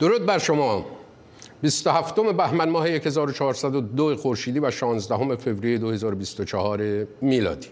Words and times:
درود 0.00 0.26
بر 0.26 0.38
شما. 0.38 0.97
27 1.62 2.20
بهمن 2.20 2.68
ماه 2.68 2.88
1402 2.88 4.16
خورشیدی 4.16 4.58
و 4.58 4.70
16 4.70 5.36
فوریه 5.36 5.78
2024 5.78 7.06
میلادی. 7.20 7.68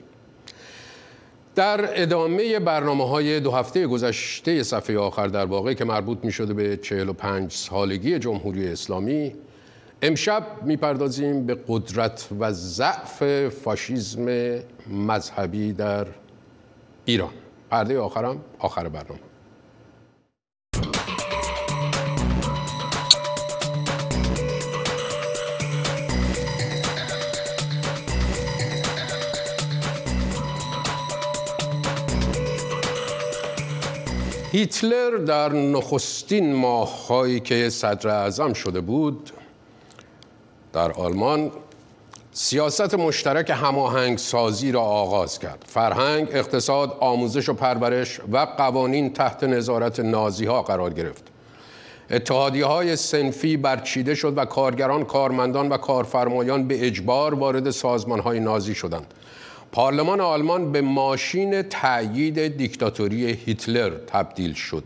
در 1.54 2.02
ادامه 2.02 2.58
برنامه 2.58 3.08
های 3.08 3.40
دو 3.40 3.50
هفته 3.50 3.86
گذشته 3.86 4.62
صفحه 4.62 4.98
آخر 4.98 5.26
در 5.26 5.44
واقع 5.44 5.72
که 5.72 5.84
مربوط 5.84 6.18
می 6.22 6.32
شده 6.32 6.54
به 6.54 6.76
45 6.76 7.52
سالگی 7.52 8.18
جمهوری 8.18 8.68
اسلامی 8.68 9.34
امشب 10.02 10.46
می‌پردازیم 10.62 11.46
به 11.46 11.58
قدرت 11.68 12.28
و 12.40 12.52
ضعف 12.52 13.48
فاشیزم 13.48 14.58
مذهبی 14.90 15.72
در 15.72 16.06
ایران. 17.04 17.30
پرده 17.70 17.98
آخرم 17.98 18.40
آخر 18.58 18.88
برنامه. 18.88 19.25
هیتلر 34.52 35.16
در 35.16 35.52
نخستین 35.52 36.54
ماههایی 36.54 37.40
که 37.40 37.70
صدر 37.70 38.08
اعظم 38.08 38.52
شده 38.52 38.80
بود 38.80 39.30
در 40.72 40.92
آلمان 40.92 41.50
سیاست 42.32 42.94
مشترک 42.94 43.50
هماهنگ 43.50 44.18
سازی 44.18 44.72
را 44.72 44.82
آغاز 44.82 45.38
کرد. 45.38 45.64
فرهنگ، 45.66 46.28
اقتصاد، 46.30 46.96
آموزش 47.00 47.48
و 47.48 47.52
پرورش 47.54 48.20
و 48.32 48.38
قوانین 48.38 49.12
تحت 49.12 49.44
نظارت 49.44 50.00
نازی 50.00 50.44
ها 50.46 50.62
قرار 50.62 50.92
گرفت. 50.92 51.24
اتحادی 52.10 52.60
های 52.60 52.96
سنفی 52.96 53.56
برچیده 53.56 54.14
شد 54.14 54.38
و 54.38 54.44
کارگران، 54.44 55.04
کارمندان 55.04 55.68
و 55.68 55.76
کارفرمایان 55.76 56.68
به 56.68 56.86
اجبار 56.86 57.34
وارد 57.34 57.70
سازمان 57.70 58.20
های 58.20 58.40
نازی 58.40 58.74
شدند. 58.74 59.14
پارلمان 59.76 60.20
آلمان 60.20 60.72
به 60.72 60.80
ماشین 60.80 61.62
تأیید 61.62 62.56
دیکتاتوری 62.56 63.32
هیتلر 63.32 63.90
تبدیل 64.06 64.52
شد. 64.52 64.84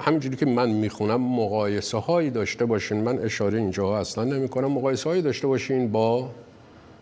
همینجوری 0.00 0.36
که 0.36 0.46
من 0.46 0.70
می‌خونم 0.70 1.20
مقایسه 1.20 1.98
هایی 1.98 2.30
داشته 2.30 2.64
باشین. 2.64 3.00
من 3.00 3.18
اشاره 3.18 3.58
اینجا 3.58 3.98
اصلا 3.98 4.24
نمی 4.24 4.48
کنم 4.48 4.72
مقایسه 4.72 5.08
هایی 5.10 5.22
داشته 5.22 5.46
باشین 5.46 5.92
با 5.92 6.30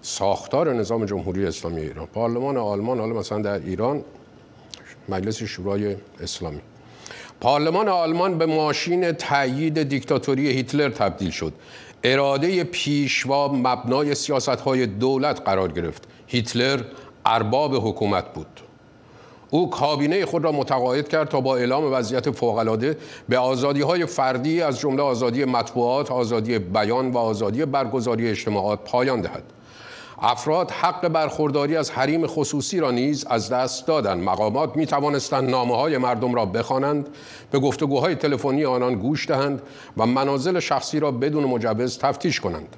ساختار 0.03 0.73
نظام 0.73 1.05
جمهوری 1.05 1.47
اسلامی 1.47 1.81
ایران. 1.81 2.07
پارلمان 2.07 2.57
آلمان 2.57 2.99
حالا 2.99 3.15
مثلا 3.15 3.43
در 3.43 3.59
ایران 3.59 4.05
مجلس 5.09 5.43
شورای 5.43 5.97
اسلامی. 6.21 6.61
پارلمان 7.41 7.89
آلمان 7.89 8.39
به 8.39 8.47
ماشین 8.47 9.13
تأیید 9.13 9.83
دیکتاتوری 9.83 10.49
هیتلر 10.51 10.89
تبدیل 10.89 11.31
شد. 11.31 11.53
اراده 12.05 12.65
پیشوا 12.65 13.49
مبنای 13.49 14.15
سیاست 14.15 14.49
های 14.49 14.87
دولت 14.87 15.41
قرار 15.41 15.73
گرفت 15.73 16.03
هیتلر 16.27 16.81
ارباب 17.27 17.89
حکومت 17.89 18.35
بود 18.35 18.47
او 19.51 19.71
کابینه 19.71 20.27
خود 20.27 20.45
را 20.45 20.53
متقاعد 20.53 21.09
کرد 21.09 21.29
تا 21.29 21.41
با 21.41 21.57
اعلام 21.57 21.93
وضعیت 21.93 22.31
فوقالعاده 22.31 22.97
به 23.29 23.39
آزادی 23.39 23.81
های 23.81 24.07
فردی 24.07 24.63
از 24.63 24.81
جمله 24.81 25.03
آزادی 25.03 25.45
مطبوعات، 25.45 26.11
آزادی 26.11 26.59
بیان 26.59 27.11
و 27.11 27.19
آزادی 27.19 27.64
برگزاری 27.64 28.29
اجتماعات 28.29 28.81
پایان 28.85 29.20
دهد. 29.20 29.43
افراد 30.19 30.70
حق 30.70 31.08
برخورداری 31.08 31.77
از 31.77 31.91
حریم 31.91 32.27
خصوصی 32.27 32.80
را 32.80 32.91
نیز 32.91 33.27
از 33.27 33.48
دست 33.48 33.86
دادند. 33.86 34.23
مقامات 34.23 34.77
می 34.77 34.86
توانستند 34.86 35.51
نامه 35.51 35.77
های 35.77 35.98
مردم 35.98 36.35
را 36.35 36.47
بخوانند 36.47 37.08
به 37.51 37.58
گفتگوهای 37.58 38.14
تلفنی 38.14 38.64
آنان 38.64 38.95
گوش 38.95 39.29
دهند 39.29 39.63
و 39.97 40.07
منازل 40.07 40.61
شخصی 40.61 41.01
را 41.01 41.11
بدون 41.11 41.45
مجوز 41.45 41.98
تفتیش 41.98 42.41
کنند. 42.41 42.77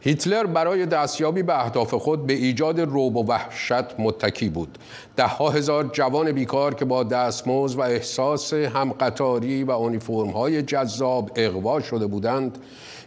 هیتلر 0.00 0.46
برای 0.46 0.86
دستیابی 0.86 1.42
به 1.42 1.64
اهداف 1.64 1.94
خود 1.94 2.26
به 2.26 2.32
ایجاد 2.32 2.80
روب 2.80 3.16
و 3.16 3.26
وحشت 3.26 4.00
متکی 4.00 4.48
بود. 4.48 4.78
ده 5.16 5.26
ها 5.26 5.50
هزار 5.50 5.90
جوان 5.92 6.32
بیکار 6.32 6.74
که 6.74 6.84
با 6.84 7.02
دستمزد 7.02 7.78
و 7.78 7.82
احساس 7.82 8.54
همقطاری 8.54 9.64
و 9.64 9.70
اونیفرم 9.70 10.30
های 10.30 10.62
جذاب 10.62 11.30
اقوا 11.36 11.80
شده 11.80 12.06
بودند 12.06 12.58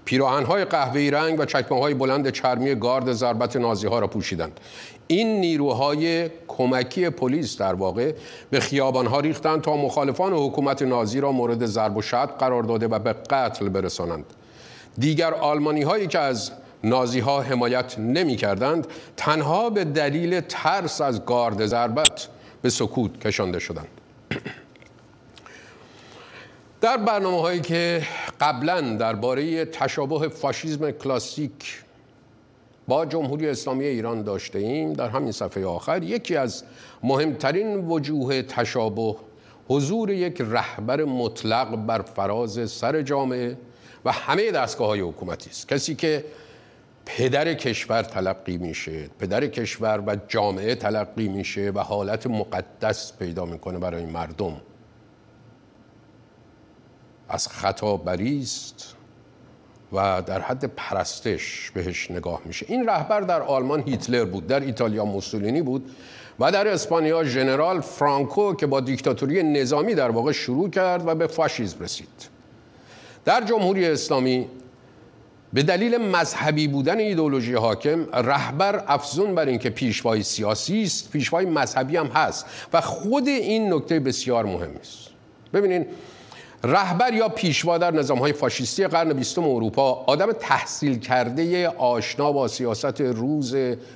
پیراهنهای 0.07 0.65
قهوه‌ای 0.65 1.11
رنگ 1.11 1.39
و 1.39 1.45
چکمه 1.45 1.79
های 1.79 1.93
بلند 1.93 2.29
چرمی 2.29 2.75
گارد 2.75 3.13
ضربت 3.13 3.55
نازی 3.55 3.87
ها 3.87 3.99
را 3.99 4.07
پوشیدند. 4.07 4.59
این 5.07 5.39
نیروهای 5.39 6.29
کمکی 6.47 7.09
پلیس 7.09 7.57
در 7.57 7.73
واقع 7.73 8.13
به 8.49 8.61
ها 9.09 9.19
ریختند 9.19 9.61
تا 9.61 9.77
مخالفان 9.77 10.33
حکومت 10.33 10.81
نازی 10.81 11.19
را 11.19 11.31
مورد 11.31 11.65
ضرب 11.65 11.97
و 11.97 12.01
شتم 12.01 12.25
قرار 12.25 12.63
داده 12.63 12.87
و 12.87 12.99
به 12.99 13.13
قتل 13.13 13.69
برسانند. 13.69 14.25
دیگر 14.97 15.33
آلمانی 15.33 15.81
هایی 15.81 16.07
که 16.07 16.19
از 16.19 16.51
نازی 16.83 17.19
ها 17.19 17.41
حمایت 17.41 17.99
نمی 17.99 18.35
کردند 18.35 18.87
تنها 19.17 19.69
به 19.69 19.83
دلیل 19.83 20.41
ترس 20.41 21.01
از 21.01 21.25
گارد 21.25 21.65
ضربت 21.65 22.27
به 22.61 22.69
سکوت 22.69 23.19
کشانده 23.19 23.59
شدند. 23.59 23.87
در 26.81 26.97
برنامه 26.97 27.41
هایی 27.41 27.61
که 27.61 28.01
قبلا 28.41 28.81
درباره 28.81 29.65
تشابه 29.65 30.29
فاشیزم 30.29 30.91
کلاسیک 30.91 31.83
با 32.87 33.05
جمهوری 33.05 33.49
اسلامی 33.49 33.85
ایران 33.85 34.23
داشته 34.23 34.59
ایم 34.59 34.93
در 34.93 35.09
همین 35.09 35.31
صفحه 35.31 35.65
آخر 35.65 36.03
یکی 36.03 36.35
از 36.35 36.63
مهمترین 37.03 37.75
وجوه 37.75 38.41
تشابه 38.41 39.15
حضور 39.67 40.09
یک 40.09 40.41
رهبر 40.41 41.03
مطلق 41.03 41.75
بر 41.75 42.01
فراز 42.01 42.71
سر 42.71 43.01
جامعه 43.01 43.57
و 44.05 44.11
همه 44.11 44.51
دستگاه 44.51 44.87
های 44.87 44.99
حکومتی 44.99 45.49
است. 45.49 45.67
کسی 45.67 45.95
که 45.95 46.25
پدر 47.05 47.53
کشور 47.53 48.01
تلقی 48.01 48.57
میشه 48.57 49.09
پدر 49.19 49.47
کشور 49.47 50.03
و 50.07 50.15
جامعه 50.27 50.75
تلقی 50.75 51.27
میشه 51.27 51.71
و 51.75 51.79
حالت 51.79 52.27
مقدس 52.27 53.13
پیدا 53.19 53.45
می‌کنه 53.45 53.79
برای 53.79 54.05
مردم. 54.05 54.61
از 57.29 57.47
خطا 57.47 57.97
بریست 57.97 58.95
و 59.93 60.21
در 60.25 60.41
حد 60.41 60.65
پرستش 60.65 61.71
بهش 61.73 62.11
نگاه 62.11 62.41
میشه. 62.45 62.65
این 62.69 62.89
رهبر 62.89 63.21
در 63.21 63.41
آلمان 63.41 63.83
هیتلر 63.87 64.25
بود 64.25 64.47
در 64.47 64.59
ایتالیا 64.59 65.05
موسولینی 65.05 65.61
بود 65.61 65.91
و 66.39 66.51
در 66.51 66.67
اسپانیا 66.67 67.23
ژنرال 67.23 67.81
فرانکو 67.81 68.53
که 68.53 68.67
با 68.67 68.79
دیکتاتوری 68.79 69.43
نظامی 69.43 69.95
در 69.95 70.09
واقع 70.09 70.31
شروع 70.31 70.69
کرد 70.69 71.07
و 71.07 71.15
به 71.15 71.27
فاشیسم 71.27 71.83
رسید. 71.83 72.29
در 73.25 73.41
جمهوری 73.41 73.85
اسلامی 73.85 74.47
به 75.53 75.63
دلیل 75.63 75.97
مذهبی 75.97 76.67
بودن 76.67 76.99
ایدولوژی 76.99 77.53
حاکم 77.53 78.05
رهبر 78.13 78.83
افزون 78.87 79.35
بر 79.35 79.45
اینکه 79.45 79.69
پیشوای 79.69 80.23
سیاسی 80.23 80.83
است 80.83 81.11
پیشوای 81.11 81.45
مذهبی 81.45 81.97
هم 81.97 82.07
هست 82.07 82.45
و 82.73 82.81
خود 82.81 83.27
این 83.27 83.73
نکته 83.73 83.99
بسیار 83.99 84.45
مهم 84.45 84.71
است. 84.79 85.09
ببینین 85.53 85.85
رهبر 86.63 87.13
یا 87.13 87.29
پیشوا 87.29 87.77
در 87.77 87.91
نظام 87.91 88.19
های 88.19 88.33
فاشیستی 88.33 88.87
قرن 88.87 89.13
بیستم 89.13 89.43
اروپا 89.43 89.91
آدم 89.91 90.31
تحصیل 90.31 90.99
کرده 90.99 91.67
آشنا 91.67 92.31
با 92.31 92.47
سیاست 92.47 93.01
روز 93.01 93.55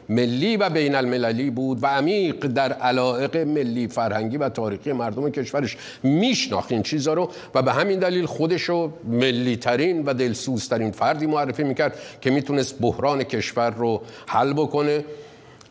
ملی 0.10 0.58
و 0.58 0.70
بین 0.70 0.96
المللی 0.96 1.50
بود 1.50 1.84
و 1.84 1.88
عمیق 1.88 2.48
در 2.48 2.74
علائق 2.74 3.38
ملی 3.38 3.88
فرهنگی 3.88 4.38
و 4.38 4.50
تاریخی 4.50 4.92
مردم 4.92 5.30
کشورش 5.30 5.78
میشناخت 6.04 6.72
این 6.72 6.84
چیزا 6.84 7.14
رو 7.14 7.32
و 7.56 7.62
به 7.62 7.74
همین 7.74 8.00
دلیل 8.00 8.26
خودش 8.26 8.62
رو 8.62 8.92
ملی 9.08 9.56
ترین 9.56 10.06
و 10.06 10.14
دلسوزترین 10.14 10.92
فردی 10.92 11.26
معرفی 11.26 11.64
می‌کرد 11.64 12.00
که 12.22 12.32
می‌تونست 12.32 12.76
بحران 12.82 13.24
کشور 13.24 13.70
رو 13.70 14.02
حل 14.28 14.54
بکنه. 14.54 15.04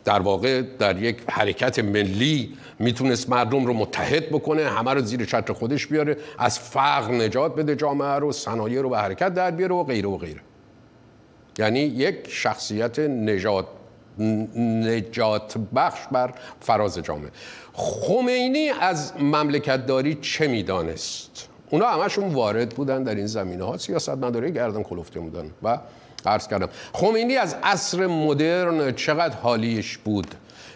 در 0.05 0.21
واقع 0.21 0.63
در 0.63 1.03
یک 1.03 1.17
حرکت 1.31 1.79
ملی 1.79 2.57
می‌تونست 2.79 3.31
مردم 3.31 3.67
رو 3.67 3.73
متحد 3.73 4.29
بکنه 4.29 4.69
همه 4.69 4.95
رو 4.95 5.01
زیر 5.01 5.25
چتر 5.25 5.53
خودش 5.53 5.87
بیاره 5.87 6.17
از 6.39 6.59
فقر 6.59 7.13
نجات 7.13 7.55
بده 7.55 7.77
جامعه 7.77 8.15
رو 8.15 8.33
صنایع 8.33 8.83
رو 8.83 8.89
به 8.91 8.99
حرکت 8.99 9.35
در 9.35 9.51
بیاره 9.51 9.75
و 9.75 9.85
غیره 9.85 10.09
و 10.09 10.17
غیره. 10.17 10.41
یعنی 11.59 11.81
یک 11.81 12.17
شخصیت 12.29 12.99
نجات 12.99 13.67
نجات 14.57 15.59
بخش 15.75 16.01
بر 16.13 16.35
فراز 16.61 16.99
جامعه. 16.99 17.31
خمینی 17.73 18.69
از 18.81 19.13
مملکتداری 19.21 20.15
چه 20.15 20.49
می‌دانست؟ 20.49 21.49
اونا 21.71 21.87
همشون 21.87 22.35
وارد 22.35 22.69
بودن 22.69 23.03
در 23.03 23.15
این 23.15 23.27
زمینه 23.27 23.65
ها 23.65 23.79
سیاست 23.79 24.09
مداری 24.09 24.53
گردن 24.53 24.83
کلفته 24.83 25.21
بودن 25.21 25.51
و 25.63 25.79
عرض 26.27 26.49
کردم. 26.49 26.69
خمینی 26.93 27.37
از 27.37 27.57
عصر 27.63 28.07
مدرن 28.07 28.93
چقدر 28.93 29.37
حالیش 29.37 29.99
بود؟ 29.99 30.35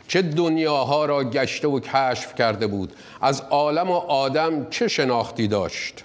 چه 0.09 0.23
دنیاها 0.23 1.05
را 1.05 1.25
گشته 1.25 1.69
و 1.69 1.81
کشف 1.81 2.35
کرده 2.35 2.67
بود؟ 2.67 2.93
از 3.21 3.41
عالم 3.41 3.91
و 3.91 3.97
آدم 3.97 4.71
چه 4.71 4.89
شناختی 4.89 5.49
داشت؟ 5.49 6.05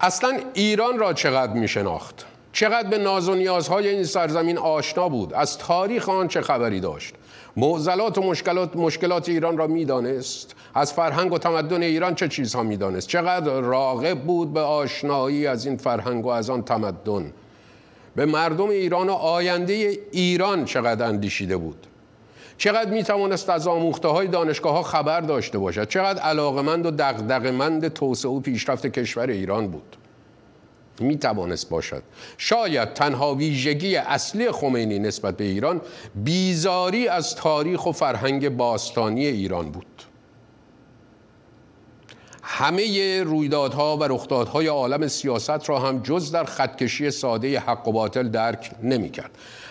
اصلا 0.00 0.38
ایران 0.54 0.98
را 0.98 1.12
چقدر 1.12 1.52
می 1.52 1.68
شناخت 1.68 2.26
چقدر 2.52 2.88
به 2.88 2.98
ناز 2.98 3.28
و 3.28 3.34
نیازهای 3.34 3.88
این 3.88 4.04
سرزمین 4.04 4.58
آشنا 4.58 5.08
بود؟ 5.08 5.34
از 5.34 5.58
تاریخ 5.58 6.08
آن 6.08 6.28
چه 6.28 6.40
خبری 6.40 6.80
داشت؟ 6.80 7.14
معضلات 7.56 8.18
و 8.18 8.22
مشکلات, 8.22 8.76
مشکلات 8.76 9.28
ایران 9.28 9.58
را 9.58 9.66
می‌دانست. 9.66 10.54
از 10.74 10.92
فرهنگ 10.92 11.32
و 11.32 11.38
تمدن 11.38 11.82
ایران 11.82 12.14
چه 12.14 12.28
چیزها 12.28 12.62
می‌دانست؟ 12.62 13.08
چقدر 13.08 13.60
راغب 13.60 14.18
بود 14.18 14.52
به 14.52 14.60
آشنایی 14.60 15.46
از 15.46 15.66
این 15.66 15.76
فرهنگ 15.76 16.26
و 16.26 16.28
از 16.28 16.50
آن 16.50 16.62
تمدن. 16.62 17.32
به 18.16 18.26
مردم 18.26 18.68
ایران 18.68 19.08
و 19.08 19.12
آینده 19.12 19.98
ایران 20.12 20.64
چقدر 20.64 21.06
اندیشیده 21.06 21.56
بود؟ 21.56 21.86
چقدر 22.58 22.90
می 22.90 23.02
توانست 23.02 23.50
از 23.50 23.66
آموخته 23.66 24.08
های 24.08 24.26
دانشگاه 24.26 24.72
ها 24.72 24.82
خبر 24.82 25.20
داشته 25.20 25.58
باشد؟ 25.58 25.88
چقدر 25.88 26.22
علاقمند 26.22 26.86
و 26.86 26.90
دغدغه‌مند 26.90 27.88
توسعه 27.88 28.30
و 28.30 28.40
پیشرفت 28.40 28.86
کشور 28.86 29.26
ایران 29.26 29.68
بود؟ 29.68 29.96
می 31.00 31.18
توانست 31.18 31.68
باشد 31.68 32.02
شاید 32.38 32.94
تنها 32.94 33.34
ویژگی 33.34 33.96
اصلی 33.96 34.50
خمینی 34.50 34.98
نسبت 34.98 35.36
به 35.36 35.44
ایران 35.44 35.80
بیزاری 36.14 37.08
از 37.08 37.34
تاریخ 37.34 37.86
و 37.86 37.92
فرهنگ 37.92 38.48
باستانی 38.48 39.26
ایران 39.26 39.70
بود 39.70 39.86
همه 42.42 43.22
رویدادها 43.22 43.96
و 43.96 44.04
رخدادهای 44.04 44.66
عالم 44.66 45.08
سیاست 45.08 45.68
را 45.68 45.78
هم 45.78 45.98
جز 46.02 46.32
در 46.32 46.44
خطکشی 46.44 47.10
ساده 47.10 47.58
حق 47.58 47.88
و 47.88 47.92
باطل 47.92 48.28
درک 48.28 48.70
نمی 48.82 49.10
کرد. 49.10 49.30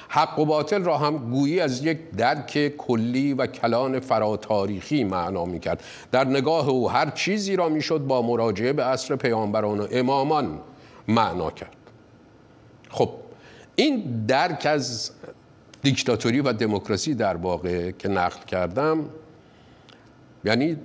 حق 0.09 0.39
و 0.39 0.45
باطل 0.45 0.83
را 0.83 0.97
هم 0.97 1.17
گویی 1.17 1.59
از 1.59 1.85
یک 1.85 2.11
درک 2.11 2.77
کلی 2.77 3.33
و 3.33 3.47
کلان 3.47 3.99
فراتاریخی 3.99 5.03
معنا 5.03 5.45
می 5.45 5.59
کرد. 5.59 5.83
در 6.11 6.23
نگاه 6.23 6.69
او 6.69 6.91
هر 6.91 7.09
چیزی 7.09 7.55
را 7.55 7.69
می 7.69 7.81
شد 7.81 7.97
با 7.97 8.21
مراجعه 8.21 8.73
به 8.73 8.83
عصر 8.83 9.15
پیامبران 9.15 9.79
و 9.79 9.87
امامان 9.91 10.59
معنا 11.09 11.51
کرد. 11.51 11.75
خب 12.89 13.09
این 13.75 14.25
درک 14.27 14.65
از 14.65 15.11
دیکتاتوری 15.81 16.41
و 16.41 16.53
دموکراسی 16.53 17.15
در 17.15 17.35
واقع 17.35 17.91
که 17.91 18.09
نقل 18.09 18.45
کردم 18.45 19.05
یعنی 20.45 20.77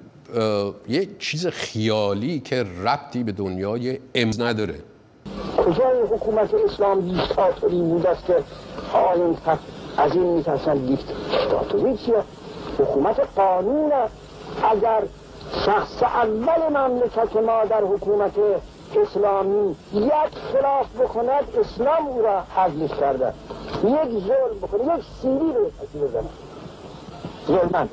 یک 0.89 1.19
چیز 1.19 1.47
خیالی 1.47 2.41
که 2.41 2.63
ربطی 2.63 3.23
به 3.23 3.33
دنیای 3.33 3.99
امز 4.15 4.41
نداره. 4.41 4.81
کجای 5.57 6.03
حکومت 6.03 6.55
اسلام 6.55 7.01
دیکتاتوری 7.01 7.81
بود 7.81 8.07
است 8.07 8.27
که 8.27 8.37
حال 8.93 9.37
از 9.97 10.13
این 10.13 10.23
میترسن 10.23 10.79
دیکتاتوری 10.87 11.97
چیه؟ 11.97 12.23
حکومت 12.79 13.21
قانون 13.37 13.93
اگر 14.73 15.03
شخص 15.67 16.03
اول 16.03 16.79
مملکت 16.79 17.37
ما 17.37 17.65
در 17.65 17.83
حکومت 17.83 18.33
اسلامی 18.97 19.77
یک 19.95 20.39
خلاف 20.53 20.87
بکند 21.01 21.45
اسلام 21.61 22.07
او 22.07 22.23
را 22.23 22.41
حذف 22.41 23.01
کرده. 23.01 23.35
یک 23.85 24.11
ظلم 24.11 24.59
بکنه 24.63 24.99
یک 24.99 25.05
سیری 25.23 25.53
رو 25.53 25.71
بزنه 26.03 26.29
ظلمن 27.47 27.89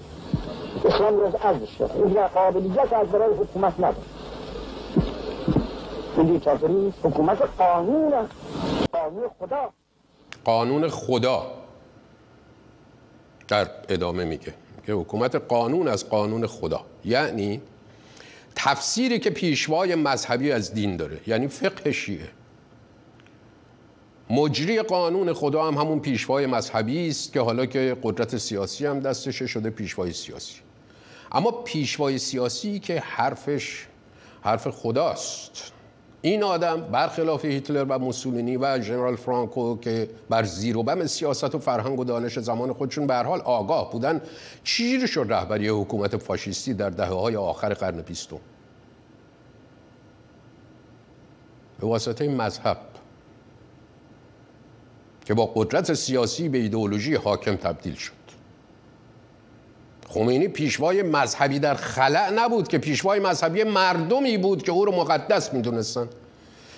اسلام 0.86 1.18
رو 1.20 1.28
حذف 1.28 1.78
کرده. 1.80 1.96
این 1.96 2.28
قابلیت 2.28 2.94
از 2.94 3.08
برای 3.08 3.34
حکومت 3.34 3.74
نداره 3.80 3.96
این 6.18 6.26
دیکتاتوری 6.26 6.94
حکومت 7.04 7.42
قانون 7.58 8.14
قانون 8.92 9.30
خدا. 9.40 9.70
قانون 10.46 10.90
خدا. 10.90 11.44
در 13.48 13.68
ادامه 13.90 14.26
میگه 14.26 14.54
که 14.86 14.94
حکومت 14.94 15.36
قانون 15.36 15.88
از 15.88 16.10
قانون 16.10 16.48
خدا. 16.48 16.82
یعنی 17.06 17.62
تفسیری 18.56 19.20
که 19.20 19.30
پیشوای 19.30 19.96
مذهبی 19.96 20.52
از 20.52 20.74
دین 20.74 20.98
داره 20.98 21.20
یعنی 21.28 21.48
فقه 21.48 21.92
شیعه. 21.92 22.30
مجری 24.30 24.82
قانون 24.82 25.34
خدا 25.34 25.68
هم 25.68 25.74
همون 25.74 26.00
پیشوای 26.00 26.46
مذهبی 26.46 27.10
است 27.10 27.34
که 27.34 27.40
حالا 27.40 27.66
که 27.66 27.98
قدرت 28.04 28.38
سیاسی 28.38 28.86
هم 28.86 29.00
دستش 29.00 29.44
شده 29.44 29.70
پیشوای 29.70 30.14
سیاسی. 30.14 30.56
اما 31.32 31.52
پیشوای 31.52 32.18
سیاسی 32.18 32.80
که 32.80 33.00
حرفش 33.00 33.88
حرف 34.42 34.68
خداست. 34.68 35.72
این 36.22 36.44
آدم 36.44 36.82
برخلاف 36.82 37.46
هیتلر 37.46 37.86
و 37.90 38.00
موسولینی 38.00 38.58
و 38.58 38.82
ژنرال 38.82 39.16
فرانکو 39.16 39.78
که 39.78 40.10
بر 40.30 40.44
زیر 40.44 40.78
و 40.78 40.84
بم 40.84 41.06
سیاست 41.06 41.56
و 41.56 41.60
فرهنگ 41.60 42.00
و 42.00 42.04
دانش 42.04 42.40
زمان 42.40 42.74
خودشون 42.74 43.08
به 43.08 43.16
حال 43.16 43.42
آگاه 43.42 43.92
بودن 43.92 44.22
چیر 44.64 45.06
شد 45.08 45.26
رهبری 45.30 45.68
حکومت 45.68 46.18
فاشیستی 46.18 46.74
در 46.74 46.90
دهه 46.90 47.10
های 47.10 47.36
آخر 47.36 47.74
قرن 47.74 48.02
بیستم؟ 48.02 48.40
به 51.80 51.88
واسطه 51.88 52.28
مذهب 52.28 52.78
که 55.26 55.34
با 55.34 55.46
قدرت 55.46 55.94
سیاسی 55.94 56.50
به 56.50 56.58
ایدئولوژی 56.58 57.16
حاکم 57.16 57.56
تبدیل 57.56 57.96
شد. 57.96 58.21
خمینی 60.14 60.48
پیشوای 60.48 61.04
مذهبی 61.04 61.60
در 61.60 61.76
خلع 61.76 62.30
نبود 62.30 62.68
که 62.68 62.78
پیشوای 62.78 63.20
مذهبی 63.20 63.64
مردمی 63.64 64.38
بود 64.38 64.64
که 64.64 64.72
او 64.72 64.86
رو 64.86 64.96
مقدس 64.96 65.54
می‌دونستن. 65.54 66.08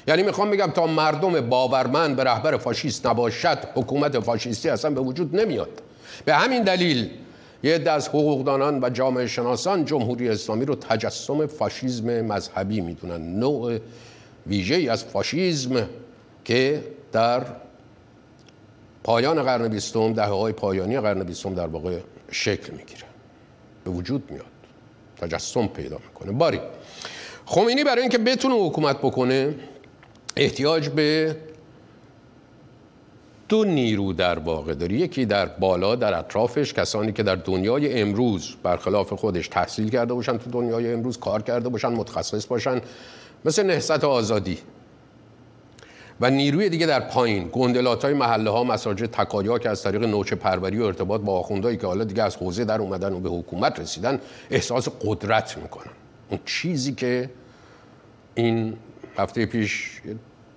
یعنی 0.08 0.24
می‌خوام 0.24 0.52
بگم 0.52 0.72
تا 0.72 0.88
مردم 0.88 1.50
باورمند 1.50 2.16
به 2.16 2.24
رهبر 2.24 2.58
فاشیست 2.58 3.08
نباشد 3.08 3.58
حکومت 3.76 4.20
فاشیستی 4.20 4.70
اصلا 4.70 4.92
به 4.92 5.02
وجود 5.02 5.36
نمیاد. 5.36 5.70
به 6.26 6.36
همین 6.36 6.64
دلیل 6.64 7.10
یه 7.64 7.76
عده 7.76 7.92
از 7.92 8.08
حقوقدانان 8.10 8.84
و 8.84 8.90
جامعه 8.90 9.28
شناسان 9.28 9.86
جمهوری 9.86 10.30
اسلامی 10.30 10.66
رو 10.66 10.76
تجسم 10.76 11.46
فاشیزم 11.46 12.22
مذهبی 12.22 12.82
می‌دونن. 12.82 13.40
نوع 13.40 13.78
ویژه 14.48 14.92
از 14.92 15.04
فاشیزم 15.04 15.90
که 16.46 16.84
در 17.12 17.44
پایان 19.04 19.44
قرن 19.44 19.68
بیستم 19.68 20.14
دهه 20.14 20.30
های 20.30 20.54
پایانی 20.54 21.00
قرن 21.00 21.24
بیستم 21.24 21.54
در 21.54 21.68
واقع 21.68 22.00
شکل 22.32 22.74
می‌گیره. 22.74 23.13
به 23.84 23.92
وجود 23.92 24.32
میاد. 24.32 24.46
تجسم 25.22 25.68
پیدا 25.68 25.98
می‌کنه. 26.08 26.32
باری. 26.32 26.60
خمینی 27.46 27.84
برای 27.84 28.02
اینکه 28.02 28.18
بتونه 28.18 28.56
حکومت 28.56 28.98
بکنه 28.98 29.56
احتیاج 30.36 30.90
به 30.90 31.36
دو 33.50 33.64
نیرو 33.64 34.14
در 34.14 34.40
واقع 34.40 34.74
داره. 34.74 34.94
یکی 34.94 35.26
در 35.26 35.46
بالا 35.46 35.96
در 35.96 36.20
اطرافش 36.20 36.74
کسانی 36.74 37.12
که 37.12 37.24
در 37.24 37.36
دنیای 37.36 38.02
امروز 38.02 38.56
برخلاف 38.64 39.14
خودش 39.14 39.48
تحصیل 39.48 39.90
کرده 39.90 40.14
باشن 40.14 40.38
تو 40.38 40.50
دنیای 40.50 40.94
امروز 40.94 41.20
کار 41.20 41.42
کرده 41.42 41.70
باشن 41.70 41.88
متخصص 41.88 42.46
باشن 42.46 42.82
مثل 43.46 43.64
نهست 43.64 44.04
آزادی. 44.04 44.58
و 46.22 46.30
نیروی 46.30 46.70
دیگه 46.70 46.86
در 46.86 47.00
پایین. 47.00 47.50
گندلات 47.52 48.06
های 48.06 48.14
محله 48.14 48.50
ها 48.50 48.64
مساجد 48.64 49.06
تکایا 49.06 49.60
که 49.60 49.70
از 49.70 49.84
طریق 49.84 50.04
نوچه 50.04 50.36
پروری 50.36 50.78
و 50.78 50.84
ارتباط 50.84 51.22
با 51.22 51.40
آخوندهایی 51.40 51.78
که 51.78 51.88
حالا 51.88 52.04
دیگه 52.04 52.24
از 52.24 52.36
حوزه 52.36 52.66
در 52.66 52.82
اومدن 52.82 53.14
و 53.14 53.20
به 53.20 53.30
حکومت 53.30 53.80
رسیدن 53.80 54.20
احساس 54.52 54.88
قدرت 55.02 55.58
می‌کنن. 55.58 55.92
اون 56.30 56.40
چیزی 56.46 56.94
که 56.94 57.30
این 58.36 58.78
هفته 59.18 59.46
پیش 59.46 60.02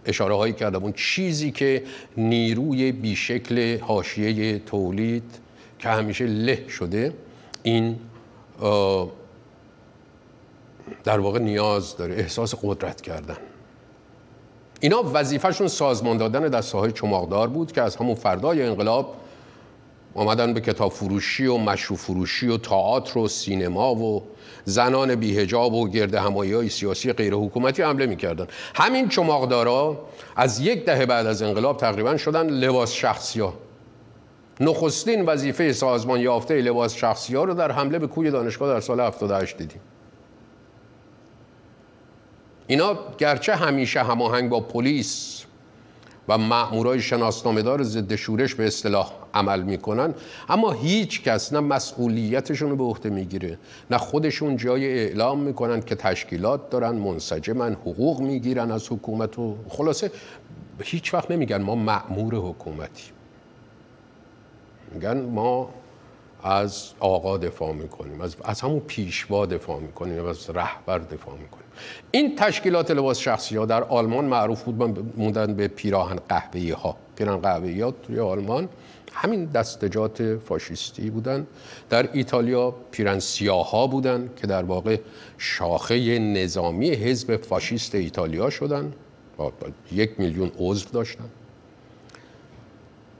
اشاره 0.07 0.35
هایی 0.35 0.53
کردم 0.53 0.83
اون 0.83 0.93
چیزی 0.93 1.51
که 1.51 1.83
نیروی 2.17 2.93
بیشکل 2.93 3.79
حاشیه 3.79 4.59
تولید 4.59 5.39
که 5.79 5.89
همیشه 5.89 6.27
له 6.27 6.69
شده 6.69 7.13
این 7.63 7.99
در 11.05 11.19
واقع 11.19 11.39
نیاز 11.39 11.97
داره 11.97 12.15
احساس 12.15 12.55
قدرت 12.63 13.01
کردن. 13.01 13.37
اینا 14.81 15.03
وظیفهشون 15.15 15.69
سازمان 15.69 16.17
دادن 16.17 16.49
دسته 16.49 16.79
های 16.79 16.93
چماقدار 16.93 17.49
بود 17.49 17.73
که 17.73 17.83
از 17.83 17.97
همون 17.97 18.15
فردای 18.15 18.63
انقلاب 18.63 19.15
آمدن 20.15 20.55
به 20.55 20.61
کتاب 20.61 20.93
فروشی 20.93 21.47
و 21.47 21.57
مشروع 21.57 21.99
فروشی 21.99 22.49
و 22.49 22.57
تئاتر 22.57 23.19
و 23.19 23.29
سینما 23.29 23.95
و 23.95 24.23
زنان 24.65 25.15
بیهجاب 25.15 25.75
و 25.75 25.89
گرد 25.89 26.15
همایی 26.15 26.53
های 26.53 26.69
سیاسی 26.69 27.13
غیر 27.13 27.35
حکومتی 27.35 27.83
حمله 27.83 28.07
می‌کردن. 28.07 28.47
همین 28.75 29.09
چماقدارا 29.09 29.99
از 30.37 30.61
یک 30.61 30.85
دهه 30.85 31.07
بعد 31.07 31.27
از 31.27 31.43
انقلاب 31.43 31.77
تقریبا 31.77 32.17
شدن 32.17 32.51
لباس 32.51 32.93
شخصی 32.93 33.41
ها 33.41 33.55
نخستین 34.61 35.25
وظیفه 35.25 35.73
سازمان 35.73 36.21
یافته 36.21 36.55
لباس 36.55 36.95
شخصی 36.95 37.37
ها 37.37 37.45
رو 37.45 37.55
در 37.55 37.73
حمله 37.73 37.99
به 37.99 38.07
کوی 38.07 38.31
دانشگاه 38.31 38.69
در 38.75 38.81
سال 38.81 39.01
78 39.01 39.59
دیدیم. 39.59 39.81
اینا 42.67 42.99
گرچه 43.19 43.55
همیشه 43.55 44.03
هماهنگ 44.03 44.51
با 44.51 44.61
پلیس 44.61 45.43
و 46.29 46.39
مأمورای 46.39 47.01
شناسنامه‌دار 47.01 47.83
ضد 47.83 48.15
شورش 48.15 48.55
به 48.55 48.67
اصطلاح 48.67 49.13
عمل 49.35 49.63
می‌کنن 49.63 50.15
اما 50.49 50.73
هیچ 50.73 51.23
کس 51.23 51.53
نه 51.53 51.61
مسئولیتشون 51.61 52.71
رو 52.71 52.77
به 52.77 52.85
عهده 52.85 53.11
می‌گیره 53.11 53.59
نه 53.91 53.99
خودشون 53.99 54.57
جای 54.57 54.87
اعلام 54.87 55.41
می‌کنن 55.41 55.81
که 55.81 55.95
تشکیلات 55.95 56.71
دارن 56.71 56.95
منسجمن 56.95 57.73
حقوق 57.73 58.21
می‌گیرن 58.21 58.71
از 58.71 58.93
حکومت 58.93 59.39
و 59.39 59.57
خلاصه 59.69 60.11
هیچ 60.83 61.15
وقت 61.15 61.31
نمیگن 61.31 61.63
ما 61.63 61.75
مأمور 61.75 62.35
حکومتی 62.35 63.05
میگن 64.93 65.21
ما 65.21 65.71
از 66.43 66.93
آقا 67.01 67.39
دفاع 67.39 67.73
می‌کنیم 67.73 68.21
از, 68.21 68.37
از 68.45 68.61
همون 68.61 68.81
پیشوا 68.81 69.47
دفاع 69.47 69.81
می‌کنیم 69.81 70.27
از 70.27 70.51
رهبر 70.51 70.99
دفاع 70.99 71.35
می‌کنیم. 71.35 71.66
این 72.11 72.37
تشکیلات 72.37 72.91
لباس 72.91 73.19
شخصی 73.19 73.57
ها 73.57 73.67
در 73.67 73.85
آلمان 73.85 74.25
معروف 74.25 74.63
بود 74.63 74.99
موندن 75.17 75.55
به 75.55 75.69
پیراهن 75.69 76.17
قهوه‌ای 76.29 76.71
ها 76.71 76.97
پیراهن 77.17 77.41
قهوه‌ای 77.41 77.81
ها 77.81 77.91
توی 77.91 78.21
آلمان 78.21 78.69
همین 79.13 79.45
دستجات 79.45 80.37
فاشیستی 80.37 81.11
بودن. 81.11 81.47
در 81.91 82.09
ایتالیا 82.13 82.75
پیرن 82.91 83.19
سیاه 83.19 83.71
ها 83.71 83.87
بودن 83.87 84.31
که 84.37 84.47
در 84.47 84.63
واقع 84.63 84.97
شاخه 85.39 86.19
نظامی 86.19 86.91
حزب 86.91 87.37
فاشیست 87.37 87.95
ایتالیا 87.95 88.51
شدن. 88.51 88.93
یک 89.93 90.21
میلیون 90.21 90.53
عضو 90.59 90.89
داشتن. 90.93 91.25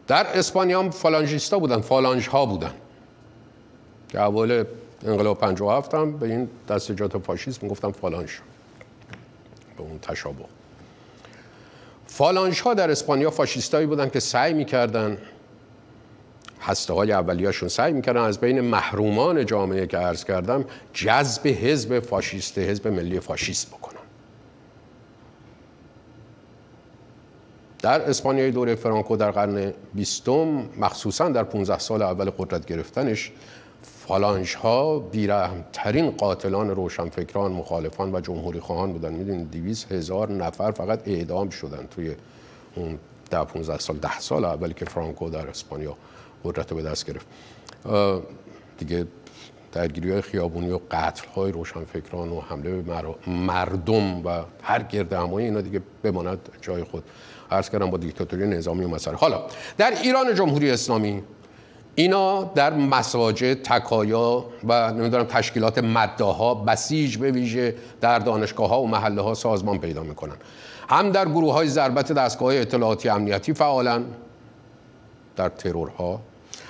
در 0.07 0.27
اسپانیا 0.27 0.83
هم 0.83 0.91
فالانژیستا 0.91 1.59
بودن 1.59 1.81
فالانژ 1.81 2.29
ها 2.29 2.47
بودن. 2.47 2.73
که 4.09 4.21
اول 4.21 4.65
انقلاب 5.07 5.39
57 5.39 5.95
هم 5.95 6.19
به 6.19 6.27
این 6.27 6.49
دستجات 6.69 7.19
فاشیسم 7.19 7.69
گفتم 7.69 7.93
فالانژ 7.93 8.31
به 9.77 9.83
اون 9.83 9.99
تشابه. 9.99 10.45
فالانژ 12.07 12.61
ها 12.61 12.75
در 12.75 12.91
اسپانیا 12.91 13.31
فاشیستایی 13.31 13.87
بودن 13.87 14.09
که 14.09 14.21
سعی 14.21 14.53
می‌کردن 14.53 15.19
هسته 16.61 16.93
های 16.93 17.13
اولیاشون 17.13 17.69
سعی 17.69 17.93
می‌کردن 17.93 18.21
از 18.21 18.41
بین 18.41 18.61
محرومان 18.61 19.47
جامعه 19.47 19.87
که 19.87 19.97
عرض 19.97 20.25
کردم 20.25 20.65
جذب 20.93 21.47
حزب 21.47 22.01
فاشیست 22.01 22.59
حزب 22.59 22.89
ملی 22.89 23.21
فاشیست 23.21 23.71
بکنن. 23.71 23.97
در 27.79 28.03
اسپانیای 28.03 28.51
دوره 28.51 28.75
فرانکو 28.75 29.17
در 29.17 29.31
قرن 29.31 29.73
بیستم 29.95 30.69
مخصوصا 30.79 31.29
در 31.29 31.43
15 31.43 31.79
سال 31.79 32.03
اول 32.03 32.31
قدرت 32.31 32.67
گرفتنش 32.67 33.33
فالانج 34.07 34.57
ها 34.57 35.11
ترین 35.73 36.11
قاتلان 36.11 36.71
روشنفکران 36.71 37.53
مخالفان 37.53 38.15
و 38.15 38.21
جمهوری 38.21 38.61
خواهان 38.61 38.93
بودن. 38.93 39.13
می‌دونید 39.13 39.51
200 39.51 39.93
هزار 39.93 40.33
نفر 40.33 40.71
فقط 40.71 41.09
اعدام 41.09 41.51
شدن 41.51 41.87
توی 41.91 42.15
اون 42.75 42.99
ده 43.31 43.45
15 43.45 43.79
سال 43.79 43.97
ده 43.97 44.19
سال 44.19 44.45
اولی 44.45 44.75
که 44.75 44.85
فرانکو 44.85 45.31
در 45.31 45.49
اسپانیا 45.49 45.97
قدرت 46.45 46.73
به 46.73 46.83
دست 46.83 47.07
گرفت. 47.07 47.27
دیگه 48.79 49.07
درگیری 49.73 50.11
های 50.11 50.21
خیابونی 50.21 50.71
و 50.71 50.81
قتل 50.91 51.29
های 51.29 51.53
روشنفکران 51.53 52.29
و 52.29 52.41
حمله 52.41 52.83
به 52.83 52.95
مردم 53.27 54.27
و 54.27 54.43
هر 54.63 54.83
گرد 54.83 55.13
همایی 55.13 55.47
اینا 55.47 55.61
دیگه 55.61 55.83
بماند 56.03 56.39
جای 56.63 56.85
خود. 56.85 57.05
عرض 57.51 57.71
کردم 57.71 57.91
با 57.91 57.99
دیکتاتوری 57.99 58.47
نظامی 58.47 58.85
و 58.85 58.89
مسئله 58.89 59.17
حالا 59.17 59.43
در 59.79 59.91
ایران 60.03 60.35
جمهوری 60.35 60.71
اسلامی 60.71 61.23
اینا 61.99 62.45
در 62.45 62.75
مساجد 62.75 63.63
تکایا 63.63 64.45
و 64.69 64.93
نمی‌دونم 64.93 65.25
تشکیلات 65.25 65.79
مداها 65.79 66.55
بسیج 66.55 67.17
به 67.17 67.31
ویژه 67.31 67.75
در 68.01 68.19
دانشگاه 68.19 68.69
ها 68.69 68.83
و 68.83 68.89
محله 68.89 69.23
ها 69.23 69.35
سازمان 69.35 69.79
پیدا 69.79 70.03
می‌کنن. 70.03 70.37
هم 70.89 71.11
در 71.11 71.29
گروه 71.29 71.53
های 71.53 71.69
ضربت 71.69 72.13
دستگاه 72.13 72.55
اطلاعاتی 72.55 73.09
امنیتی 73.09 73.55
فعالن 73.55 74.05
در 75.37 75.49
ترورها 75.49 76.21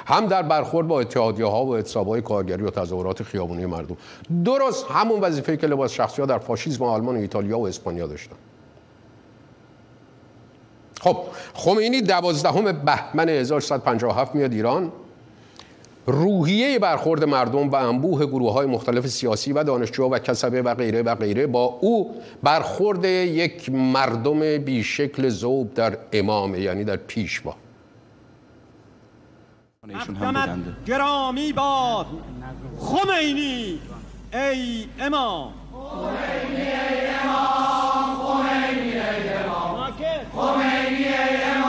هم 0.07 0.27
در 0.27 0.43
برخورد 0.43 0.89
با 0.89 1.01
اتحادیه 1.01 1.47
ها 1.47 1.65
و 1.65 1.77
اتصاب 1.77 2.09
های 2.09 2.23
کارگری 2.23 2.63
و 2.63 2.71
تظاهرات 2.71 3.23
خیابونی 3.23 3.67
مردم. 3.67 3.97
درست 4.45 4.87
همون 4.91 5.21
وظیفه 5.21 5.57
که 5.57 5.67
لباس 5.67 5.93
شخصی 5.93 6.23
ها 6.23 6.27
در 6.27 6.39
فاشیسم 6.39 6.85
آلمان 6.85 7.17
و 7.17 7.19
ایتالیا 7.19 7.59
و 7.59 7.67
اسپانیا 7.67 8.07
داشتن. 8.07 8.37
خب 11.01 11.17
خمینی 11.55 12.03
دوازدهم 12.03 12.73
بهمن 12.73 13.29
1157 13.29 14.35
میاد 14.35 14.53
ایران. 14.53 14.93
روحیه 16.07 16.79
برخورد 16.79 17.25
مردم 17.25 17.69
و 17.69 17.75
انبوه 17.75 18.27
گروه 18.27 18.53
های 18.53 18.67
مختلف 18.67 19.07
سیاسی 19.07 19.53
و 19.53 19.65
دانشجو 19.65 20.05
و 20.05 20.19
کسبه 20.19 20.63
و 20.63 20.75
غیره 20.75 21.03
و 21.03 21.15
غیره 21.15 21.47
با 21.47 21.65
او 21.65 22.15
برخورد 22.43 23.05
یک 23.05 23.71
مردم 23.71 24.59
بیشکل 24.59 25.29
زوب 25.29 25.75
در 25.75 25.99
امام 26.13 26.55
یعنی 26.55 26.85
در 26.85 26.97
پیشوا. 26.97 27.55
گرامی 30.87 31.53
باد. 31.53 32.07
خمینی 32.81 33.79
ای 34.33 34.87
امام. 35.01 35.53
خمینی 35.73 36.61
ای 36.61 37.07
امام. 37.25 38.17
خمینی 38.27 38.93
ای 38.93 39.29
امام. 39.29 39.93
خمینی 40.33 41.05
ای 41.05 41.43
امام. 41.43 41.66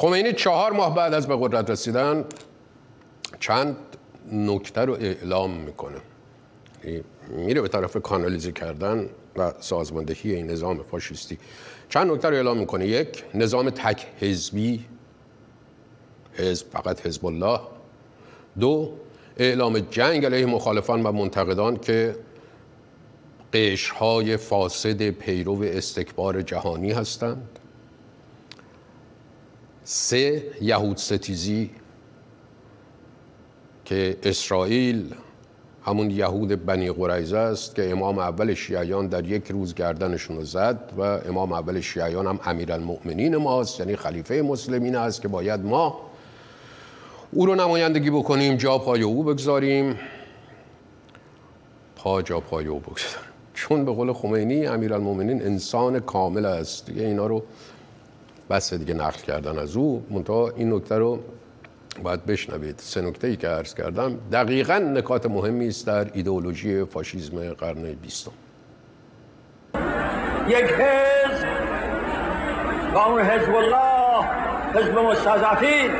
خمینی 0.00 0.32
چهار 0.32 0.72
ماه 0.72 0.94
بعد 0.94 1.14
از 1.14 1.26
به 1.28 1.36
قدرت 1.40 1.70
رسیدن 1.70 2.24
چند 3.40 3.76
نکته 4.32 4.80
رو 4.80 4.92
اعلام 4.92 5.50
می‌کنه. 5.50 6.00
میره 7.28 7.60
به 7.60 7.68
طرف 7.68 7.96
کانالیزی 7.96 8.52
کردن 8.52 9.08
و 9.36 9.52
سازماندهی 9.60 10.34
این 10.34 10.50
نظام 10.50 10.82
فاشیستی. 10.82 11.38
چند 11.88 12.10
نکته 12.10 12.28
رو 12.28 12.34
اعلام 12.34 12.58
می‌کنه. 12.58 12.86
یک 12.86 13.24
نظام 13.34 13.70
تک 13.70 14.06
حزبی 14.20 14.84
حزب 16.34 16.66
فقط 16.70 17.06
حزب 17.06 17.26
الله. 17.26 17.60
دو 18.60 18.92
اعلام 19.36 19.78
جنگ 19.78 20.24
علیه 20.24 20.46
مخالفان 20.46 21.02
و 21.02 21.12
منتقدان 21.12 21.76
که 21.76 22.16
قشرهای 23.52 24.36
فاسد 24.36 25.10
پیرو 25.10 25.62
استکبار 25.62 26.42
جهانی 26.42 26.92
هستند. 26.92 27.58
سه 29.90 30.42
یهود 30.60 30.96
ستیزی 30.96 31.70
که 33.84 34.16
اسرائیل 34.22 35.14
همون 35.84 36.10
یهود 36.10 36.66
بنی 36.66 36.90
قریزه 36.90 37.36
است 37.36 37.74
که 37.74 37.90
امام 37.90 38.18
اول 38.18 38.54
شیعیان 38.54 39.06
در 39.06 39.26
یک 39.26 39.50
روز 39.50 39.74
گردنشون 39.74 40.36
رو 40.36 40.44
زد 40.44 40.92
و 40.98 41.00
امام 41.00 41.52
اول 41.52 41.80
شیعیان 41.80 42.26
هم 42.26 42.40
امیرالمؤمنین 42.44 43.36
ماست 43.36 43.80
یعنی 43.80 43.96
خلیفه 43.96 44.42
مسلمین 44.42 44.96
است 44.96 45.22
که 45.22 45.28
باید 45.28 45.60
ما 45.60 46.00
او 47.32 47.46
رو 47.46 47.54
نمایندگی 47.54 48.10
بکنیم 48.10 48.56
جا 48.56 48.78
پای 48.78 49.02
او 49.02 49.24
بگذاریم. 49.24 49.98
پا 51.96 52.22
جا 52.22 52.40
پای 52.40 52.66
او 52.66 52.78
بگذاریم. 52.78 53.28
چون 53.54 53.84
به 53.84 53.92
قول 53.92 54.12
خمینی 54.12 54.66
امیرالمؤمنین 54.66 55.42
انسان 55.42 56.00
کامل 56.00 56.44
است. 56.44 56.86
دیگه 56.86 57.02
اینا 57.02 57.26
رو 57.26 57.42
بس 58.50 58.74
دیگه 58.74 58.94
نقل 58.94 59.20
کردن 59.20 59.58
از 59.58 59.76
او 59.76 60.06
منتها 60.10 60.48
این 60.56 60.72
نکته 60.72 60.98
رو 60.98 61.18
باید 62.02 62.26
بشنوید. 62.26 62.78
سه 62.78 63.00
نکته 63.00 63.26
ای 63.26 63.36
که 63.36 63.48
عرض 63.48 63.74
کردم 63.74 64.18
دقیقا 64.32 64.78
نکات 64.78 65.26
مهمی 65.26 65.68
است 65.68 65.86
در 65.86 66.06
ایدئولوژی 66.12 66.84
فاشیزم 66.84 67.52
قرن 67.52 67.82
بیستم. 67.82 68.32
یک 70.48 70.64
حزب 70.64 71.46
اون 72.96 73.20
حزب 73.22 73.54
الله 73.54 74.24
حزب 74.74 74.98
مستضعفین. 74.98 75.90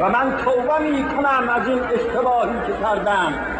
و 0.00 0.08
من 0.08 0.36
توبه 0.44 0.78
می 0.78 1.04
کنم 1.04 1.48
از 1.48 1.68
این 1.68 1.78
اشتباهی 1.78 2.66
که 2.66 2.72
کردم. 2.82 3.59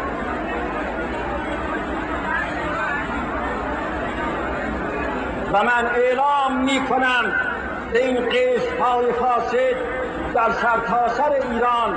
و 5.53 5.63
من 5.63 5.85
اعلام 5.95 6.57
می 6.57 6.81
کنم 6.89 7.35
به 7.93 8.05
این 8.07 8.29
قشت 8.29 8.79
های 8.81 9.13
فاسد 9.13 9.75
در 10.33 10.51
سرتاسر 10.51 11.17
سر 11.17 11.31
ایران. 11.31 11.95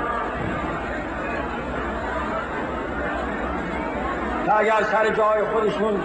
که 4.45 4.57
اگر 4.59 4.83
سر 4.91 5.09
جای 5.09 5.41
خودشون 5.53 6.01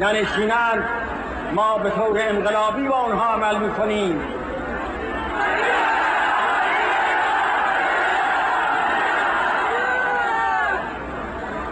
ننشینند 0.00 0.84
ما 1.52 1.78
به 1.78 1.90
طور 1.90 2.18
انقلابی 2.20 2.88
با 2.88 3.00
اونها 3.00 3.34
عمل 3.34 3.58
می‌کنیم. 3.58 4.20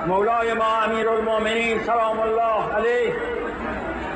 مولای 0.06 0.52
ما 0.52 0.82
امیر 0.82 1.08
المومنین 1.08 1.84
سلام 1.84 2.20
الله 2.20 2.74
علیه 2.76 3.14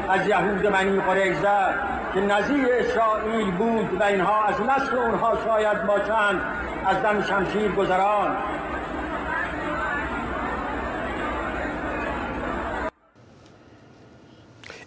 از 0.08 0.28
یهود 0.28 0.66
منی 0.66 1.00
قریزه 1.00 1.74
که 2.14 2.20
نظیر 2.20 2.66
اسرائیل 2.70 3.50
بود 3.50 4.00
و 4.00 4.02
اینها 4.02 4.44
از 4.44 4.54
نسل 4.54 4.96
اونها 4.96 5.38
شاید 5.44 5.86
باشند 5.86 6.40
از 6.86 7.02
دم 7.02 7.22
شمشیر 7.22 7.72
گذران. 7.72 8.36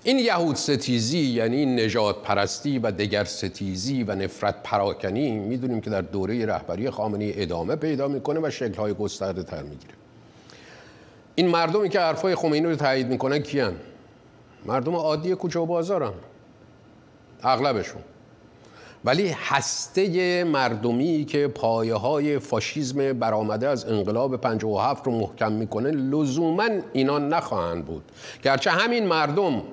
این 0.04 0.20
یهود 0.20 0.56
ستیزی 0.56 1.20
یعنی 1.20 1.66
نجات 1.66 2.24
پرستی 2.24 2.80
و 2.80 2.92
دگر 2.92 3.24
ستیزی 3.24 4.04
و 4.04 4.16
نفرت 4.16 4.56
پراکنی 4.64 5.32
می‌دونیم 5.32 5.82
که 5.82 5.90
در 5.90 6.02
دوره 6.02 6.46
رهبری 6.46 6.90
خامنی 6.90 7.34
ادامه 7.36 7.76
پیدا 7.76 8.08
می‌کنه 8.08 8.40
و 8.44 8.50
شکلهای 8.50 8.94
گسترده 8.94 9.44
تر 9.44 9.64
می‌گیره. 9.64 9.94
این 11.36 11.48
مردمی 11.48 11.90
که 11.90 12.00
حرفای 12.00 12.36
خمینی 12.36 12.66
رو 12.68 12.76
تایید 12.76 13.08
می‌کنن 13.08 13.40
کیان؟ 13.40 13.76
مردم 14.66 14.96
عادی 14.96 15.36
کوچه 15.36 15.60
و 15.60 15.66
بازارن. 15.66 16.14
اغلبشون. 17.44 18.02
ولی 19.06 19.30
هسته 19.30 20.44
مردمی 20.44 21.26
که 21.26 21.48
پایه 21.48 21.96
های 21.96 22.40
فاشیزم 22.40 23.14
برآمده 23.14 23.68
از 23.68 23.86
انقلاب 23.86 24.38
57 24.38 25.08
رو 25.08 25.20
محکم 25.20 25.52
می‌کنه 25.52 25.92
لزوما 25.92 26.70
اینا 26.94 27.20
نخواهند 27.20 27.86
بود. 27.86 28.04
گرچه 28.44 28.72
همین 28.72 29.08
مردم 29.08 29.64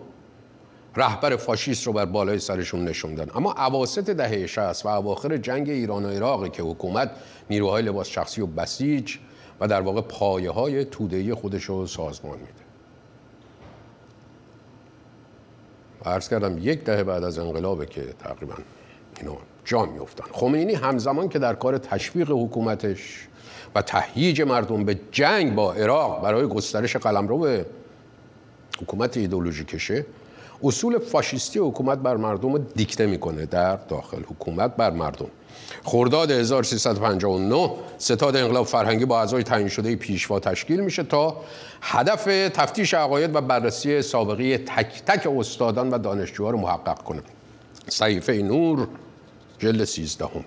رهبر 0.96 1.36
فاشیست 1.36 1.86
رو 1.86 1.92
بر 1.92 2.04
بالای 2.04 2.38
سرشون 2.38 2.84
نشوندن 2.84 3.26
اما 3.34 3.52
عواست 3.52 4.10
دهه 4.10 4.46
60 4.46 4.86
و 4.86 4.88
اواخر 4.88 5.36
جنگ 5.36 5.70
ایران 5.70 6.04
و 6.04 6.08
عراق 6.08 6.52
که 6.52 6.62
حکومت 6.62 7.10
نیروهای 7.50 7.82
لباس 7.82 8.08
شخصی 8.08 8.40
و 8.40 8.46
بسیج 8.46 9.16
و 9.60 9.68
در 9.68 9.80
واقع 9.80 10.00
پایه 10.00 10.50
های 10.50 10.84
تودهی 10.84 11.34
خودش 11.34 11.64
رو 11.64 11.86
سازمان 11.86 12.38
میده. 12.38 12.65
عرض 16.06 16.28
کردم 16.28 16.58
یک 16.58 16.84
دهه 16.84 17.02
بعد 17.02 17.24
از 17.24 17.38
انقلابه 17.38 17.86
که 17.86 18.02
تقریبا 18.18 18.54
اینا 19.20 19.36
جا 19.64 19.84
میفتن 19.84 20.24
خمینی 20.32 20.74
همزمان 20.74 21.28
که 21.28 21.38
در 21.38 21.54
کار 21.54 21.78
تشویق 21.78 22.30
حکومتش 22.30 23.28
و 23.74 23.82
تهییج 23.82 24.42
مردم 24.42 24.84
به 24.84 24.98
جنگ 25.12 25.54
با 25.54 25.72
عراق 25.72 26.22
برای 26.22 26.46
گسترش 26.46 26.96
قلمرو 26.96 27.64
حکومت 28.82 29.16
ایدولوژیکشه 29.16 30.06
اصول 30.64 30.98
فاشیستی 30.98 31.58
حکومت 31.58 31.98
بر 31.98 32.16
مردم 32.16 32.52
رو 32.52 32.58
دیکته 32.58 33.06
می‌کنه 33.06 33.46
در 33.46 33.76
داخل 33.76 34.22
حکومت 34.22 34.76
بر 34.76 34.90
مردم. 34.90 35.26
خرداد 35.84 36.30
1359 36.30 37.70
ستاد 37.98 38.36
انقلاب 38.36 38.66
فرهنگی 38.66 39.04
با 39.04 39.20
اعضای 39.20 39.42
تعیین 39.42 39.68
شده 39.68 39.96
پیشوا 39.96 40.40
تشکیل 40.40 40.80
میشه 40.80 41.02
تا 41.02 41.36
هدف 41.82 42.24
تفتیش 42.54 42.94
عقاید 42.94 43.34
و 43.34 43.40
بررسی 43.40 44.02
سابقه 44.02 44.58
تک 44.58 45.02
تک 45.06 45.26
استادان 45.38 45.90
و 45.90 45.98
دانشجوها 45.98 46.50
رو 46.50 46.58
محقق 46.58 47.02
کنه 47.02 47.22
صحیفه 47.88 48.32
نور 48.32 48.88
جلد 49.58 49.84
13 49.84 50.24
هم. 50.24 50.44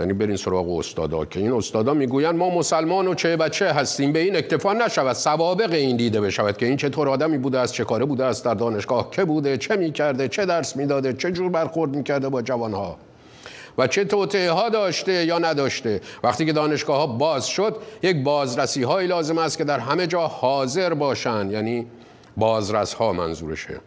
یعنی 0.00 0.12
برین 0.12 0.36
سراغ 0.36 0.78
استادا 0.78 1.24
که 1.24 1.40
این 1.40 1.52
استادا 1.52 1.94
می‌گویند 1.94 2.34
ما 2.34 2.50
مسلمان 2.50 3.08
و 3.08 3.14
چه 3.14 3.36
بچه 3.36 3.72
هستیم. 3.72 4.12
به 4.12 4.18
این 4.18 4.36
اکتفا 4.36 4.72
نشود. 4.72 5.12
سوابق 5.12 5.72
این 5.72 5.96
دیده 5.96 6.20
بشود 6.20 6.56
که 6.56 6.66
این 6.66 6.76
چطور 6.76 7.08
آدمی 7.08 7.38
بوده 7.38 7.58
است 7.58 7.72
چه 7.74 7.84
کاره 7.84 8.04
بوده 8.04 8.24
است 8.24 8.44
در 8.44 8.54
دانشگاه 8.54 9.10
که 9.10 9.24
بوده 9.24 9.58
چه 9.58 9.76
می‌کرده 9.76 10.28
چه 10.28 10.46
درس 10.46 10.76
می‌داده 10.76 11.12
چه 11.12 11.32
جور 11.32 11.50
برخورد 11.50 11.96
می‌کرده 11.96 12.28
با 12.28 12.42
جوانها 12.42 12.96
و 13.78 13.86
چه 13.86 14.04
توطعه 14.04 14.50
ها 14.50 14.68
داشته 14.68 15.12
یا 15.12 15.38
نداشته. 15.38 16.00
وقتی 16.22 16.46
که 16.46 16.52
دانشگاه 16.52 16.96
ها 16.96 17.06
باز 17.06 17.46
شد 17.46 17.76
یک 18.02 18.16
بازرسی 18.22 18.82
هایی 18.82 19.08
لازم 19.08 19.38
است 19.38 19.58
که 19.58 19.64
در 19.64 19.78
همه 19.78 20.06
جا 20.06 20.26
حاضر 20.26 20.94
باشند. 20.94 21.52
یعنی 21.52 21.86
بازرس 22.36 22.94
ها 22.94 23.12
منظورشه. 23.12 23.80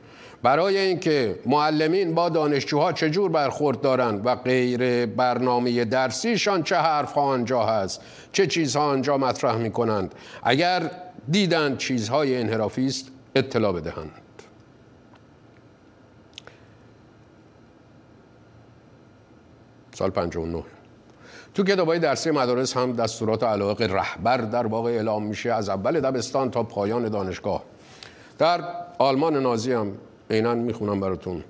برای 0.43 0.77
اینکه 0.77 1.39
معلمین 1.45 2.15
با 2.15 2.29
دانشجوها 2.29 2.93
چجور 2.93 3.31
برخورد 3.31 3.81
دارند 3.81 4.25
و 4.25 4.35
غیر 4.35 5.05
برنامه 5.05 5.85
درسیشان 5.85 6.63
چه 6.63 6.75
حرف 6.75 7.13
ها 7.13 7.21
آنجا 7.21 7.63
هست 7.63 8.01
چه 8.31 8.47
چیزها 8.47 8.83
آنجا 8.83 9.17
مطرح 9.17 9.55
می 9.55 9.71
کنند 9.71 10.15
اگر 10.43 10.91
دیدند 11.31 11.77
چیزهای 11.77 12.37
انحرافی 12.37 12.85
است 12.85 13.11
اطلاع 13.35 13.73
بدهند. 13.73 14.11
سال 19.93 20.09
59 20.09 20.63
تو 21.53 21.63
کتابای 21.63 21.99
درسی 21.99 22.31
مدارس 22.31 22.77
هم 22.77 22.93
دستورات 22.93 23.43
علاق 23.43 23.81
رهبر 23.81 24.37
در 24.37 24.67
واقع 24.67 24.91
اعلام 24.91 25.23
میشه 25.23 25.53
از 25.53 25.69
اول 25.69 25.99
دبستان 25.99 26.51
تا 26.51 26.63
پایان 26.63 27.09
دانشگاه. 27.09 27.63
در 28.39 28.63
آلمان 28.97 29.35
نازی 29.35 29.73
هم 29.73 29.97
عینا 30.29 30.55
می‌خونم 30.55 30.99
براتون. 30.99 31.43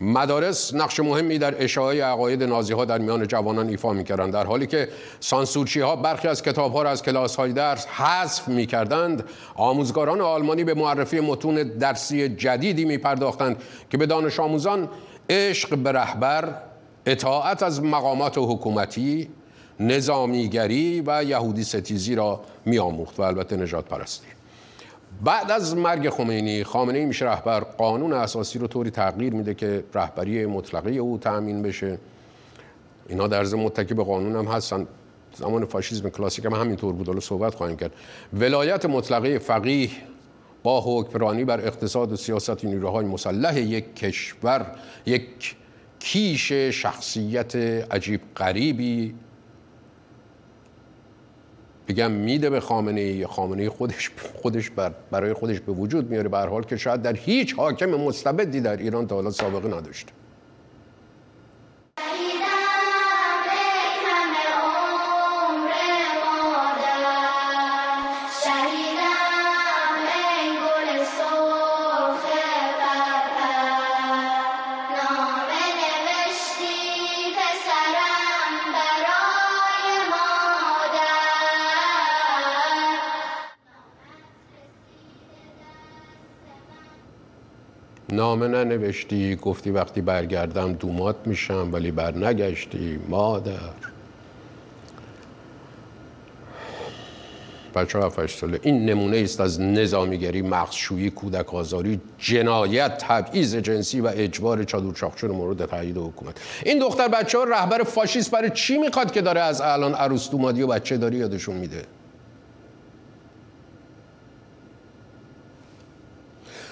مدارس 0.00 0.74
نقش 0.74 1.00
مهمی 1.00 1.38
در 1.38 1.64
اشاعه 1.64 2.04
عقاید 2.04 2.42
نازی 2.42 2.72
ها 2.72 2.84
در 2.84 2.98
میان 2.98 3.26
جوانان 3.26 3.68
ایفا 3.68 3.92
می‌کردند 3.92 4.32
در 4.32 4.46
حالی 4.46 4.66
که 4.66 4.88
سانسورچی 5.20 5.80
ها 5.80 5.96
برخی 5.96 6.28
از 6.28 6.42
کتاب 6.42 6.72
ها 6.72 6.82
را 6.82 6.90
از 6.90 7.02
کلاس 7.02 7.36
های 7.36 7.52
درس 7.52 7.86
حذف 7.86 8.48
می‌کردند. 8.48 9.24
آموزگاران 9.54 10.20
آلمانی 10.20 10.64
به 10.64 10.74
معرفی 10.74 11.20
متون 11.20 11.62
درسی 11.62 12.28
جدیدی 12.28 12.84
میپرداختند 12.84 13.62
که 13.90 13.98
به 13.98 14.06
دانش 14.06 14.40
آموزان 14.40 14.88
عشق 15.30 15.78
به 15.78 15.92
رهبر 15.92 16.54
اطاعت 17.06 17.62
از 17.62 17.82
مقامات 17.82 18.38
حکومتی 18.38 19.28
نظامیگری 19.80 21.02
و 21.06 21.24
یهودی 21.24 21.64
ستیزی 21.64 22.14
را 22.14 22.40
میآموخت 22.64 23.20
و 23.20 23.22
البته 23.22 23.56
نجات 23.56 23.84
پرستی 23.84 24.26
بعد 25.22 25.50
از 25.50 25.76
مرگ 25.76 26.10
خمینی 26.10 26.64
خامنه 26.64 27.04
میشه 27.04 27.24
رهبر. 27.24 27.60
قانون 27.60 28.12
اساسی 28.12 28.58
رو 28.58 28.66
طوری 28.66 28.90
تغییر 28.90 29.34
میده 29.34 29.54
که 29.54 29.84
رهبری 29.94 30.46
مطلقه 30.46 30.90
او 30.90 31.18
تأمین 31.18 31.62
بشه. 31.62 31.98
اینا 33.08 33.28
در 33.28 33.44
ضمن 33.44 33.62
متکی 33.62 33.94
به 33.94 34.04
قانون 34.04 34.36
هم 34.36 34.52
هستن. 34.52 34.86
زمان 35.34 35.64
فاشیسم 35.64 36.08
کلاسیک 36.10 36.44
هم 36.44 36.52
همینطور 36.52 36.94
بود. 36.94 37.06
حالا 37.06 37.20
صحبت 37.20 37.54
خواهیم 37.54 37.76
کرد. 37.76 37.92
ولایت 38.32 38.84
مطلقه 38.84 39.38
فقیه 39.38 39.90
با 40.62 40.82
حکمرانی 40.86 41.44
بر 41.44 41.60
اقتصاد 41.60 42.12
و 42.12 42.16
سیاست 42.16 42.64
نیروهای 42.64 43.06
مسلح 43.06 43.58
یک 43.58 43.96
کشور 43.96 44.66
یک 45.06 45.56
کیش 45.98 46.52
شخصیت 46.52 47.56
عجیب 47.90 48.20
غریبی 48.36 49.14
بگم 51.88 52.10
میده 52.10 52.50
به 52.50 52.60
خامنه 52.60 53.00
ای 53.00 53.26
خامنه 53.26 53.68
خودش 53.68 54.10
خودش 54.42 54.70
برای 55.10 55.32
خودش 55.32 55.60
به 55.60 55.72
وجود 55.72 56.10
میاره. 56.10 56.28
به 56.28 56.38
حال 56.38 56.62
که 56.62 56.76
شاید 56.76 57.02
در 57.02 57.12
هیچ 57.12 57.54
حاکم 57.54 57.90
مستبدی 57.90 58.60
در 58.60 58.76
ایران 58.76 59.06
تا 59.06 59.14
حالا 59.14 59.30
سابقه 59.30 59.68
نداشته. 59.68 60.12
نامه 88.16 88.48
ننوشتی 88.48 89.36
گفتی 89.36 89.70
وقتی 89.70 90.00
برگردم 90.00 90.72
دومات 90.72 91.16
میشم 91.26 91.68
ولی 91.72 91.90
بر 91.90 92.14
نگشتی 92.16 92.98
مادر. 93.08 93.58
بچه 97.74 97.98
ها 97.98 98.26
ساله. 98.26 98.60
این 98.62 98.86
نمونه 98.86 99.16
است 99.16 99.40
از 99.40 99.60
نظامیگری 99.60 100.42
مغزشویی 100.42 101.10
کودک 101.10 101.54
آزاری 101.54 102.00
جنایت 102.18 102.98
تبعیض 102.98 103.56
جنسی 103.56 104.00
و 104.00 104.12
اجبار 104.14 104.64
چادر 104.64 104.92
چاخشون 104.92 105.30
مورد 105.30 105.64
تایید 105.66 105.96
حکومت. 105.96 106.40
این 106.64 106.78
دختر 106.78 107.08
بچه 107.08 107.38
ها 107.38 107.44
رهبر 107.44 107.82
فاشیست. 107.82 108.30
برای 108.30 108.50
چی 108.50 108.78
می‌خواد 108.78 109.12
که 109.12 109.22
داره 109.22 109.40
از 109.40 109.60
الان 109.60 109.94
عروس 109.94 110.30
دومادی 110.30 110.62
و 110.62 110.66
بچه 110.66 110.96
داری 110.96 111.16
یادشون 111.16 111.56
میده؟ 111.56 111.82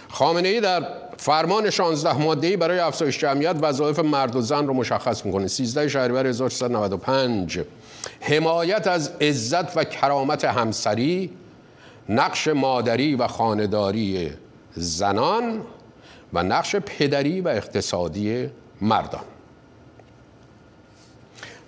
خامنه 0.09 0.49
ای 0.49 0.61
در 0.61 1.02
فرمان 1.23 1.71
16 1.71 2.19
ماده 2.19 2.57
برای 2.57 2.79
افزایش 2.79 3.19
جمعیت 3.19 3.57
وظایف 3.61 3.99
مرد 3.99 4.37
و 4.37 4.41
زن 4.41 4.67
رو 4.67 4.75
مشخص 4.75 5.27
می‌کنه. 5.27 5.47
13 5.47 5.89
شهریور 5.89 6.27
1395 6.27 7.61
حمایت 8.21 8.87
از 8.87 9.13
عزت 9.21 9.77
و 9.77 9.85
کرامت 9.85 10.45
همسری 10.45 11.31
نقش 12.09 12.49
مادری 12.49 13.15
و 13.15 13.27
خانداری 13.27 14.31
زنان 14.75 15.61
و 16.33 16.43
نقش 16.43 16.77
پدری 16.77 17.41
و 17.41 17.49
اقتصادی 17.49 18.51
مردان. 18.81 19.25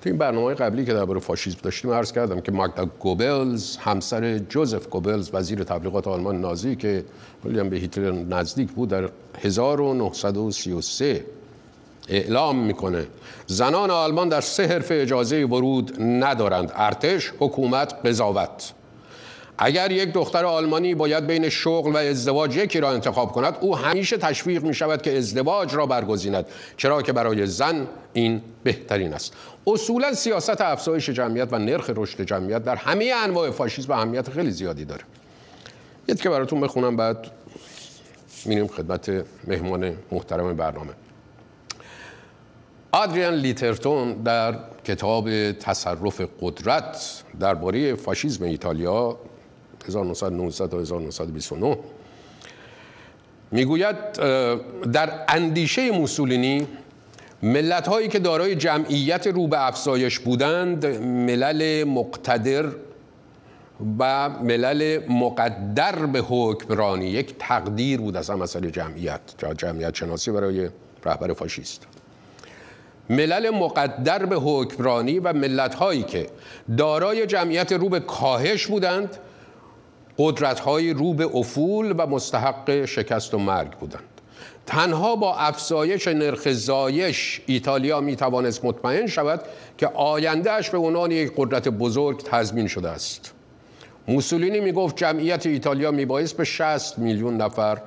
تو 0.04 0.10
این 0.10 0.18
برنامه 0.18 0.54
قبلی 0.54 0.84
که 0.84 0.92
درباره 0.94 1.20
فاشیسم 1.20 1.58
داشتیم 1.62 1.90
عرض 1.90 2.12
کردم 2.12 2.40
که 2.40 2.52
ماگدا 2.52 2.86
گوبلز 2.98 3.76
همسر 3.76 4.38
جوزف 4.38 4.86
گوبلز 4.88 5.30
وزیر 5.32 5.64
تبلیغات 5.64 6.08
آلمان 6.08 6.40
نازی 6.40 6.76
که 6.76 7.04
ولی 7.44 7.58
هم 7.58 7.68
به 7.68 7.76
هیتلر 7.76 8.12
نزدیک 8.12 8.72
بود 8.72 8.88
در 8.88 9.08
1933 9.42 11.24
اعلام 12.08 12.58
می‌کنه. 12.58 13.06
زنان 13.46 13.90
آلمان 13.90 14.28
در 14.28 14.40
سه 14.40 14.66
حرف 14.66 14.88
اجازه 14.90 15.44
ورود 15.44 15.96
ندارند. 16.00 16.72
ارتش 16.74 17.32
حکومت 17.38 17.94
قضاوت. 18.06 18.72
اگر 19.58 19.92
یک 19.92 20.12
دختر 20.12 20.44
آلمانی 20.44 20.94
باید 20.94 21.26
بین 21.26 21.48
شغل 21.48 21.92
و 21.92 21.96
ازدواج 21.96 22.56
یکی 22.56 22.80
را 22.80 22.90
انتخاب 22.90 23.32
کند 23.32 23.56
او 23.60 23.76
همیشه 23.76 24.16
تشویق 24.16 24.62
می 24.62 24.74
شود 24.74 25.02
که 25.02 25.18
ازدواج 25.18 25.74
را 25.74 25.86
برگزیند 25.86 26.46
چرا 26.76 27.02
که 27.02 27.12
برای 27.12 27.46
زن 27.46 27.86
این 28.12 28.42
بهترین 28.62 29.14
است. 29.14 29.32
اصولا 29.66 30.14
سیاست 30.14 30.60
افزایش 30.60 31.10
جمعیت 31.10 31.48
و 31.52 31.58
نرخ 31.58 31.90
رشد 31.96 32.22
جمعیت 32.22 32.64
در 32.64 32.76
همه 32.76 33.12
انواع 33.24 33.50
فاشیسم 33.50 33.92
اهمیت 33.92 34.30
خیلی 34.30 34.50
زیادی 34.50 34.84
داره. 34.84 35.02
یه 36.08 36.14
که 36.14 36.28
براتون 36.28 36.60
بخونم 36.60 36.96
بعد 36.96 37.26
میریم 38.44 38.66
خدمت 38.66 39.24
مهمان 39.46 39.96
محترم 40.12 40.56
برنامه. 40.56 40.92
آدریان 42.92 43.34
لیترتون 43.34 44.12
در 44.12 44.58
کتاب 44.84 45.52
تصرف 45.52 46.20
قدرت 46.40 47.22
درباره 47.40 47.94
فاشیسم 47.94 48.44
ایتالیا 48.44 49.18
1919 49.88 50.68
تا 50.68 50.80
1929 50.80 51.78
می‌گوید 53.50 54.12
در 54.92 55.24
اندیشه 55.28 55.90
موسولینی 55.90 56.66
ملت 57.42 57.88
هایی 57.88 58.08
که 58.08 58.18
دارای 58.18 58.54
جمعیت 58.54 59.26
رو 59.26 59.46
به 59.46 59.66
افزایش 59.66 60.18
بودند 60.18 60.86
ملل 61.02 61.84
مقتدر 61.84 62.66
و 63.98 64.30
ملل 64.30 65.00
مقدر 65.08 66.06
به 66.06 66.20
حکمرانی 66.28 67.06
یک 67.06 67.34
تقدیر 67.38 68.00
بود 68.00 68.16
از 68.16 68.30
مسئله 68.30 68.70
جمعیت 68.70 69.20
جمعیت 69.56 69.94
شناسی 69.94 70.30
برای 70.30 70.68
رهبر 71.04 71.32
فاشیست. 71.32 71.86
ملل 73.10 73.50
مقدر 73.50 74.26
به 74.26 74.36
حکمرانی 74.36 75.18
و 75.18 75.32
ملت 75.32 75.74
هایی 75.74 76.02
که 76.02 76.26
دارای 76.78 77.26
جمعیت 77.26 77.72
رو 77.72 77.88
به 77.88 78.00
کاهش 78.00 78.66
بودند 78.66 79.16
قدرت 80.18 80.60
های 80.60 80.92
رو 80.92 81.14
به 81.14 81.36
افول 81.36 81.94
و 81.98 82.06
مستحق 82.06 82.84
شکست 82.84 83.34
و 83.34 83.38
مرگ 83.38 83.70
بودند. 83.70 84.02
تنها 84.66 85.16
با 85.16 85.36
افزایش 85.36 86.08
نرخ 86.08 86.52
زایش 86.52 87.40
ایتالیا 87.46 88.00
می 88.00 88.16
توانست 88.16 88.64
مطمئن 88.64 89.06
شود 89.06 89.40
که 89.78 89.86
آیندهش 89.86 90.70
به 90.70 90.78
عنوان 90.78 91.10
یک 91.10 91.32
قدرت 91.36 91.68
بزرگ 91.68 92.22
تضمین 92.22 92.66
شده 92.66 92.88
است. 92.88 93.34
موسولینی 94.08 94.60
می 94.60 94.72
گفت 94.72 94.96
جمعیت 94.96 95.46
ایتالیا 95.46 95.90
می 95.90 96.04
به 96.06 96.44
60 96.44 96.98
میلیون 96.98 97.36
نفر 97.36 97.78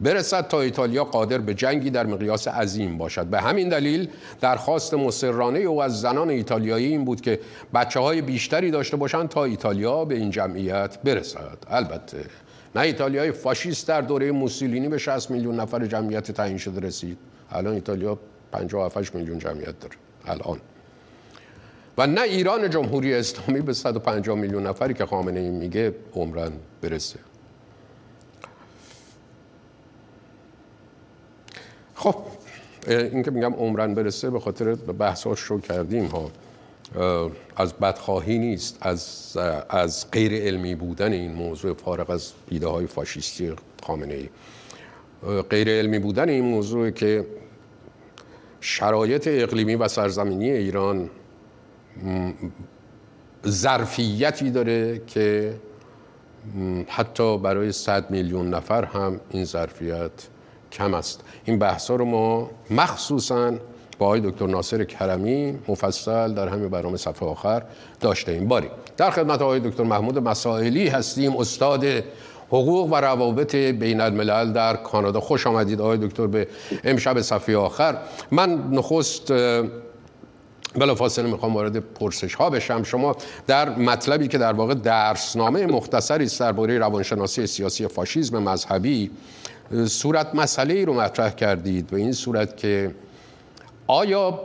برسد 0.00 0.48
تا 0.48 0.60
ایتالیا 0.60 1.04
قادر 1.04 1.38
به 1.38 1.54
جنگی 1.54 1.90
در 1.90 2.06
مقیاس 2.06 2.48
عظیم 2.48 2.98
باشد. 2.98 3.26
به 3.26 3.40
همین 3.40 3.68
دلیل 3.68 4.08
درخواست 4.40 4.94
مسررانه 4.94 5.58
او 5.58 5.82
از 5.82 6.00
زنان 6.00 6.30
ایتالیایی 6.30 6.86
این 6.86 7.04
بود 7.04 7.20
که 7.20 7.40
بچه 7.74 8.00
های 8.00 8.22
بیشتری 8.22 8.70
داشته 8.70 8.96
باشند 8.96 9.28
تا 9.28 9.44
ایتالیا 9.44 10.04
به 10.04 10.14
این 10.14 10.30
جمعیت 10.30 10.98
برسد. 11.02 11.58
البته 11.70 12.24
نه 12.74 12.82
ایتالیای 12.82 13.32
فاشیست 13.32 13.88
در 13.88 14.00
دوره 14.00 14.32
موسولینی 14.32 14.88
به 14.88 14.98
60 14.98 15.30
میلیون 15.30 15.60
نفر 15.60 15.86
جمعیت 15.86 16.30
تعیین 16.30 16.58
شده 16.58 16.80
رسید. 16.80 17.18
الان 17.50 17.74
ایتالیا 17.74 18.18
57 18.52 19.14
میلیون 19.14 19.38
جمعیت 19.38 19.80
داره 19.80 19.94
الان. 20.26 20.60
و 21.98 22.06
نه 22.06 22.22
ایران 22.22 22.70
جمهوری 22.70 23.14
اسلامی 23.14 23.60
به 23.60 23.72
150 23.72 24.36
میلیون 24.36 24.66
نفری 24.66 24.94
که 24.94 25.06
خامنه 25.06 25.40
ای 25.40 25.50
میگه 25.50 25.94
عمرن 26.14 26.52
برسه. 26.82 27.18
خب 31.96 32.14
این 32.86 33.22
که 33.22 33.30
میگم 33.30 33.54
عمرن 33.54 33.94
برسه 33.94 34.30
به 34.30 34.40
خاطر 34.40 34.74
بحثاش 34.74 35.52
کردیم 35.68 36.04
ها. 36.04 36.30
از 37.56 37.74
بدخواهی 37.74 38.38
نیست 38.38 38.78
از, 38.80 39.36
از 39.70 40.10
غیر 40.10 40.32
علمی 40.32 40.74
بودن 40.74 41.12
این 41.12 41.32
موضوع 41.32 41.74
فارغ 41.74 42.10
از 42.10 42.32
ایده 42.48 42.66
های 42.66 42.86
فاشیستی 42.86 43.52
خامنه 43.82 44.14
ای 44.14 44.28
غیر 45.42 45.68
علمی 45.68 45.98
بودن 45.98 46.28
این 46.28 46.44
موضوع 46.44 46.90
که 46.90 47.26
شرایط 48.60 49.28
اقلیمی 49.30 49.74
و 49.74 49.88
سرزمینی 49.88 50.50
ایران 50.50 51.10
ظرفیتی 53.46 54.50
داره 54.50 55.02
که 55.06 55.54
حتی 56.88 57.38
برای 57.38 57.72
100 57.72 58.10
میلیون 58.10 58.50
نفر 58.50 58.84
هم 58.84 59.20
این 59.30 59.44
ظرفیت 59.44 60.28
کم 60.72 60.94
است. 60.94 61.20
این 61.44 61.58
بحث 61.58 61.90
رو 61.90 62.04
ما 62.04 62.50
مخصوصا 62.70 63.52
با 63.98 64.06
آقای 64.06 64.20
دکتر 64.20 64.46
ناصر 64.46 64.84
کرمی 64.84 65.58
مفصل 65.68 66.34
در 66.34 66.48
همین 66.48 66.68
برنامه 66.68 66.96
صفحه 66.96 67.28
آخر 67.28 67.62
داشته 68.00 68.32
ایم. 68.32 68.48
باری. 68.48 68.68
در 68.96 69.10
خدمت 69.10 69.42
آقای 69.42 69.60
دکتر 69.60 69.82
محمود 69.82 70.18
مسائلی 70.18 70.88
هستیم 70.88 71.36
استاد 71.36 71.84
حقوق 72.48 72.92
و 72.92 72.96
روابط 72.96 73.54
بین 73.56 74.00
الملل 74.00 74.52
در 74.52 74.76
کانادا. 74.76 75.20
خوش 75.20 75.46
آمدید 75.46 75.80
آقای 75.80 75.98
دکتر 75.98 76.26
به 76.26 76.48
امشب 76.84 77.20
صفحه 77.20 77.56
آخر. 77.56 77.96
من 78.30 78.70
نخست 78.70 79.32
بلا 80.76 80.94
فاصله 80.94 81.30
می‌خوام 81.30 81.54
وارد 81.54 81.78
پرسش 81.78 82.34
ها 82.34 82.50
بشم. 82.50 82.82
شما 82.82 83.16
در 83.46 83.68
مطلبی 83.68 84.28
که 84.28 84.38
در 84.38 84.52
واقع 84.52 84.74
درسنامه 84.74 85.66
مختصری 85.66 86.24
است 86.24 86.40
درباره 86.40 86.78
روانشناسی 86.78 87.46
سیاسی 87.46 87.86
فاشیسم 87.86 88.42
مذهبی 88.42 89.10
صورت 89.86 90.34
مسئله 90.34 90.74
ای 90.74 90.84
رو 90.84 90.94
مطرح 90.94 91.30
کردید 91.30 91.86
به 91.86 91.96
این 91.96 92.12
صورت 92.12 92.56
که 92.56 92.94
آیا 93.86 94.40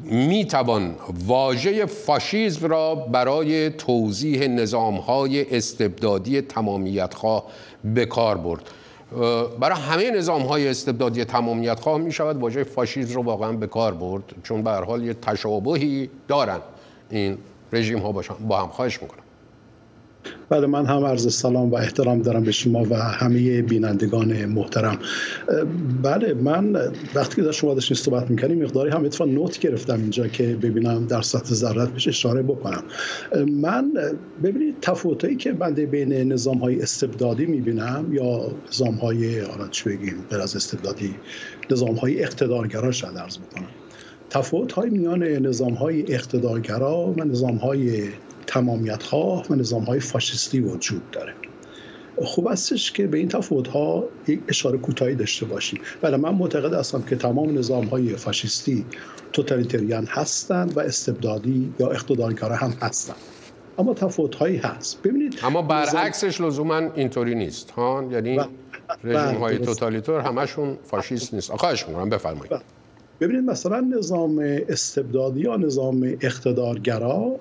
می 0.00 0.44
توان 0.44 0.94
واژه 1.26 1.86
فاشیزم 1.86 2.66
را 2.66 2.94
برای 2.94 3.70
توضیح 3.70 4.46
نظام 4.46 4.96
های 4.96 5.56
استبدادی 5.56 6.40
تمامیت 6.40 7.14
خواه 7.14 7.44
به 7.84 8.06
کار 8.06 8.36
برد؟ 8.36 8.62
برای 9.60 9.78
همه 9.78 10.10
نظام 10.10 10.42
های 10.42 10.68
استبدادی 10.68 11.24
تمامیت 11.24 11.80
خواه 11.80 11.98
می 11.98 12.12
شود 12.12 12.36
واژه 12.36 12.64
فاشیزم 12.64 13.14
رو 13.14 13.22
واقعا 13.22 13.52
به 13.52 13.66
کار 13.66 13.94
برد 13.94 14.22
چون 14.42 14.62
به 14.62 14.70
هر 14.70 14.84
حال 14.84 15.04
یه 15.04 15.14
تشابهی 15.14 16.10
دارن. 16.28 16.60
این 17.10 17.38
رژیم 17.72 17.98
ها 17.98 18.12
با 18.48 18.60
هم 18.60 18.68
خواهش 18.68 19.02
می‌کنم. 19.02 19.23
بله 20.48 20.66
من 20.66 20.86
هم 20.86 21.04
عرض 21.04 21.34
سلام 21.34 21.70
و 21.70 21.74
احترام 21.74 22.22
دارم 22.22 22.44
به 22.44 22.52
شما 22.52 22.82
و 22.90 22.94
همه 22.94 23.62
بینندگان 23.62 24.44
محترم. 24.44 24.98
بله 26.02 26.34
من 26.34 26.92
وقتی 27.14 27.36
که 27.36 27.42
در 27.42 27.52
شما 27.52 27.74
داشتین 27.74 27.96
صحبت 27.96 28.30
می‌کنیم 28.30 28.62
مقداری 28.62 28.90
هم 28.90 29.04
اتفاق 29.04 29.28
نوت 29.28 29.58
گرفتم 29.58 29.94
اینجا 29.94 30.28
که 30.28 30.56
ببینم 30.62 31.06
در 31.06 31.22
سطح 31.22 31.54
ذرت 31.54 31.88
بهش 31.88 32.08
اشاره 32.08 32.42
بکنم. 32.42 32.82
من 33.62 33.92
ببینید 34.42 34.76
تفاوتایی 34.82 35.36
که 35.36 35.52
بنده 35.52 35.86
بین 35.86 36.32
نظام 36.32 36.58
های 36.58 36.82
استبدادی 36.82 37.46
می‌بینم 37.46 38.06
یا 38.12 38.52
نظام 38.68 38.94
های 38.94 39.42
چی 39.70 39.88
بگیم 39.88 40.14
از 40.42 40.56
استبدادی 40.56 41.14
نظام 41.70 41.94
های 41.94 42.22
اقتدارگرا 42.22 42.92
شاید 42.92 43.18
عرض 43.18 43.38
بکنم. 43.38 43.68
تفاوت 44.30 44.72
های 44.72 44.90
میان 44.90 45.22
نظام 45.22 45.74
های 45.74 46.14
اقتدارگرا 46.14 47.14
و 47.16 47.24
نظام 47.24 47.56
های 47.56 48.02
تمامیت 48.46 49.02
ها 49.02 49.42
و 49.50 49.54
نظام 49.54 49.84
های 49.84 50.00
فاشیستی 50.00 50.60
وجود 50.60 51.10
داره. 51.10 51.34
خوب 52.22 52.48
استش 52.48 52.92
که 52.92 53.06
به 53.06 53.18
این 53.18 53.28
تفاوت 53.28 53.68
ها 53.68 54.04
یک 54.28 54.40
اشاره 54.48 54.78
کوتاهی 54.78 55.14
داشته 55.14 55.46
باشیم. 55.46 55.80
ولی 56.02 56.16
من 56.16 56.34
معتقد 56.34 56.74
هستم 56.74 57.02
که 57.02 57.16
تمام 57.16 57.58
نظام 57.58 57.84
های 57.84 58.16
فاشیستی 58.16 58.84
توتالیتریان 59.32 60.06
هستند 60.06 60.76
و 60.76 60.80
استبدادی 60.80 61.74
یا 61.80 61.90
اقتدارگرا 61.90 62.56
هم 62.56 62.74
هستند. 62.80 63.16
اما 63.78 63.94
تفاوت 63.94 64.34
هایی 64.34 64.56
هست. 64.56 65.02
ببینید 65.02 65.38
اما 65.42 65.62
برعکسش 65.62 66.40
لزوما 66.40 66.78
اینطوری 66.94 67.34
نیست 67.34 67.70
ها؟ 67.70 68.08
یعنی 68.10 68.40
رژیم 69.04 69.38
های 69.38 69.58
توتالیتور 69.58 70.20
همشون 70.20 70.78
فاشیست 70.84 71.34
نیست. 71.34 71.52
خواهش 71.52 71.88
می‌کنم 71.88 72.08
بفرمایید. 72.08 72.52
ببینید 73.20 73.44
مثلا 73.44 73.80
نظام 73.80 74.38
استبدادی 74.68 75.40
یا 75.40 75.56
نظام 75.56 76.16
اقتدارگرا 76.20 77.36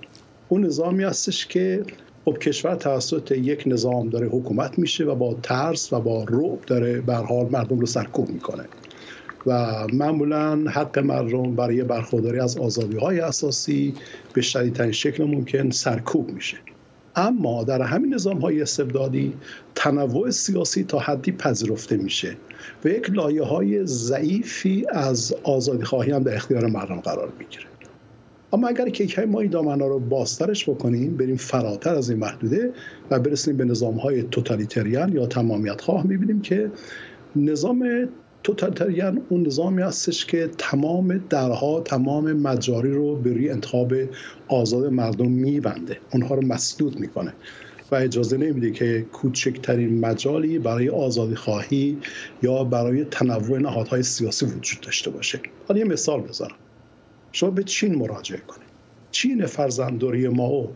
اون 0.49 0.65
نظامی 0.65 1.03
هستش 1.03 1.47
که 1.47 1.84
خب 2.25 2.38
کشور 2.38 2.75
توسط 2.75 3.32
یک 3.32 3.63
نظام 3.65 4.10
داره 4.10 4.27
حکومت 4.27 4.79
میشه 4.79 5.03
و 5.06 5.15
با 5.15 5.38
ترس 5.43 5.93
و 5.93 5.99
با 5.99 6.23
رعب 6.23 6.62
داره 6.67 7.01
به 7.01 7.15
حال 7.15 7.49
مردم 7.51 7.79
رو 7.79 7.86
سرکوب 7.86 8.29
می‌کنه. 8.29 8.63
و 9.45 9.88
معمولا 9.93 10.56
حق 10.56 10.99
مردم 10.99 11.56
برای 11.56 11.84
برخورداری 11.84 12.39
از 12.39 12.58
آزادی 12.58 12.97
های 12.97 13.19
اساسی 13.19 13.93
به 14.34 14.41
شدیدترین 14.41 14.91
شکل 14.91 15.23
ممکن 15.23 15.69
سرکوب 15.69 16.32
میشه. 16.32 16.58
اما 17.15 17.63
در 17.63 17.82
همین 17.82 18.13
نظام 18.13 18.38
های 18.38 18.62
استبدادی 18.62 19.34
تنوع 19.75 20.29
سیاسی 20.29 20.84
تا 20.84 20.99
حدی 20.99 21.32
پذیرفته 21.32 21.97
میشه 21.97 22.38
و 22.86 22.88
یک 22.88 23.10
لایه 23.10 23.43
های 23.43 23.86
ضعیفی 23.86 24.86
از 24.89 25.36
آزادی 25.43 25.84
خواهی 25.84 26.12
هم 26.12 26.23
در 26.23 26.36
اختیار 26.36 26.65
مردم 26.65 26.99
قرار 26.99 27.34
می‌گیره. 27.39 27.72
اما 28.53 28.67
اگر 28.67 28.89
کیک 28.89 29.13
های 29.13 29.25
ما 29.25 29.39
این 29.39 29.49
دامنا 29.49 29.87
رو 29.87 29.99
بازترش 29.99 30.69
بکنیم 30.69 31.17
بریم 31.17 31.35
فراتر 31.35 31.95
از 31.95 32.09
این 32.09 32.19
محدوده 32.19 32.71
و 33.11 33.19
برسیم 33.19 33.57
به 33.57 33.65
نظام 33.65 33.95
های 33.95 34.23
توتالیتریان 34.23 35.13
یا 35.13 35.25
تمامیت 35.25 35.81
خواه 35.81 36.07
می‌بینیم 36.07 36.41
که 36.41 36.71
نظام 37.35 38.09
توتالیتریان 38.43 39.21
اون 39.29 39.45
نظامی 39.45 39.81
هستش 39.81 40.25
که 40.25 40.49
تمام 40.57 41.17
درها 41.29 41.81
تمام 41.81 42.33
مجاری 42.33 42.91
رو 42.91 43.15
به 43.15 43.33
روی 43.33 43.49
انتخاب 43.49 43.93
آزاد 44.47 44.85
مردم 44.85 45.31
میبنده. 45.31 45.97
اونها 46.13 46.35
رو 46.35 46.45
مسدود 46.45 46.99
می‌کنه 46.99 47.33
و 47.91 47.95
اجازه 47.95 48.37
نمیده 48.37 48.71
که 48.71 49.05
کوچکترین 49.13 49.99
مجالی 49.99 50.59
برای 50.59 50.89
آزادی 50.89 51.35
خواهی 51.35 51.97
یا 52.43 52.63
برای 52.63 53.05
تنوع 53.05 53.59
نهادهای 53.59 54.03
سیاسی 54.03 54.45
وجود 54.45 54.81
داشته 54.81 55.09
باشه. 55.11 55.39
حالا 55.67 55.79
یه 55.79 55.85
مثال 55.85 56.21
بزنم. 56.21 56.55
شما 57.35 57.49
به 57.49 57.63
چین 57.63 57.95
مراجعه 57.95 58.39
کنید. 58.39 58.69
چین 59.11 59.45
فرزندوری 59.45 60.27
ما 60.27 60.67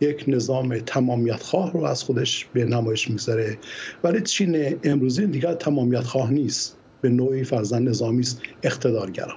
یک 0.00 0.24
نظام 0.28 0.78
تمامیت 0.78 1.42
خواه 1.42 1.72
رو 1.72 1.84
از 1.84 2.02
خودش 2.02 2.46
به 2.52 2.64
نمایش 2.64 3.10
می‌ذاره 3.10 3.58
ولی 4.04 4.20
چین 4.20 4.76
امروزی 4.84 5.26
دیگر 5.26 5.54
تمامیت 5.54 6.00
خواه 6.00 6.32
نیست. 6.32 6.76
به 7.00 7.08
نوعی 7.08 7.44
فرزند 7.44 7.88
نظامی 7.88 8.20
است 8.20 8.42
اقتدارگرا. 8.62 9.34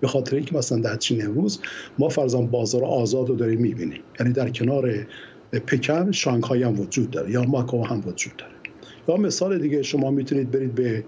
به 0.00 0.08
خاطر 0.08 0.36
اینکه 0.36 0.56
مثلا 0.56 0.78
در 0.78 0.96
چین 0.96 1.26
امروز 1.26 1.60
ما 1.98 2.08
فرزند 2.08 2.50
بازار 2.50 2.84
آزاد 2.84 3.28
رو 3.28 3.36
داریم 3.36 3.60
می‌بینیم. 3.60 4.00
یعنی 4.20 4.32
در 4.32 4.50
کنار 4.50 5.06
پکن 5.52 6.12
شانگهای 6.12 6.62
هم 6.62 6.80
وجود 6.80 7.10
داره 7.10 7.30
یا 7.30 7.42
ماکو 7.42 7.84
هم 7.84 8.02
وجود 8.06 8.36
داره. 8.36 8.52
یا 9.08 9.16
مثال 9.16 9.58
دیگه 9.58 9.82
شما 9.82 10.10
می‌تونید 10.10 10.50
برید 10.50 10.74
به 10.74 11.04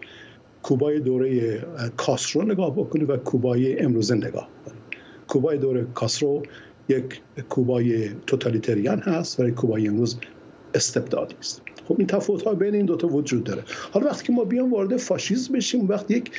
کوبای 0.63 1.01
دوره 1.01 1.59
کاسرو 1.97 2.43
نگاه 2.43 2.77
بکنید 2.77 3.11
و 3.11 3.17
کوبای 3.17 3.79
امروزه 3.79 4.15
نگاه 4.15 4.49
کنید 4.67 4.80
کوبای 5.31 5.59
دوره 5.59 5.87
کاسرو 5.95 6.43
یک 6.89 7.21
کوبای 7.49 8.11
توتالیتریان 8.27 8.99
هست 8.99 9.41
ولی 9.41 9.51
کوبای 9.51 9.89
امروز 9.89 10.17
استبدادی 10.75 11.35
است. 11.39 11.63
خب 11.89 11.95
این 11.99 12.07
تفاوت 12.07 12.43
ها 12.43 12.55
بین 12.55 12.75
این 12.75 12.87
دوتا 12.87 13.09
وجود 13.09 13.45
داره. 13.45 13.63
حالا 13.93 14.07
وقتی 14.07 14.27
که 14.27 14.33
ما 14.33 14.45
بیام 14.45 14.73
وارد 14.73 14.97
فاشیسم 14.97 15.53
بشیم 15.55 15.89
وقتی 15.89 16.15
یک 16.17 16.31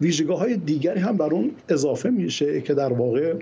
ویژگاه 0.00 0.38
های 0.38 0.56
دیگری 0.56 1.00
هم 1.00 1.16
بر 1.16 1.34
اون 1.34 1.50
اضافه 1.68 2.10
میشه 2.10 2.60
که 2.60 2.74
در 2.74 2.92
واقع 2.92 3.34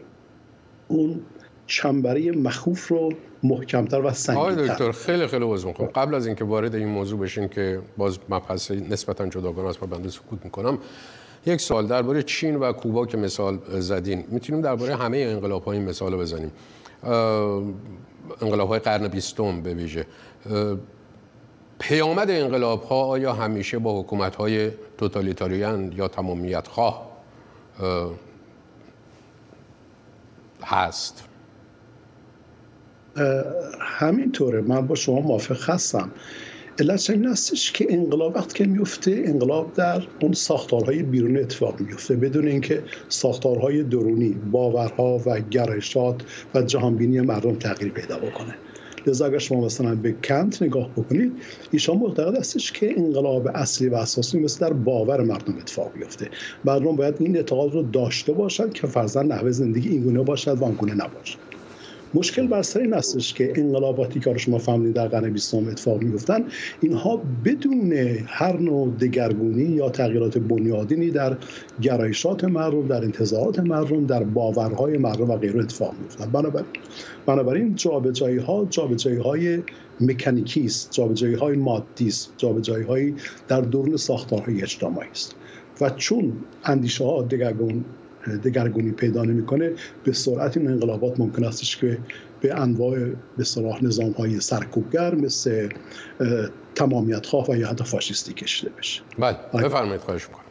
اون 0.88 1.20
چنبره 1.66 2.32
مخوف 2.32 2.88
رو 2.88 3.12
محکمتر 3.42 4.00
و 4.00 4.12
سنگین‌تر. 4.12 4.52
آقای 4.52 4.68
دکتر 4.68 4.92
خیلی 4.92 5.26
خیلی 5.26 5.44
عذر 5.44 5.68
می‌خوام 5.68 5.88
قبل 5.88 6.14
از 6.14 6.26
اینکه 6.26 6.44
وارد 6.44 6.74
این 6.74 6.88
موضوع 6.88 7.20
بشین 7.20 7.48
که 7.48 7.80
باز 7.96 8.18
مبحث 8.28 8.70
نسبتا 8.70 9.26
جداگانه 9.26 9.68
است 9.68 9.82
و 9.82 9.86
بنده 9.86 10.08
سکوت 10.08 10.44
می‌کنم. 10.44 10.78
یک 11.46 11.60
سال 11.60 11.86
درباره 11.86 12.22
چین 12.22 12.56
و 12.56 12.72
کوبا 12.72 13.06
که 13.06 13.16
مثال 13.16 13.58
زدین. 13.80 14.24
می‌تونیم 14.28 14.62
درباره 14.62 14.96
همه 14.96 15.18
انقلاب 15.18 15.64
های 15.64 15.78
مثال 15.78 16.12
رو 16.12 16.18
بزنیم. 16.18 16.52
انقلاب 18.42 18.68
های 18.68 18.78
قرن 18.78 19.08
بیستم 19.08 19.62
به 19.62 19.74
ویژه. 19.74 20.06
پیامد 21.78 22.30
انقلاب 22.30 22.82
ها 22.82 23.04
آیا 23.04 23.32
همیشه 23.32 23.78
با 23.78 24.00
حکومت 24.00 24.36
های 24.36 24.70
توتالیتاریان 24.98 25.92
یا 25.92 26.08
تمامیت 26.08 26.68
خواه 26.68 27.16
هست. 30.64 31.24
همینطوره. 33.80 34.60
من 34.60 34.86
با 34.86 34.94
شما 34.94 35.20
موافق 35.20 35.70
هستم. 35.70 36.10
علت 36.78 37.10
این 37.10 37.26
هستش 37.26 37.72
که 37.72 37.86
انقلاب 37.90 38.36
وقتی 38.36 38.54
که 38.54 38.70
میفته 38.70 39.22
انقلاب 39.24 39.72
در 39.72 40.02
اون 40.20 40.32
ساختارهای 40.32 41.02
بیرون 41.02 41.36
اتفاق 41.36 41.80
میفته 41.80 42.16
بدون 42.16 42.48
اینکه 42.48 42.82
ساختارهای 43.08 43.82
درونی 43.82 44.36
باورها 44.52 45.20
و 45.26 45.40
گرایشات 45.40 46.22
و 46.54 46.62
جهانبینی 46.62 47.20
مردم 47.20 47.54
تغییر 47.54 47.92
پیدا 47.92 48.18
بکنه 48.18 48.54
لذا 49.06 49.26
اگر 49.26 49.38
شما 49.38 49.60
مثلا 49.60 49.94
به 49.94 50.14
کنت 50.24 50.62
نگاه 50.62 50.90
بکنید 50.96 51.32
ایشان 51.70 51.96
معتقد 51.96 52.38
هستش 52.38 52.72
که 52.72 52.98
انقلاب 52.98 53.46
اصلی 53.46 53.88
و 53.88 53.94
اساسی 53.94 54.38
مثل 54.38 54.66
در 54.66 54.72
باور 54.72 55.22
مردم 55.22 55.58
اتفاق 55.58 55.92
بیفته 55.92 56.28
مردم 56.64 56.96
باید 56.96 57.14
این 57.18 57.36
اعتقاد 57.36 57.72
رو 57.74 57.82
داشته 57.82 58.32
باشند 58.32 58.72
که 58.72 58.86
فرزن 58.86 59.26
نحوه 59.26 59.50
زندگی 59.50 59.88
اینگونه 59.88 60.22
باشد 60.22 60.58
و 60.58 60.64
آنگونه 60.64 60.94
نباشد 60.94 61.55
مشکل 62.14 62.46
بر 62.46 62.62
سر 62.62 62.80
این 62.80 62.94
هستش 62.94 63.34
که 63.34 63.52
انقلاباتی 63.56 64.20
که 64.20 64.36
شما 64.36 64.58
فهمیدید 64.58 64.94
در 64.94 65.08
قرن 65.08 65.30
بیستم 65.30 65.68
اتفاق 65.68 66.02
میفتن 66.02 66.44
اینها 66.80 67.22
بدون 67.44 67.92
هر 68.26 68.58
نوع 68.58 68.90
دگرگونی 69.00 69.64
یا 69.64 69.90
تغییرات 69.90 70.38
بنیادینی 70.38 71.10
در 71.10 71.36
گرایشات 71.80 72.44
مردم 72.44 72.86
در 72.86 73.04
انتظارات 73.04 73.58
مردم 73.58 74.06
در 74.06 74.24
باورهای 74.24 74.98
مردم 74.98 75.30
و 75.30 75.36
غیره 75.36 75.60
اتفاق 75.60 75.94
میفتن 76.02 76.30
بنابراین 76.30 76.66
بنابراین 77.26 77.74
جابجایی 77.74 78.38
ها 78.38 78.66
جابجایی 78.70 79.18
های 79.18 79.62
مکانیکی 80.00 80.64
است 80.64 80.88
جابجایی 80.92 81.34
های 81.34 81.56
مادی 81.56 82.06
است 82.06 82.34
جابجایی 82.36 82.84
های 82.84 83.14
در 83.48 83.60
درون 83.60 83.96
ساختارهای 83.96 84.62
اجتماعی 84.62 85.10
است. 85.10 85.34
و 85.80 85.90
چون 85.90 86.32
اندیشه 86.64 87.04
ها 87.04 87.22
دگرگون 87.22 87.84
دگرگونی 88.28 88.90
پیدا 88.90 89.22
نمی‌کنه 89.22 89.72
به 90.04 90.12
سرعت 90.12 90.56
این 90.56 90.68
انقلابات 90.68 91.20
ممکن 91.20 91.44
است 91.44 91.78
که 91.78 91.98
به 92.40 92.60
انواع 92.60 92.98
به 93.36 93.44
صلاح 93.44 93.84
نظام 93.84 94.10
های 94.10 94.40
سرکوبگر 94.40 95.14
مثل 95.14 95.68
تمامیت 96.74 97.26
خواه 97.26 97.50
و 97.50 97.56
یا 97.56 97.68
حتی 97.68 97.84
فاشیستی 97.84 98.32
کشیده 98.32 98.72
بشه. 98.78 99.02
بله 99.18 99.36
بفرمایید 99.54 100.00
خواهش 100.00 100.28
می‌کنم. 100.28 100.42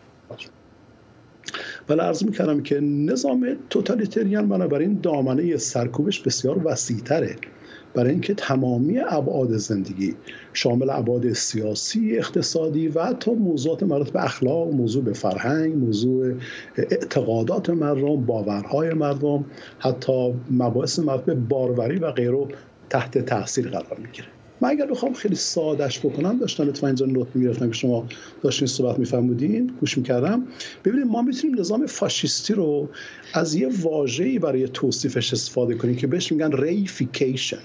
ولی 1.89 1.99
عرض 1.99 2.23
می‌کردم 2.23 2.63
که 2.63 2.79
نظام 2.79 3.57
توتالیتریان 3.69 4.49
بنابراین 4.49 4.99
دامنه 5.03 5.57
سرکوبش 5.57 6.19
بسیار 6.19 6.67
وسیعتره. 6.67 7.35
برای 7.95 8.11
اینکه 8.11 8.33
تمامی 8.33 8.99
ابعاد 8.99 9.57
زندگی 9.57 10.15
شامل 10.53 10.89
ابعاد 10.89 11.33
سیاسی 11.33 12.17
اقتصادی 12.17 12.87
و 12.87 13.03
حتی 13.03 13.31
موضوعات 13.31 13.83
مربوط 13.83 14.09
به 14.09 14.23
اخلاق 14.23 14.73
موضوع 14.73 15.03
به 15.03 15.13
فرهنگ 15.13 15.75
موضوع 15.75 16.33
اعتقادات 16.77 17.69
مردم 17.69 18.25
باورهای 18.25 18.93
مردم 18.93 19.45
حتی 19.79 20.33
مباحث 20.51 20.99
مربوط 20.99 21.25
به 21.25 21.35
باروری 21.35 21.97
و 21.99 22.11
غیره 22.11 22.47
تحت 22.89 23.17
تاثیر 23.17 23.69
قرار 23.69 23.97
می‌گیره. 23.99 24.27
من 24.61 24.69
اگر 24.69 24.85
بخوام 24.85 25.13
خیلی 25.13 25.35
سادش 25.35 25.99
بکنم 25.99 26.39
داشتم 26.39 26.67
اتفاقا 26.67 26.87
اینجا 26.87 27.05
note 27.05 27.27
می‌گرفتم 27.33 27.67
که 27.67 27.73
شما 27.73 28.07
داشتین 28.43 28.67
صحبت 28.67 28.99
می‌فرمودین 28.99 29.71
گوش 29.79 29.97
می‌کردم. 29.97 30.47
ببینید 30.85 31.07
ما 31.07 31.21
می‌تونیم 31.21 31.59
نظام 31.59 31.85
فاشیستی 31.85 32.53
رو 32.53 32.89
از 33.33 33.55
یه 33.55 33.69
واژه‌ای 33.81 34.39
برای 34.39 34.67
توصیفش 34.67 35.33
استفاده 35.33 35.75
کنیم 35.75 35.95
که 35.95 36.07
بهش 36.07 36.31
میگن 36.31 36.51
reification 36.51 37.61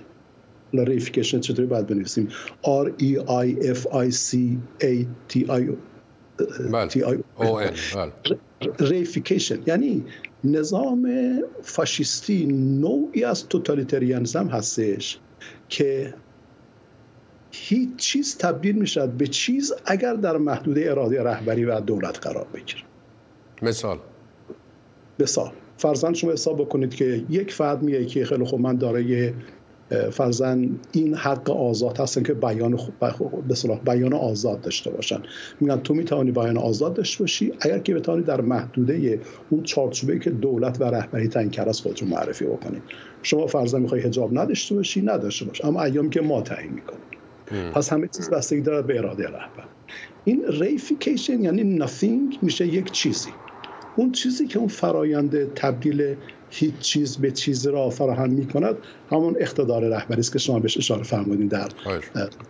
reification 0.73 1.41
چطوری 1.41 1.69
باید 1.69 1.87
بنویسیم؟ 1.87 2.29
R 2.63 2.89
E 3.03 3.17
I 3.19 3.75
F 3.75 3.87
I 3.87 4.11
C 4.11 4.37
A 4.81 5.07
T 5.29 5.47
I 5.47 5.63
T 6.89 6.99
I 6.99 7.17
O. 7.39 8.09
ریفیکیشن 8.81 9.59
یعنی 9.67 10.05
نظام 10.45 11.09
فاشیستی 11.63 12.47
نوعی 12.81 13.25
از 13.25 13.49
توتالیتریانزم 13.49 14.47
هستش 14.47 15.19
که 15.69 16.15
هیچ 17.51 17.97
چیز 17.97 18.37
تبدیل 18.37 18.77
می‌شد 18.77 19.09
به 19.09 19.27
چیز 19.27 19.73
اگر 19.87 20.15
در 20.15 20.37
محدوده 20.37 20.91
اراده 20.91 21.23
رهبری 21.23 21.65
و 21.65 21.81
دولت 21.81 22.27
قرار 22.27 22.47
بگیره 22.55 22.83
مثال. 23.63 23.99
مثال. 25.19 25.51
فرزند 25.77 26.15
شما 26.15 26.33
حساب 26.33 26.61
بکنید 26.61 26.95
که 26.95 27.25
یک 27.31 27.53
فرد 27.53 27.83
میگه 27.83 28.05
که 28.05 28.25
خیلی 28.25 28.45
خوب 28.45 28.61
من 28.61 28.77
دارای 28.77 29.33
فرزن 30.13 30.71
این 30.93 31.15
حق 31.15 31.51
آزاد 31.51 32.01
هستن 32.01 32.23
که 32.23 32.35
بیان 32.35 32.79
به 33.49 33.55
صلاح 33.55 33.79
بیان 33.79 34.13
آزاد 34.13 34.61
داشته 34.61 34.91
باشن. 34.91 35.23
میگن 35.61 35.77
تو 35.77 35.95
می‌توانی 35.95 36.31
بیان 36.31 36.57
آزاد 36.57 36.95
داشته 36.95 37.23
باشی 37.23 37.53
اگر 37.61 37.79
که 37.79 37.95
بتوانی 37.95 38.23
در 38.23 38.41
محدوده 38.41 39.21
اون 39.51 39.63
چارچوبه 39.63 40.19
که 40.19 40.31
دولت 40.31 40.81
و 40.81 40.85
رهبری 40.85 41.29
تعیین 41.29 41.51
کرده 41.51 41.71
است 41.71 41.83
خودتون 41.83 42.09
معرفی 42.09 42.45
بکنید 42.45 42.83
شما 43.23 43.47
فرزن 43.47 43.81
می‌خوای 43.81 44.01
حجاب 44.01 44.39
نداشته 44.39 44.75
باشی 44.75 45.03
نداشته 45.03 45.45
باش. 45.45 45.65
اما 45.65 45.83
ایام 45.83 46.11
که 46.11 46.21
ما 46.21 46.43
تعیین 46.43 46.73
می‌کنیم. 46.73 47.01
پس 47.73 47.93
همه 47.93 48.09
چیز 48.17 48.31
بستگی 48.31 48.61
داره 48.61 48.83
به 48.83 48.99
اراده 48.99 49.25
رهبر. 49.25 49.65
این 50.25 50.45
ریفیکیشن 50.49 51.43
یعنی 51.43 51.79
nothing 51.79 52.43
میشه 52.43 52.67
یک 52.67 52.93
چیزی. 52.93 53.31
اون 53.97 54.13
چیزی 54.13 54.47
که 54.47 54.59
اون 54.59 54.69
فرایند 54.69 55.55
تبدیل 55.55 56.15
هیچ 56.51 56.79
چیز 56.79 57.17
به 57.17 57.31
چیز 57.31 57.67
را 57.67 57.91
فراهم 57.91 58.31
می 58.31 58.47
کند 58.47 58.77
همون 59.11 59.37
اقتدار 59.41 59.89
رهبری 59.89 60.21
است 60.21 60.33
که 60.33 60.39
شما 60.39 60.59
بهش 60.59 60.77
اشاره 60.77 61.03
فرمودین 61.03 61.47
در 61.47 61.69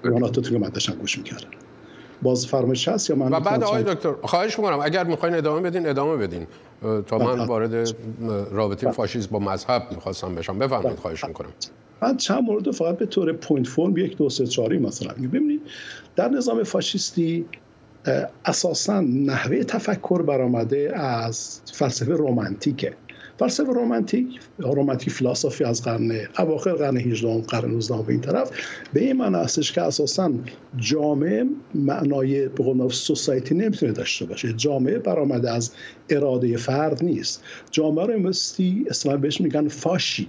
بیاناتتون 0.03 0.45
که 0.45 0.59
من 0.59 0.69
داشتم 0.69 0.93
گوش 0.93 1.19
می‌کردم 1.19 1.49
باز 2.23 2.47
فرمایش 2.47 2.89
هست 2.89 3.11
یا 3.11 3.17
من 3.17 3.33
و 3.33 3.41
بعد 3.41 3.65
آقای 3.65 3.83
دکتر 3.83 4.13
خواهش 4.23 4.59
می‌کنم 4.59 4.81
اگر 4.83 5.05
می‌خواین 5.05 5.35
ادامه 5.35 5.61
بدین 5.61 5.89
ادامه 5.89 6.17
بدین. 6.17 6.47
تا 7.07 7.19
من 7.19 7.47
وارد 7.47 7.95
رابطه 8.51 8.91
فاشیسم 8.91 9.29
با 9.31 9.39
مذهب 9.39 9.83
می‌خواستم 9.95 10.35
بشم. 10.35 10.59
بفرمایید 10.59 10.99
خواهش 10.99 11.25
می‌کنم. 11.25 11.49
من 12.03 12.17
چند 12.17 12.43
مورد 12.43 12.71
فقط 12.71 12.99
به 12.99 13.07
طور 13.07 13.33
point 13.33 13.67
form 13.67 13.97
یک 13.97 14.17
دو 14.17 14.29
سه 14.29 14.47
چاری 14.47 14.79
مثلا 14.79 15.13
ببینید 15.13 15.61
در 16.17 16.29
نظام 16.29 16.63
فاشیستی 16.63 17.45
اساسا 18.45 19.01
نحوه 19.01 19.65
تفکر 19.65 20.23
برآمده 20.23 20.93
از 20.95 21.61
فلسفه 21.73 22.13
رومانتیکه 22.13 22.95
فلسفه 23.41 23.73
رومانتیک 23.73 24.41
رومانتیک 24.59 25.11
فلسفی 25.11 25.65
از 25.65 25.83
قرن 25.83 26.13
اواخر 26.39 26.73
قرن 26.73 26.97
18 26.97 27.41
قرن 27.41 27.71
19 27.71 28.03
به 28.03 28.13
این 28.13 28.21
طرف. 28.21 28.51
به 28.93 29.01
این 29.01 29.17
معنی 29.17 29.37
هستش 29.37 29.73
که 29.73 29.83
اساسا 29.83 30.33
جامعه 30.77 31.45
معنای 31.75 32.49
به 32.49 32.65
قول 32.65 32.89
سوسایتی 32.89 33.55
نمی‌تونه 33.55 33.93
داشته 33.93 34.25
باشه. 34.25 34.53
جامعه 34.53 34.99
برآمده 34.99 35.51
از 35.51 35.71
اراده 36.09 36.57
فرد 36.57 37.05
نیست. 37.05 37.43
جامعه 37.71 38.07
رو 38.07 38.19
مستی 38.19 38.87
اصلا 38.91 39.17
بهش 39.17 39.41
میگن 39.41 39.69
فاشی. 39.69 40.29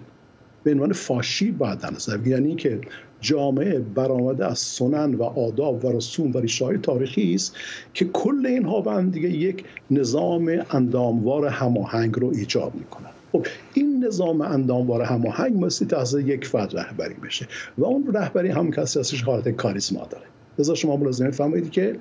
به 0.64 0.72
عنوان 0.72 0.94
فاشی 0.94 1.52
باید 1.52 1.80
در 1.80 2.28
یعنی 2.28 2.56
که 2.56 2.82
جامعه 3.22 3.80
برآمده 3.80 4.46
از 4.46 4.60
سنن 4.60 5.16
و 5.16 5.24
آداب 5.24 5.86
و 5.86 5.92
رسوم 5.92 6.32
و 6.34 6.38
ریشه 6.38 6.78
تاریخی 6.78 7.36
است 7.36 7.56
که 7.94 8.06
کل 8.06 8.46
اینها 8.46 8.82
به 8.82 8.92
هم 8.92 9.10
دیگه 9.10 9.30
یک 9.30 9.66
نظام 9.92 10.66
انداموار 10.72 11.48
هماهنگ 11.48 12.20
رو 12.20 12.32
ایجاد 12.36 12.72
می‌کنن. 12.76 13.10
خب 13.32 13.46
این 13.74 14.06
نظام 14.06 14.42
انداموار 14.42 15.02
هماهنگ 15.02 15.66
مستی 15.66 15.86
تحت 15.86 16.14
یک 16.14 16.46
فرد 16.46 16.78
رهبری 16.78 17.14
بشه 17.14 17.48
و 17.78 17.86
اون 17.86 18.14
رهبری 18.14 18.50
هم 18.50 18.72
کسی 18.72 19.00
هستش 19.00 19.22
حالت 19.22 19.50
کاریزما 19.50 20.08
داره. 20.10 20.26
لذا 20.60 20.76
شما 20.76 20.98
ملازمه 20.98 21.32
فهمید 21.32 21.72
که 21.72 21.96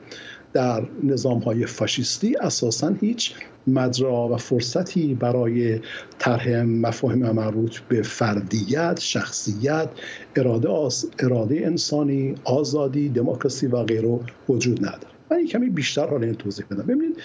در 0.52 0.82
نظام 1.02 1.38
های 1.38 1.66
فاشیستی 1.66 2.36
اساسا 2.36 2.88
هیچ 2.88 3.34
مجرا 3.66 4.28
و 4.28 4.36
فرصتی 4.36 5.14
برای 5.14 5.80
طرح 6.18 6.62
مفاهیم 6.62 7.30
مربوط 7.30 7.78
به 7.78 8.02
فردیت، 8.02 9.00
شخصیت، 9.00 9.88
اراده, 10.36 10.68
اراده 11.18 11.66
انسانی، 11.66 12.34
آزادی، 12.44 13.08
دموکراسی 13.08 13.66
و 13.66 13.82
غیره 13.82 14.20
وجود 14.48 14.78
نداره. 14.78 15.14
من 15.30 15.46
کمی 15.46 15.68
بیشتر 15.68 16.06
حالا 16.06 16.26
این 16.26 16.34
توضیح 16.34 16.64
بدم. 16.70 16.82
ببینید 16.82 17.16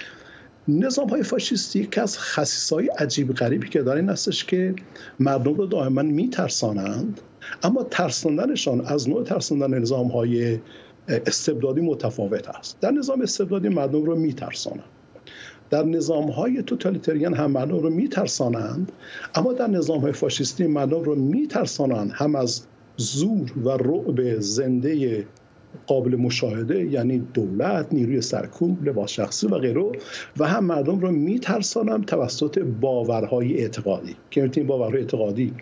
نظام 0.67 1.09
های 1.09 1.23
فاشیستی 1.23 1.79
یکی 1.79 2.01
از 2.01 2.19
خصیص 2.19 2.73
های 2.73 2.87
عجیب 2.87 3.33
غریبی 3.33 3.69
که 3.69 3.81
داره 3.81 3.99
این 3.99 4.09
هستش 4.09 4.45
که 4.45 4.75
مردم 5.19 5.53
رو 5.53 5.65
دائما 5.65 6.01
میترسانند 6.01 7.21
اما 7.63 7.83
ترساندنشان 7.83 8.85
از 8.85 9.09
نوع 9.09 9.23
ترساندن 9.23 9.79
نظام 9.79 10.07
های 10.07 10.59
استبدادی 11.07 11.81
متفاوت 11.81 12.49
است. 12.49 12.79
در 12.79 12.91
نظام 12.91 13.21
استبدادی 13.21 13.69
مردم 13.69 14.03
رو 14.03 14.15
میترسانند. 14.15 14.83
در 15.69 15.83
نظام 15.83 16.29
های 16.29 16.63
توتالیتریان 16.63 17.33
هم 17.33 17.51
مردم 17.51 17.77
رو 17.77 17.89
میترسانند 17.89 18.91
اما 19.35 19.53
در 19.53 19.67
نظام 19.67 19.99
های 19.99 20.11
فاشیستی 20.11 20.67
مردم 20.67 21.03
رو 21.03 21.15
میترسانند 21.15 22.11
هم 22.13 22.35
از 22.35 22.61
زور 22.97 23.53
و 23.63 23.69
رعب 23.69 24.39
زنده 24.39 25.25
قابل 25.87 26.15
مشاهده 26.15 26.85
یعنی 26.85 27.19
دولت 27.33 27.87
نیروی 27.91 28.21
سرکوب 28.21 28.87
لباس 28.87 29.09
شخصی 29.09 29.47
و 29.47 29.57
غیره 29.57 29.91
و 30.37 30.47
هم 30.47 30.65
مردم 30.65 30.99
رو 30.99 31.11
میترسانم 31.11 32.01
توسط 32.01 32.59
باورهای 32.59 33.57
اعتقادی. 33.57 34.15
که 34.31 34.49
این 34.55 34.67
باورهای 34.67 34.99
اعتقادی 34.99 35.53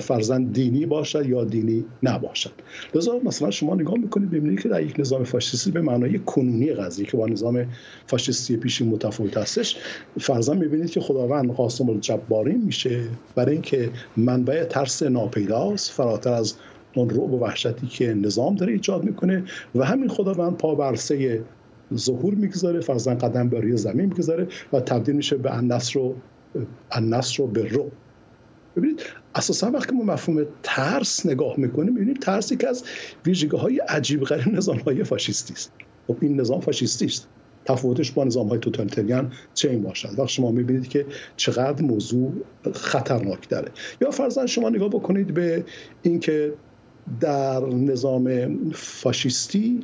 فرزند 0.00 0.52
دینی 0.52 0.86
باشد 0.86 1.26
یا 1.26 1.44
دینی 1.44 1.84
نباشد. 2.02 2.50
لذا 2.94 3.20
مثلا 3.24 3.50
شما 3.50 3.74
نگاه 3.74 3.98
می‌کنید 3.98 4.30
ببینید 4.30 4.60
که 4.60 4.68
در 4.68 4.82
یک 4.82 5.00
نظام 5.00 5.24
فاشیستی 5.24 5.70
به 5.70 5.80
معنای 5.80 6.18
کنونی 6.18 6.72
قضیه 6.72 7.06
که 7.06 7.16
با 7.16 7.26
نظام 7.26 7.66
فاشیستی 8.06 8.56
پیشی 8.56 8.84
متفاوت 8.84 9.36
هستش 9.36 9.76
فرزند 10.20 10.60
می‌بینید 10.60 10.90
که 10.90 11.00
خداوند 11.00 11.52
قاسم 11.52 11.88
الجبارین 11.90 12.64
میشه. 12.64 13.04
برای 13.34 13.52
اینکه 13.52 13.90
منبع 14.16 14.64
ترس 14.64 15.02
ناپیداست 15.02 15.90
فراتر 15.90 16.32
از 16.32 16.54
اون 16.94 17.10
رعب 17.10 17.32
و 17.32 17.38
وحشتی 17.38 17.86
که 17.86 18.14
نظام 18.14 18.54
داره 18.54 18.72
ایجاد 18.72 19.04
می‌کنه 19.04 19.44
و 19.74 19.84
همین 19.84 20.08
خداوند 20.08 20.56
پا 20.56 20.74
برسه 20.74 21.42
ظهور 21.94 22.34
می‌گذاره 22.34 22.80
فرزن 22.80 23.14
قدم 23.14 23.48
بر 23.48 23.60
روی 23.60 23.76
زمین 23.76 24.06
می‌گذاره 24.06 24.48
و 24.72 24.80
تبدیل 24.80 25.16
میشه 25.16 25.36
به 25.36 25.56
النصر 25.56 26.00
رو 26.00 26.14
النصر 26.90 27.36
رو 27.38 27.46
به 27.46 27.68
رو 27.68 27.90
ببینید 28.76 29.02
اساسا 29.34 29.70
وقتی 29.70 29.94
ما 29.94 30.04
مفهوم 30.04 30.46
ترس 30.62 31.26
نگاه 31.26 31.54
می‌کنیم 31.56 31.92
می‌بینیم 31.92 32.14
ترسی 32.14 32.56
که 32.56 32.68
از 32.68 32.84
ویژگی 33.26 33.56
های 33.56 33.78
عجیب 33.78 34.24
غریب 34.24 34.48
نظام 34.48 34.78
های 34.78 35.04
فاشیستی 35.04 35.52
است. 35.52 35.72
خب 36.06 36.16
این 36.20 36.40
نظام 36.40 36.60
فاشیستی 36.60 37.04
است. 37.04 37.28
تفاوتش 37.64 38.12
با 38.12 38.24
نظام 38.24 38.48
های 38.48 38.58
توتالیتریان 38.58 39.32
چه 39.54 39.70
این 39.70 39.82
باشد؟ 39.82 40.18
وقتی 40.18 40.32
شما 40.32 40.50
می‌بینید 40.50 40.88
که 40.88 41.06
چقدر 41.36 41.82
موضوع 41.82 42.32
خطرناک 42.74 43.48
داره 43.48 43.70
یا 44.00 44.10
فرضاً 44.10 44.46
شما 44.46 44.68
نگاه 44.68 44.88
بکنید 44.88 45.34
به 45.34 45.64
اینکه 46.02 46.54
در 47.20 47.60
نظام 47.60 48.56
فاشیستی 48.72 49.80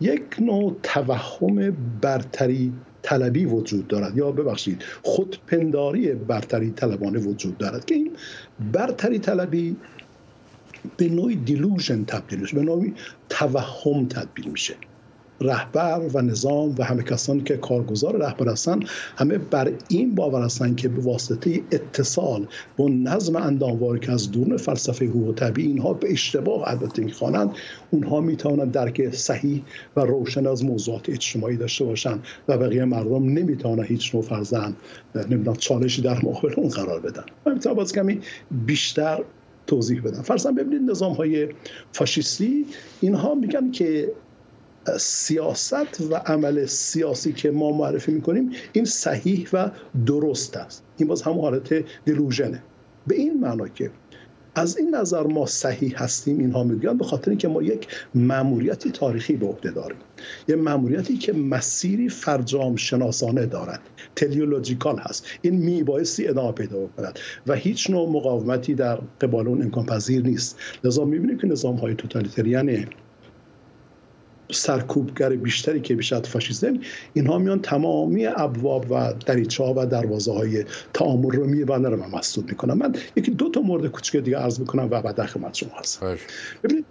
یک 0.00 0.22
نوع 0.40 0.76
توهم 0.82 1.76
برتری 2.00 2.72
طلبی 3.04 3.44
وجود 3.44 3.88
دارد. 3.88 4.16
یا 4.16 4.32
ببخشید 4.32 4.82
خودپنداری 5.02 6.12
برتری 6.14 6.70
طلبانه 6.70 7.18
وجود 7.18 7.58
دارد. 7.58 7.84
که 7.84 7.94
این 7.94 8.16
برتری 8.72 9.18
طلبی 9.18 9.76
به 10.96 11.08
نوعی 11.08 11.36
دیلوژن 11.36 12.04
تبدیل 12.04 12.40
میشه 12.40 12.56
به 12.56 12.62
نوعی 12.62 12.94
توهم 13.28 14.08
تبدیل 14.08 14.48
میشه. 14.50 14.74
رهبر 15.40 16.00
و 16.14 16.22
نظام 16.22 16.74
و 16.78 16.84
همه 16.84 17.02
کسانی 17.02 17.42
که 17.42 17.56
کارگزار 17.56 18.16
رهبر 18.16 18.48
هستند 18.48 18.84
همه 19.16 19.38
بر 19.38 19.72
این 19.88 20.14
باور 20.14 20.42
هستند 20.42 20.76
که 20.76 20.88
به 20.88 21.02
واسطه 21.02 21.60
اتصال 21.72 22.46
با 22.76 22.88
نظم 22.88 23.36
اندامواری 23.36 24.00
که 24.00 24.12
از 24.12 24.30
دون 24.30 24.56
فلسفه 24.56 25.06
حقوق 25.06 25.34
طبیعی 25.34 25.68
اینها 25.68 25.92
به 25.92 26.12
اشتباه 26.12 26.68
البته 26.70 27.08
خوانند 27.08 27.50
اونها 27.90 28.20
می‌توانند 28.20 28.72
درک 28.72 29.14
صحیح 29.14 29.62
و 29.96 30.00
روشن 30.00 30.46
از 30.46 30.64
موضوعات 30.64 31.08
اجتماعی 31.08 31.56
داشته 31.56 31.84
باشند 31.84 32.24
و 32.48 32.58
بقیه 32.58 32.84
مردم 32.84 33.24
نمی‌توانند 33.24 33.86
هیچ 33.86 34.14
نوع 34.14 34.24
فرزن 34.24 34.76
نمی‌دونم 35.14 35.56
چالشی 35.56 36.02
در 36.02 36.18
مقابل 36.24 36.54
اون 36.56 36.68
قرار 36.68 37.00
بدن. 37.00 37.24
من 37.46 37.54
می‌تونم 37.54 37.74
باز 37.74 37.92
کمی 37.92 38.20
بیشتر 38.66 39.24
توضیح 39.66 40.02
بدم. 40.02 40.22
فرضاً 40.22 40.52
ببینید 40.52 40.90
نظام 40.90 41.12
های 41.12 41.48
فاشیستی 41.92 42.66
اینها 43.00 43.34
میگن 43.34 43.70
که 43.70 44.12
سیاست 44.98 46.00
و 46.10 46.14
عمل 46.14 46.66
سیاسی 46.66 47.32
که 47.32 47.50
ما 47.50 47.70
معرفی 47.70 48.12
می‌کنیم 48.12 48.50
این 48.72 48.84
صحیح 48.84 49.48
و 49.52 49.70
درست 50.06 50.56
است. 50.56 50.82
این 50.96 51.08
باز 51.08 51.22
هم 51.22 51.40
حالت 51.40 51.84
دلوژنه 52.06 52.62
به 53.06 53.14
این 53.14 53.40
معنا 53.40 53.68
که 53.68 53.90
از 54.56 54.76
این 54.78 54.94
نظر 54.94 55.22
ما 55.22 55.46
صحیح 55.46 56.02
هستیم 56.02 56.38
اینها 56.38 56.64
میگن 56.64 56.98
به 56.98 57.04
خاطر 57.04 57.30
اینکه 57.30 57.48
ما 57.48 57.62
یک 57.62 57.88
مأموریتی 58.14 58.90
تاریخی 58.90 59.36
به 59.36 59.46
عهده 59.46 59.70
داریم. 59.70 59.96
یه 60.48 60.56
مأموریتی 60.56 61.16
که 61.16 61.32
مسیری 61.32 62.08
فرجام 62.08 62.76
شناسانه 62.76 63.46
دارد. 63.46 63.80
تلیولوژیکال 64.16 64.98
هست. 64.98 65.26
این 65.42 65.54
میبایستی 65.54 66.28
ادامه 66.28 66.52
پیدا 66.52 66.86
کند 66.96 67.18
و 67.46 67.54
هیچ 67.54 67.90
نوع 67.90 68.10
مقاومتی 68.10 68.74
در 68.74 68.98
قبال 69.20 69.48
اون 69.48 69.62
امکان 69.62 69.86
پذیر 69.86 70.22
نیست. 70.22 70.58
لذا 70.84 71.04
می‌بینیم 71.04 71.38
که 71.38 71.46
نظام 71.46 71.76
های 71.76 71.94
توتالیتریان 71.94 72.68
سرکوبگر 74.52 75.36
بیشتری 75.36 75.80
که 75.80 75.94
بیشتر 75.94 76.20
فاشیسم 76.20 76.78
اینها 77.12 77.38
میان 77.38 77.62
تمامی 77.62 78.26
ابواب 78.26 78.86
و 78.90 79.14
دریچه 79.26 79.64
ها 79.64 79.74
و 79.76 79.86
دروازه 79.86 80.32
های 80.32 80.64
تعامل 80.94 81.30
رو 81.30 81.46
میبندن 81.46 81.90
رو 81.90 81.96
من 81.96 82.18
مسدود 82.18 82.50
می‌کنم 82.50 82.78
من 82.78 82.94
یکی 83.16 83.30
دو 83.30 83.50
تا 83.50 83.60
مورد 83.60 83.86
کوچک 83.86 84.16
دیگه 84.16 84.36
عرض 84.36 84.60
می‌کنم 84.60 84.88
و 84.90 85.02
بعد 85.02 85.14
در 85.14 85.26
خدمت 85.26 85.54
شما 85.54 85.70
هستم 85.78 86.16
ببینید 86.64 86.86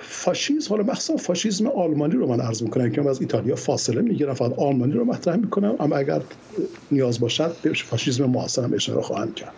فاشیسم 0.00 0.70
حالا 0.70 0.82
مخصوصا 0.82 1.16
فاشیسم 1.16 1.66
آلمانی 1.66 2.14
رو 2.14 2.26
من 2.26 2.40
عرض 2.40 2.62
می‌کنم 2.62 2.90
که 2.90 3.00
من 3.00 3.08
از 3.08 3.20
ایتالیا 3.20 3.56
فاصله 3.56 4.02
می‌گیرم 4.02 4.34
فقط 4.34 4.52
آلمانی 4.52 4.92
رو 4.92 5.04
مطرح 5.04 5.36
می‌کنم 5.36 5.76
اما 5.80 5.96
اگر 5.96 6.22
نیاز 6.90 7.20
باشد 7.20 7.60
به 7.62 7.72
فاشیسم 7.72 8.24
معاصر 8.24 8.64
هم 8.64 8.74
اشاره 8.74 9.02
خواهم 9.02 9.34
کرد. 9.34 9.54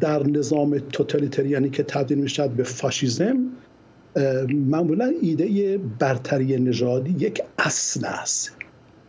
در 0.00 0.22
نظام 0.22 0.78
توتالیتریانی 0.78 1.70
که 1.70 1.82
تبدیل 1.82 2.18
می‌شد 2.18 2.50
به 2.50 2.62
فاشیسم 2.62 3.50
معمولا 4.50 5.12
ایده 5.22 5.78
برتری 5.98 6.56
نژادی 6.56 7.10
یک 7.10 7.42
اصل 7.58 8.04
است 8.04 8.56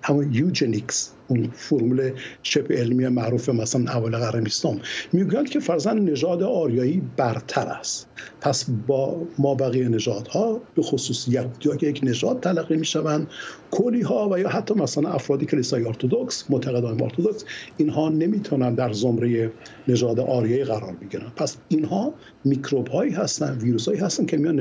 همون 0.01 0.33
یوجنیکس. 0.33 1.11
اون 1.27 1.49
فرمول 1.53 2.11
شبه 2.43 2.75
علمی 2.75 3.07
معروف 3.07 3.49
مثلا 3.49 3.91
اول 3.91 4.17
قرن 4.17 4.43
بیستم 4.43 4.79
می‌گویند 5.13 5.49
که 5.49 5.59
فرزن 5.59 5.99
نژاد 5.99 6.43
آریایی 6.43 7.01
برتر 7.17 7.67
است. 7.67 8.07
پس 8.41 8.65
با 8.87 9.21
ما 9.39 9.55
بقیه 9.55 9.89
نژادها 9.89 10.61
به 10.75 10.81
خصوص 10.81 11.27
یک 11.27 11.83
یک 11.83 11.99
نژاد 12.03 12.39
تلقی 12.39 12.77
می‌شوند 12.77 13.27
کلی 13.71 14.01
ها 14.01 14.29
و 14.29 14.39
یا 14.39 14.49
حتی 14.49 14.73
مثلا 14.73 15.09
افرادی 15.09 15.45
کلیسای 15.45 15.85
ارتودکس 15.85 16.45
معتقدان 16.49 17.01
ارتودکس 17.01 17.45
اینها 17.77 18.09
نمی‌تونن 18.09 18.75
در 18.75 18.93
زمره 18.93 19.51
نژاد 19.87 20.19
آریایی 20.19 20.63
قرار 20.63 20.95
بگیرن. 21.01 21.31
پس 21.35 21.57
اینها 21.67 22.13
میکروب 22.45 22.87
هایی 22.87 23.11
هستن 23.11 23.57
ویروس 23.61 23.87
هایی 23.87 23.99
هستن 23.99 24.25
که 24.25 24.37
میان 24.37 24.59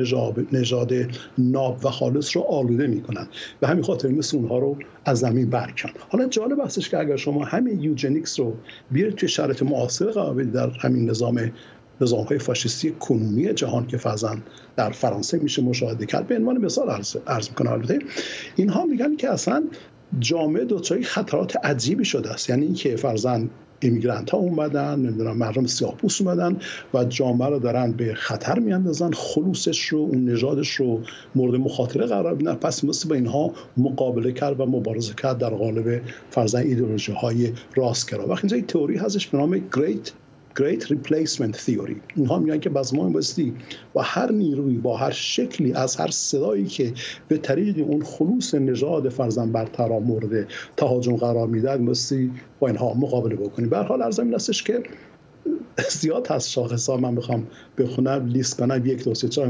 نژاد 0.52 0.92
ناب 1.38 1.84
و 1.84 1.90
خالص 1.90 2.36
رو 2.36 2.42
آلوده 2.42 2.86
می‌کنن. 2.86 3.28
به 3.60 3.68
همین 3.68 3.82
خاطر 3.82 4.08
مثل 4.08 4.36
اونها 4.36 4.58
رو 4.58 4.76
از 5.04 5.18
زمین 5.18 5.50
برکن. 5.50 5.90
حالا 6.08 6.28
جالب 6.28 6.55
هستش 6.64 6.88
که 6.88 6.98
اگر 6.98 7.16
شما 7.16 7.44
همین 7.44 7.80
یوجنیکس 7.80 8.40
رو 8.40 8.56
بیارید 8.90 9.14
توی 9.14 9.28
شرط 9.28 9.62
معاصر 9.62 10.10
قرار 10.10 10.42
در 10.42 10.70
همین 10.70 11.10
نظام 11.10 11.52
نظام 12.00 12.24
های 12.24 12.38
فاشیستی 12.38 12.90
کنونی 12.90 13.52
جهان 13.52 13.86
که 13.86 13.96
فرزن 13.96 14.42
در 14.76 14.90
فرانسه 14.90 15.38
میشه 15.38 15.62
مشاهده 15.62 16.06
کرد 16.06 16.26
به 16.26 16.36
عنوان 16.36 16.58
مثال 16.58 16.90
عرض, 16.90 17.16
عرض 17.26 17.48
می‌کنم. 17.48 17.72
البته 17.72 17.98
اینها 18.56 18.84
میگن 18.84 19.16
که 19.16 19.30
اصلا 19.30 19.64
جامعه 20.18 20.64
دوچاری 20.64 21.04
خطرات 21.04 21.56
عجیبی 21.64 22.04
شده 22.04 22.30
است. 22.30 22.50
یعنی 22.50 22.64
اینکه 22.64 22.96
فرزن 22.96 23.50
ایمیگرانت 23.80 24.30
ها 24.30 24.38
اومدن 24.38 25.00
نمی‌دونم 25.00 25.36
مردم 25.36 25.66
سیاه 25.66 25.96
پوست 25.96 26.20
اومدن 26.20 26.56
و 26.94 27.04
جامعه 27.04 27.48
رو 27.48 27.58
دارن 27.58 27.92
به 27.92 28.14
خطر 28.14 28.58
میاندازن 28.58 29.10
خلوصش 29.12 29.86
رو 29.86 29.98
اون 29.98 30.24
نژادش 30.24 30.70
رو 30.70 31.00
مورد 31.34 31.54
مخاطره 31.54 32.06
قرار 32.06 32.34
میدن. 32.34 32.54
پس 32.54 32.84
مثل 32.84 33.08
با 33.08 33.14
اینها 33.14 33.52
مقابله 33.76 34.32
کرد 34.32 34.60
و 34.60 34.66
مبارزه 34.66 35.14
کرد 35.14 35.38
در 35.38 35.50
قالب 35.50 36.00
فرزن 36.30 36.58
ایدئولوژی 36.58 37.12
های 37.12 37.52
راستگرا 37.74 38.28
وقتی 38.28 38.48
اینجا 38.48 38.66
تئوری 38.66 38.96
هستش 38.96 39.26
به 39.26 39.38
نام 39.38 39.58
Great 39.58 40.10
Great 40.56 40.82
Replacement 40.84 41.56
Theory. 41.66 41.96
اینها 42.16 42.38
میگن 42.38 42.60
که 42.60 42.68
باز 42.70 42.94
ما 42.94 43.08
باستی 43.08 43.54
با 43.92 44.02
هر 44.02 44.32
نیروی 44.32 44.76
با 44.76 44.96
هر 44.96 45.10
شکلی 45.10 45.72
از 45.72 45.96
هر 45.96 46.10
صدایی 46.10 46.64
که 46.64 46.92
به 47.28 47.38
طریق 47.38 47.78
اون 47.88 48.02
خلوص 48.02 48.54
نژاد 48.54 49.08
فرزن 49.08 49.52
برتر 49.52 49.98
مورد 49.98 50.48
تهاجم 50.76 51.16
قرار 51.16 51.46
می‌داد 51.46 51.80
باستی 51.80 52.30
با 52.60 52.68
اینها 52.68 52.94
مقابله 52.94 53.36
بکنیم 53.36 53.68
به 53.68 53.78
حال 53.78 54.02
ارزم 54.02 54.22
این 54.22 54.38
که 54.38 54.82
زیاد 55.88 56.26
هست 56.26 56.50
شاخص 56.50 56.90
ها 56.90 56.96
من 56.96 57.14
می‌خوام 57.14 57.46
بخونم 57.78 58.26
لیست 58.26 58.58
کنم. 58.58 58.86
یک 58.86 59.04
دو 59.04 59.14
سه 59.14 59.28
چهار 59.28 59.48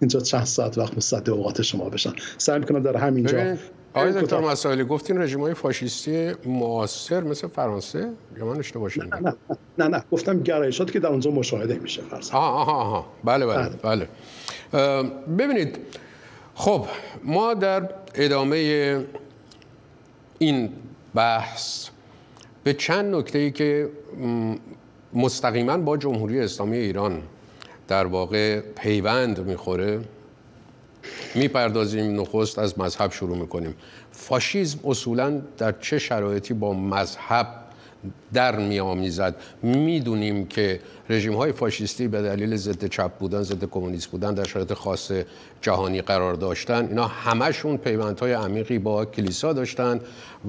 اینجا 0.00 0.20
چند 0.20 0.44
ساعت 0.44 0.78
وقت 0.78 0.96
مصد 0.96 1.30
اوقات 1.30 1.62
شما 1.62 1.88
بشن. 1.88 2.12
سعی 2.38 2.58
می‌کنم 2.58 2.82
در 2.82 2.96
همینجا 2.96 3.56
آقای 3.94 4.12
دکتر 4.22 4.40
مسائلی 4.40 4.84
گفتین 4.84 5.18
رژیم 5.18 5.40
های 5.40 5.54
فاشیستی 5.54 6.32
معاصر 6.46 7.20
مثل 7.20 7.48
فرانسه؟ 7.48 8.12
یا 8.36 8.46
من 8.46 8.58
اشتباه 8.58 8.90
نه 8.98 9.20
نه 9.20 9.34
نه 9.78 9.88
نه. 9.88 10.04
گفتم 10.12 10.40
گرایشات 10.42 10.90
که 10.90 11.00
در 11.00 11.08
اونجا 11.08 11.30
مشاهده 11.30 11.74
میشه 11.74 12.02
فرض. 12.02 12.30
آها 12.30 12.74
آها 12.74 13.06
بله 13.24 13.46
بله 13.46 13.68
بله, 13.68 14.08
بله. 14.72 15.10
ببینید 15.38 15.78
خب 16.54 16.86
ما 17.24 17.54
در 17.54 17.88
ادامه 18.14 18.56
این 20.38 20.70
بحث 21.14 21.88
به 22.64 22.74
چند 22.74 23.14
نکته 23.14 23.38
ای 23.38 23.50
که 23.50 23.88
مستقیما 25.12 25.76
با 25.76 25.96
جمهوری 25.96 26.40
اسلامی 26.40 26.76
ایران 26.76 27.22
در 27.88 28.06
واقع 28.06 28.60
پیوند 28.60 29.46
می‌خوره 29.46 30.00
می‌پردازیم 31.34 32.20
نخست 32.20 32.58
از 32.58 32.78
مذهب 32.78 33.12
شروع 33.12 33.36
می‌کنیم. 33.36 33.74
فاشیزم 34.10 34.78
اصولا 34.84 35.42
در 35.58 35.72
چه 35.72 35.98
شرایطی 35.98 36.54
با 36.54 36.72
مذهب 36.72 37.61
در 38.32 38.56
میآمیزد. 38.56 39.34
می‌دونیم 39.62 40.46
که 40.46 40.80
رژیم 41.08 41.34
های 41.34 41.52
فاشیستی 41.52 42.08
به 42.08 42.22
دلیل 42.22 42.56
ضد 42.56 42.86
چپ 42.86 43.12
بودن 43.18 43.42
ضد 43.42 43.64
کمونیست 43.64 44.10
بودن 44.10 44.34
در 44.34 44.44
شرایط 44.44 44.72
خاص 44.72 45.12
جهانی 45.60 46.02
قرار 46.02 46.34
داشتن. 46.34 46.86
اینا 46.86 47.06
همشون 47.06 47.76
پیوندهای 47.76 48.32
عمیقی 48.32 48.78
با 48.78 49.04
کلیسا 49.04 49.52
داشتن 49.52 50.00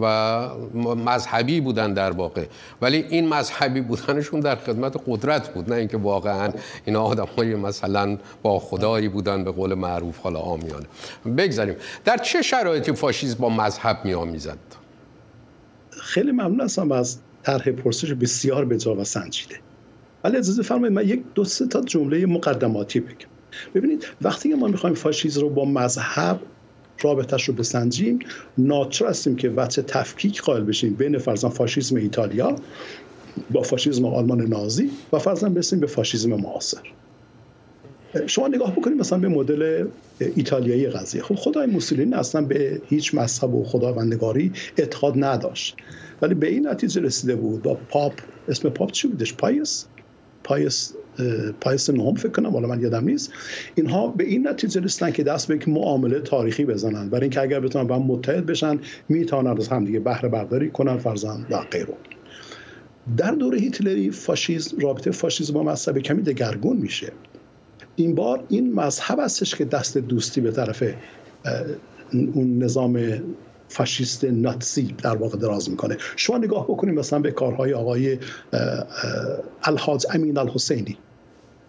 و 0.02 0.48
مذهبی 0.96 1.62
بودن 1.62 1.94
در 1.94 2.12
واقع. 2.12 2.46
ولی 2.82 3.06
این 3.10 3.30
مذهبی 3.30 3.82
بودنشون 3.82 4.40
در 4.40 4.56
خدمت 4.56 4.96
قدرت 5.08 5.54
بود 5.54 5.70
نه 5.70 5.76
اینکه 5.76 5.98
واقعا 5.98 6.52
اینا 6.86 7.04
آدم 7.04 7.28
های 7.38 7.56
مثلا 7.56 8.18
با 8.42 8.60
خدایی 8.60 9.10
بودن 9.10 9.44
به 9.44 9.52
قول 9.52 9.74
معروف 9.74 10.20
حالا 10.20 10.40
آمیانه. 10.40 10.86
بگذاریم. 11.38 11.76
در 12.06 12.18
چه 12.18 12.42
شرایطی 12.42 12.92
فاشیسم 12.92 13.38
با 13.40 13.50
مذهب 13.50 13.98
میآمیزد؟ 14.04 14.58
خیلی 15.90 16.32
ممنون 16.32 16.62
هستم. 16.62 16.92
از 16.92 17.18
طرح 17.44 17.72
پرسش 17.72 18.14
بسیار 18.14 18.66
به 18.66 18.78
جا 18.78 18.96
و 18.96 19.04
سنجیده. 19.04 19.56
ولی 20.24 20.38
اجازه 20.38 20.64
فرمایید 20.64 20.96
من 20.96 21.08
یک 21.08 21.24
دو 21.36 21.44
سه 21.44 21.68
تا 21.68 21.82
جمله 21.82 22.26
مقدماتی 22.26 23.00
بگم. 23.00 23.28
ببینید 23.76 24.08
وقتی 24.22 24.54
ما 24.54 24.68
می‌خوایم 24.68 24.96
فاشیسم 24.96 25.42
رو 25.42 25.50
با 25.50 25.66
مذهب 25.66 26.40
رابطش 27.02 27.44
رو 27.44 27.54
بسنجیم 27.54 28.20
ناچار 28.58 29.10
هستیم 29.10 29.36
که 29.36 29.50
وچه 29.50 29.82
تفکیک 29.82 30.42
قائل 30.42 30.64
بشیم 30.64 30.94
بین 30.94 31.18
فرزن 31.18 31.50
فاشیسم 31.50 31.96
ایتالیا 31.96 32.56
با 33.52 33.62
فاشیسم 33.62 34.06
آلمان 34.06 34.42
نازی 34.42 34.92
و 35.14 35.20
فرزن 35.20 35.54
برسیم 35.54 35.80
به 35.80 35.88
فاشیسم 35.88 36.30
معاصر. 36.30 36.82
شما 38.28 38.48
نگاه 38.48 38.72
بکنید 38.72 39.00
مثلا 39.00 39.20
به 39.20 39.28
مدل 39.28 39.88
ایتالیایی 40.20 40.88
قضیه. 40.88 41.22
خب 41.22 41.36
خدای 41.36 41.68
موسولینی 41.68 42.14
اصلا 42.14 42.42
به 42.42 42.82
هیچ 42.90 43.16
مذهب 43.16 43.54
و 43.54 43.64
خداوندگاری 43.64 44.52
اعتقاد 44.78 45.14
نداشت. 45.18 45.76
ولی 46.22 46.34
به 46.34 46.48
این 46.48 46.68
نتیجه 46.68 47.02
رسیده 47.02 47.36
بود. 47.36 47.62
با 47.62 47.78
پاپ 47.90 48.14
اسم 48.48 48.70
پاپ 48.70 48.92
چی 48.92 49.08
بودش؟ 49.08 49.34
Pius؟ 49.34 49.86
Pius 50.44 50.94
Pius 51.62 51.90
نهم 51.90 52.16
فکر 52.16 52.32
کنم 52.32 52.50
حالا 52.50 52.68
من 52.68 52.82
یادم 52.82 53.06
نیست. 53.06 53.34
اینها 53.76 54.08
به 54.08 54.24
این 54.24 54.48
نتیجه 54.48 54.82
رسیدن 54.82 55.12
که 55.12 55.24
دست 55.24 55.48
به 55.48 55.56
یک 55.56 55.70
معامله 55.70 56.20
تاریخی 56.20 56.66
بزنن. 56.66 57.10
برای 57.10 57.22
اینکه 57.22 57.42
اگر 57.42 57.60
بتونن 57.60 57.88
با 57.88 57.96
هم 57.96 58.02
متحد 58.02 58.46
بشن 58.46 58.80
می‌تونن 59.10 59.48
از 59.48 59.68
هم 59.68 59.86
دیگه 59.86 60.00
بهره 60.00 60.30
برداری 60.30 60.70
کنن 60.70 60.98
فرضا 60.98 61.46
و 61.50 61.58
غیره. 61.58 61.94
در 63.18 63.32
دوره 63.32 63.60
هیتلری 63.60 64.12
فاشیسم 64.12 64.78
رابطه 64.80 65.12
فاشیسم 65.12 65.54
با 65.54 65.64
مذهب 65.64 66.00
کمی 66.00 66.22
دگرگون 66.22 66.78
میشه. 66.78 67.12
این 67.96 68.16
بار 68.16 68.44
این 68.50 68.74
مذهب 68.74 69.20
هستش 69.20 69.56
که 69.56 69.66
دست 69.66 69.98
دوستی 69.98 70.42
به 70.42 70.52
طرف 70.52 70.84
اون 72.34 72.64
نظام 72.64 73.00
فاشیست 73.74 74.24
ناتسی 74.24 74.96
در 75.04 75.16
واقع 75.16 75.38
دراز 75.38 75.70
می‌کنه. 75.70 75.98
شما 76.16 76.38
نگاه 76.38 76.64
بکنید 76.64 77.00
مثلا 77.00 77.20
به 77.20 77.32
کارهای 77.32 77.74
آقای 77.74 78.20
الحاج 79.64 80.06
امین 80.14 80.38
الحسینی. 80.38 80.98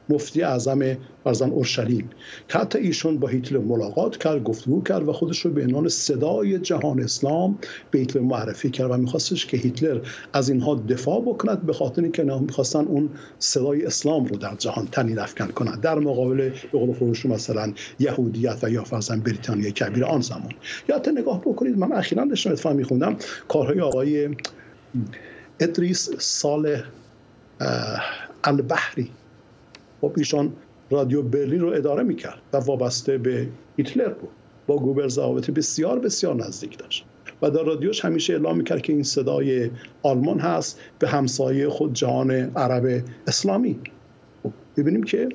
مفتی 0.08 0.42
اعظم 0.42 0.96
فرزن 1.24 1.50
اورشلیم. 1.50 2.10
که 2.48 2.58
حتی 2.58 2.78
ایشون 2.78 3.18
با 3.18 3.28
هیتلر 3.28 3.58
ملاقات 3.58 4.16
کرد 4.16 4.42
گفتگو 4.42 4.82
کرد 4.82 5.08
و 5.08 5.12
خودش 5.12 5.38
رو 5.40 5.50
به 5.50 5.62
عنوان 5.62 5.88
صدای 5.88 6.58
جهان 6.58 7.00
اسلام 7.00 7.58
به 7.90 7.98
هیتلر 7.98 8.22
معرفی 8.22 8.70
کرد 8.70 8.90
و 8.90 8.96
میخواستش 8.96 9.46
که 9.46 9.56
هیتلر 9.56 10.00
از 10.32 10.48
اینها 10.48 10.74
دفاع 10.74 11.20
بکند 11.20 11.66
به 11.66 11.72
خاطر 11.72 12.02
اینکه 12.02 12.22
می‌خواستن 12.22 12.84
اون 12.84 13.10
صدای 13.38 13.86
اسلام 13.86 14.24
رو 14.24 14.36
در 14.36 14.54
جهان 14.54 14.86
تنین 14.86 15.18
افکن 15.18 15.46
کنند. 15.46 15.80
در 15.80 15.98
مقابل 15.98 16.50
به 16.72 16.78
قول 16.78 16.92
خودشون 16.92 17.32
مثلا 17.32 17.72
یهودیت 17.98 18.58
و 18.62 18.70
یا 18.70 18.84
فرزن 18.84 19.20
بریتانیا 19.20 19.70
کبیر 19.70 20.04
آن 20.04 20.20
زمان. 20.20 20.52
یا 20.88 20.96
حتی 20.96 21.10
نگاه 21.10 21.40
بکنید 21.40 21.78
من 21.78 21.92
اخیرا 21.92 22.24
داشتم 22.24 22.52
اتفاق 22.52 22.72
میخوندم 22.72 23.16
کارهای 23.48 23.80
آقای 23.80 24.28
ادریس 25.60 26.10
سال 26.18 26.82
البحری. 28.44 29.10
خب 30.00 30.12
ایشان 30.16 30.52
رادیو 30.90 31.22
برلین 31.22 31.60
رو 31.60 31.68
اداره 31.68 32.02
می‌کرد 32.02 32.38
و 32.52 32.56
وابسته 32.56 33.18
به 33.18 33.46
هیتلر 33.76 34.08
بود. 34.08 34.30
با 34.66 34.76
گوبر 34.76 35.08
ضوابط 35.08 35.50
بسیار 35.50 35.98
بسیار 35.98 36.34
نزدیک 36.34 36.78
داشت. 36.78 37.04
و 37.42 37.50
در 37.50 37.62
رادیوش 37.62 38.04
همیشه 38.04 38.32
اعلام 38.32 38.56
می‌کرد 38.56 38.82
که 38.82 38.92
این 38.92 39.02
صدای 39.02 39.70
آلمان 40.02 40.38
هست 40.38 40.80
به 40.98 41.08
همسایه 41.08 41.68
خود 41.68 41.92
جهان 41.92 42.30
عرب 42.30 43.04
اسلامی. 43.26 43.80
خب 44.42 44.52
ببینیم 44.76 45.02
که 45.02 45.28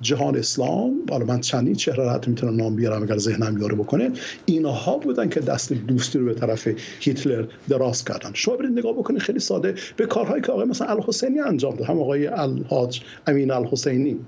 جهان 0.00 0.36
اسلام 0.36 1.02
حالا 1.10 1.24
من 1.24 1.40
چندین 1.40 1.74
چهره 1.74 2.04
را 2.04 2.20
می‌تونم 2.26 2.56
نام 2.56 2.76
بیارم 2.76 3.02
اگر 3.02 3.18
ذهنم 3.18 3.58
یاره 3.58 3.74
بکنه 3.74 4.10
اینها 4.46 4.98
بودن 4.98 5.28
که 5.28 5.40
دست 5.40 5.72
دوستی 5.72 6.18
رو 6.18 6.24
به 6.24 6.34
طرف 6.34 6.68
هیتلر 7.00 7.44
دراز 7.68 8.04
کردن. 8.04 8.30
شما 8.34 8.56
برید 8.56 8.78
نگاه 8.78 8.92
بکنید 8.92 9.20
خیلی 9.20 9.38
ساده. 9.38 9.74
به 9.96 10.06
کارهایی 10.06 10.42
که 10.42 10.52
آقای 10.52 10.64
مثلا 10.64 10.88
الحسینی 10.88 11.40
انجام 11.40 11.74
داد 11.74 11.88
هم 11.88 11.98
آقای 11.98 12.26
الحاج 12.26 13.00
امین 13.26 13.50
الحسینی. 13.50 14.20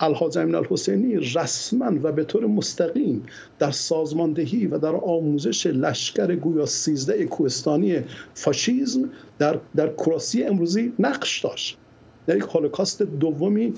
الحاج 0.00 0.38
امین 0.38 0.54
الحسینی 0.54 1.16
رسما 1.16 1.92
و 2.02 2.12
به 2.12 2.24
طور 2.24 2.46
مستقیم 2.46 3.22
در 3.58 3.70
سازماندهی 3.70 4.66
و 4.66 4.78
در 4.78 4.94
آموزش 4.94 5.66
لشکر 5.66 6.34
گویا 6.34 6.66
سیزده 6.66 7.24
کوهستانی 7.24 8.00
فاشیزم 8.34 9.10
در 9.38 9.58
در 9.76 9.88
کراسی 9.88 10.42
امروزی 10.44 10.92
نقش 10.98 11.44
داشت. 11.44 11.78
در 12.26 12.36
یک 12.36 12.42
هولوکاست 12.42 13.02
دومی 13.02 13.74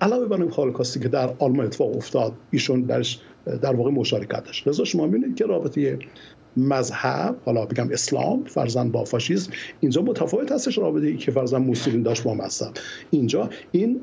علاوه 0.00 0.26
بر 0.26 0.42
این 0.42 0.50
هولوکاستی 0.50 1.00
که 1.00 1.08
در 1.08 1.30
آلمان 1.38 1.66
اتفاق 1.66 1.96
افتاد 1.96 2.32
ایشون 2.50 2.80
درش 2.82 3.20
در 3.62 3.74
واقع 3.74 3.90
مشارکت 3.90 4.44
داشت. 4.44 4.68
لذا 4.68 4.84
شما 4.84 5.06
می‌بینید 5.06 5.36
که 5.36 5.46
رابطه 5.46 5.98
مذهب 6.56 7.36
حالا 7.44 7.66
بگم 7.66 7.88
اسلام 7.92 8.44
فرزن 8.44 8.90
با 8.90 9.04
فاشیسم 9.04 9.52
اینجا 9.80 10.02
متفاوت 10.02 10.52
هستش 10.52 10.78
رابطه 10.78 11.06
ای 11.06 11.16
که 11.16 11.30
فرزن 11.30 11.58
موسولین 11.58 12.02
داشت 12.02 12.22
با 12.22 12.34
مذهب. 12.34 12.72
اینجا 13.10 13.50
این 13.72 14.00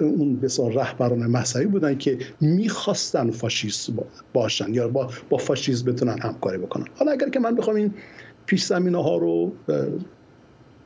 اون 0.00 0.40
بسیار 0.40 0.72
رهبران 0.72 1.26
مذهبی 1.26 1.66
بودن 1.66 1.98
که 1.98 2.18
می‌خواستن 2.40 3.30
فاشیست 3.30 3.90
باشن 4.32 4.74
یا 4.74 4.88
با, 4.88 5.10
با 5.28 5.36
فاشیست 5.36 5.84
بتونن 5.84 6.18
همکاری 6.18 6.58
بکنن. 6.58 6.84
حالا 6.94 7.12
اگر 7.12 7.28
که 7.28 7.40
من 7.40 7.54
بخوام 7.54 7.76
این 7.76 7.94
پیش 8.46 8.64
زمینه 8.64 9.02
ها 9.02 9.16
رو 9.16 9.52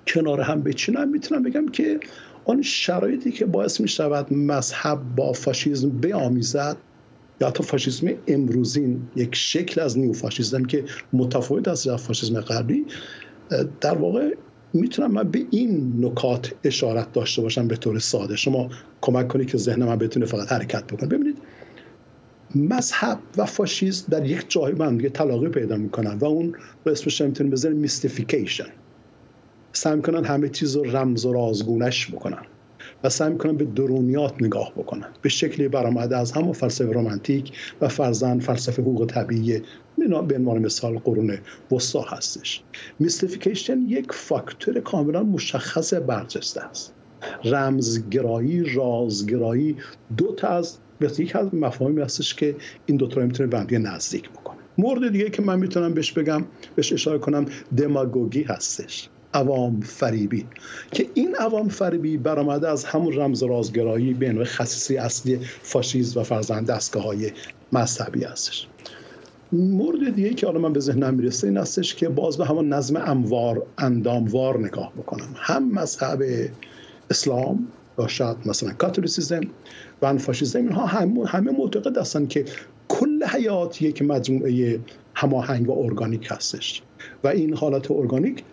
کنار 0.06 0.40
هم 0.40 0.62
بچینم 0.62 1.08
می‌تونم 1.08 1.42
بگم 1.42 1.68
که 1.68 2.00
آن 2.44 2.62
شرایطی 2.62 3.30
که 3.30 3.46
باعث 3.46 3.80
می 3.80 3.88
شود 3.88 4.32
مذهب 4.32 4.98
با 5.16 5.32
فاشیزم 5.32 5.90
بیامیزد 5.90 6.76
یا 7.40 7.48
حتی 7.48 7.62
فاشیسم 7.62 8.06
امروزین 8.26 9.02
یک 9.16 9.34
شکل 9.34 9.80
از 9.80 9.98
نیو 9.98 10.12
فاشیزم 10.12 10.64
که 10.64 10.84
متفاوت 11.12 11.68
از 11.68 11.88
فاشیسم 11.88 12.40
قبلی 12.40 12.86
در 13.80 13.94
واقع 13.94 14.34
می‌تونم 14.72 15.12
من 15.12 15.30
به 15.30 15.46
این 15.50 15.94
نکات 16.00 16.54
اشارت 16.64 17.12
داشته 17.12 17.42
باشم 17.42 17.68
به 17.68 17.76
طور 17.76 17.98
ساده. 17.98 18.36
شما 18.36 18.70
کمک 19.00 19.28
کنید 19.28 19.50
که 19.50 19.58
ذهن 19.58 19.84
من 19.84 19.98
بتونه 19.98 20.26
فقط 20.26 20.52
حرکت 20.52 20.84
بکنه. 20.84 21.08
ببینید 21.08 21.38
مذهب 22.54 23.18
و 23.36 23.44
فاشیسم 23.44 24.06
در 24.10 24.26
یک 24.26 24.44
جای 24.48 24.72
من 24.72 24.96
دیگه 24.96 25.08
تلاقی 25.08 25.48
پیدا 25.48 25.76
می‌کنن 25.76 26.18
و 26.18 26.24
اون 26.24 26.54
رو 26.84 26.92
اسمش 26.92 27.20
می‌تونیم 27.20 27.52
بذاریم 27.52 27.78
mystification 27.78 28.68
سعی 29.76 29.96
می‌کنن 29.96 30.24
همه 30.24 30.48
چیز 30.48 30.76
رو 30.76 30.96
رمز 30.96 31.24
و 31.24 31.32
رازگونش 31.32 32.10
بکنن 32.10 32.42
و 33.04 33.08
سعی 33.08 33.32
می‌کنن 33.32 33.56
به 33.56 33.64
درونیات 33.64 34.34
نگاه 34.42 34.72
بکنن. 34.76 35.08
به 35.22 35.28
شکلی 35.28 35.68
برآمده 35.68 36.16
از 36.16 36.32
همون 36.32 36.52
فلسفه 36.52 36.92
رومانتیک 36.92 37.52
و 37.80 37.88
فرضا 37.88 38.38
فلسفه 38.38 38.82
حقوق 38.82 39.06
طبیعی 39.06 39.62
به 40.28 40.36
عنوان 40.36 40.58
مثال 40.58 40.98
قرون 40.98 41.38
وسطا 41.72 42.00
هستش. 42.00 42.62
mystification 42.98 43.78
یک 43.88 44.12
فاکتور 44.12 44.80
کاملا 44.80 45.22
مشخص 45.22 45.94
برجسته 45.94 46.60
است. 46.60 46.94
رمزگرایی 47.44 48.74
رازگرایی 48.74 49.76
دو 50.16 50.34
تا 50.34 50.48
از 50.48 50.78
یک 51.18 51.36
از 51.36 51.54
مفاهیمی 51.54 52.02
هستش 52.02 52.34
که 52.34 52.56
این 52.86 52.96
دو 52.96 53.06
تا 53.06 53.20
رو 53.20 53.26
می‌تونه 53.26 53.64
به 53.66 53.78
نزدیک 53.78 54.30
بکنه. 54.30 54.58
مورد 54.78 55.12
دیگه 55.12 55.30
که 55.30 55.42
من 55.42 55.58
می‌تونم 55.58 55.94
بهش 55.94 56.12
بگم 56.12 56.44
بهش 56.74 56.92
اشاره 56.92 57.18
کنم 57.18 57.44
دماگوگی 57.76 58.42
هستش. 58.42 59.08
عوام 59.34 59.80
فریبی. 59.80 60.46
که 60.92 61.06
این 61.14 61.34
عوام 61.34 61.68
فریبی 61.68 62.16
برآمده 62.16 62.68
از 62.68 62.84
همون 62.84 63.12
رمز 63.12 63.42
رازگرایی 63.42 64.14
به 64.14 64.28
عنوان 64.28 64.44
خصیصی 64.44 64.96
اصلی 64.96 65.40
فاشیز 65.62 66.16
و 66.16 66.22
فرزند 66.22 66.66
دستگاه 66.66 67.02
های 67.02 67.30
مذهبی 67.72 68.24
هستش. 68.24 68.66
مورد 69.52 70.14
دیگه 70.14 70.34
که 70.34 70.46
حالا 70.46 70.58
من 70.58 70.72
به 70.72 70.80
ذهنم 70.80 71.14
می‌رسه 71.14 71.46
این 71.46 71.56
هستش 71.56 71.94
که 71.94 72.08
باز 72.08 72.36
به 72.36 72.46
همون 72.46 72.68
نظم 72.68 72.96
اموار 72.96 73.66
انداموار 73.78 74.58
نگاه 74.58 74.92
بکنم. 74.92 75.28
هم 75.36 75.72
مذهب 75.72 76.22
اسلام 77.10 77.68
یا 77.98 78.06
شاید 78.06 78.36
مثلا 78.46 78.72
کاتولیسیزم 78.72 79.40
و 80.02 80.18
فاشیزم 80.18 80.58
اینها 80.58 80.86
همه, 80.86 81.26
همه 81.26 81.52
معتقد 81.52 81.98
هستن 81.98 82.26
که 82.26 82.44
کل 82.88 83.24
حیات 83.24 83.82
یک 83.82 84.02
مجموعه 84.02 84.80
هماهنگ 85.14 85.70
و 85.70 85.72
ارگانیک 85.72 86.28
هستش. 86.30 86.82
و 87.24 87.28
این 87.28 87.54
حالت 87.54 87.90
ارگانیک 87.90 88.44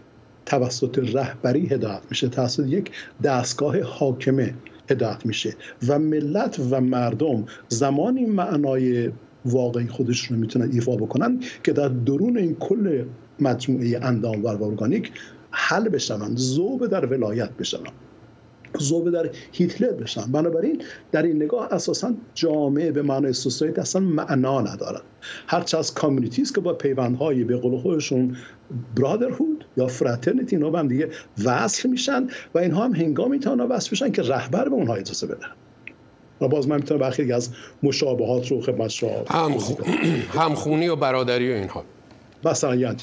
توسط 0.52 1.00
رهبری 1.14 1.68
هدایت 1.68 2.02
میشه 2.10 2.28
توسط 2.28 2.68
یک 2.68 2.92
دستگاه 3.24 3.82
حاکمه 3.82 4.54
هدایت 4.90 5.26
میشه 5.26 5.56
و 5.88 6.00
ملت 6.00 6.60
و 6.72 6.82
مردم 6.82 7.46
زمانی 7.70 8.26
معنای 8.26 9.12
واقعی 9.46 9.88
خودشون 9.88 10.38
رو 10.38 10.42
می‌تونن 10.42 10.72
ایفا 10.72 10.96
بکنن 10.96 11.40
که 11.64 11.74
در 11.74 11.88
درون 11.88 12.38
این 12.38 12.56
کل 12.56 13.04
مجموعه 13.40 14.00
اندام 14.02 14.44
و 14.44 14.48
ارگانیک 14.64 15.12
حل 15.52 15.90
بشن 15.90 16.36
ذوب 16.36 16.88
در 16.88 17.06
ولایت 17.06 17.52
بشن 17.52 17.82
ذوب 18.80 19.12
در 19.12 19.30
هیتلر 19.52 19.92
بشن. 19.92 20.32
بنابراین 20.32 20.82
در 21.12 21.24
این 21.24 21.44
نگاه 21.44 21.74
اساسا 21.74 22.14
جامعه 22.34 22.92
به 22.92 23.02
معنای 23.02 23.34
society 23.34 23.80
اصلا 23.80 24.02
معنا 24.02 24.62
ندارد. 24.62 25.02
هرچه 25.48 25.78
هست 25.78 25.94
community 25.94 26.44
ست 26.44 26.56
که 26.56 26.62
با 26.62 26.74
پیوندهای 26.74 27.44
به 27.44 27.58
قول 27.58 27.78
خودشون 27.78 28.38
brotherhood 28.96 29.66
یا 29.78 29.88
fraternity 29.88 30.56
اینا 30.56 30.80
هم 30.80 30.88
دیگه 30.88 31.10
وصل 31.46 31.90
میشن 31.90 32.28
و 32.54 32.60
اینها 32.60 32.84
هم 32.84 32.94
هنگامی 32.94 33.40
تا 33.40 33.68
وصل 33.70 33.92
بشن 33.92 34.12
که 34.12 34.22
رهبر 34.22 34.70
به 34.70 34.76
اونها 34.76 34.96
اجازه 34.96 35.28
بده 35.28 35.46
و 36.42 36.48
باز 36.48 36.68
من 36.68 36.76
می‌تونم 36.76 37.00
برخی 37.00 37.34
از 37.34 37.50
مشابهات 37.84 38.52
رو 38.52 38.62
خدمت 38.62 38.90
شما 38.90 39.26
هم 39.30 39.52
همخونی 40.42 40.88
و 40.88 40.96
برادری 40.96 41.52
و 41.52 41.56
اینها. 41.56 41.84
مثلا 42.46 42.76
یعنی 42.76 42.98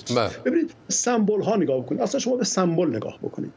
ببینید 0.45 0.71
سمبل 0.89 1.43
ها 1.43 1.57
نگاه 1.57 1.81
بکنید. 1.83 2.01
اصلا 2.01 2.21
شما 2.21 2.37
به 2.37 2.45
سمبل 2.45 2.97
نگاه 2.97 3.19
بکنید. 3.23 3.53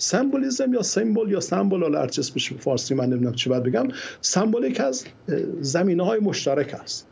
سمبولیزم 0.00 0.74
یا 0.74 0.82
سمبل 0.82 1.30
یا 1.30 1.40
سمبل 1.40 1.82
حالا 1.82 2.00
هرچیز 2.00 2.30
بشه 2.30 2.56
فارسی 2.56 2.94
من 2.94 3.06
نمی‌دونم 3.06 3.34
چی 3.34 3.50
باید 3.50 3.62
بگم 3.62 3.88
سمبل 4.20 4.64
یک 4.64 4.80
از 4.80 5.04
زمینه 5.60 6.04
های 6.04 6.20
مشترک 6.20 6.74
است. 6.74 7.06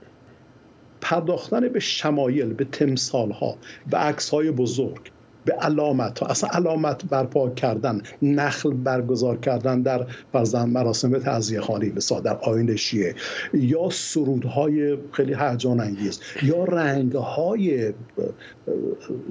پرداختن 1.01 1.68
به 1.68 1.80
شمایل 1.80 2.53
به 2.53 2.64
تمثال 2.64 3.30
ها 3.30 3.57
به 3.91 3.97
عکس 3.97 4.28
های 4.28 4.51
بزرگ 4.51 5.11
به 5.45 5.53
علامت 5.53 6.18
ها. 6.18 6.26
اصلا 6.26 6.51
علامت 6.51 7.05
برپا 7.05 7.51
کردن 7.51 8.03
نخل 8.22 8.70
برگزار 8.70 9.36
کردن 9.36 9.82
در 9.82 10.07
فرزن 10.32 10.64
مراسم 10.64 11.18
تعذیه 11.18 11.61
خانی 11.61 11.93
مثلا 11.97 12.20
در 12.20 12.36
آین 12.36 12.76
شیعه. 12.76 13.14
یا 13.55 13.91
سرودهای 13.91 14.99
خیلی 15.12 15.34
هیجان 15.34 15.80
انگیز. 15.80 16.20
یا 16.43 16.64
رنگ 16.64 17.12
های 17.12 17.93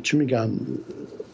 چی 0.04 0.18
میگن 0.18 0.52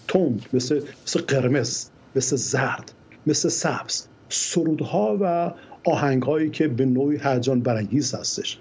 تند 0.07 0.45
مثل 0.53 0.81
مثل 1.07 1.21
قرمز. 1.21 1.92
مثل 2.15 2.35
زرد 2.35 2.91
مثل 3.27 3.49
سبز 3.49 4.07
سرودها 4.29 5.17
و 5.21 5.53
آهنگهایی 5.85 6.49
که 6.49 6.67
به 6.67 6.85
نوعی 6.85 7.19
هیجان 7.23 7.61
برانگیز 7.61 8.15
هستش. 8.15 8.59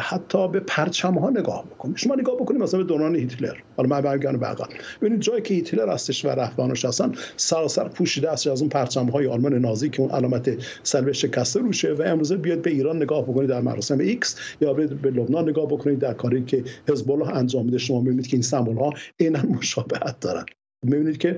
حتی 0.00 0.48
به 0.48 0.60
پرچم 0.60 1.14
ها 1.14 1.30
نگاه 1.30 1.64
بکنید 1.64 1.96
شما 1.96 2.14
نگاه 2.14 2.36
بکنید 2.36 2.62
مثلا 2.62 2.80
به 2.80 2.86
دوران 2.86 3.16
هیتلر. 3.16 3.56
حالا 3.76 3.88
من 3.88 4.00
برگردم 4.00 4.38
به 4.38 4.46
عقب 4.46 4.68
ببینید 5.00 5.20
جایی 5.20 5.42
که 5.42 5.54
هیتلر 5.54 5.92
هستش 5.92 6.24
و 6.24 6.28
رهبانش 6.28 6.84
هستن 6.84 7.12
سراسر 7.36 7.88
پوشیده 7.88 8.30
است 8.30 8.46
از 8.46 8.60
اون 8.60 8.68
پرچم 8.68 9.06
های 9.06 9.26
آلمان 9.26 9.54
نازی 9.54 9.90
که 9.90 10.00
اون 10.00 10.10
علامت 10.10 10.50
صلیب 10.82 11.12
شکسته 11.12 11.60
روشه 11.60 11.92
و 11.92 12.02
امروزه 12.02 12.36
بیاد 12.36 12.62
به 12.62 12.70
ایران 12.70 12.96
نگاه 12.96 13.22
بکنید 13.22 13.48
در 13.48 13.60
مراسم 13.60 13.98
X 13.98 14.36
یا 14.60 14.72
به 14.72 15.10
لبنان 15.10 15.48
نگاه 15.48 15.66
بکنید 15.66 15.98
در 15.98 16.14
کاری 16.14 16.44
که 16.44 16.64
حزب 16.88 17.10
الله 17.10 17.28
انجام 17.28 17.64
میده. 17.64 17.78
شما 17.78 18.00
می‌بینید 18.00 18.26
که 18.26 18.36
این 18.36 18.42
سمبل 18.42 18.76
ها 18.76 18.92
عینا 19.20 19.42
مشابهت 19.42 20.20
دارن. 20.20 20.44
می‌بینید 20.82 21.18
که 21.18 21.36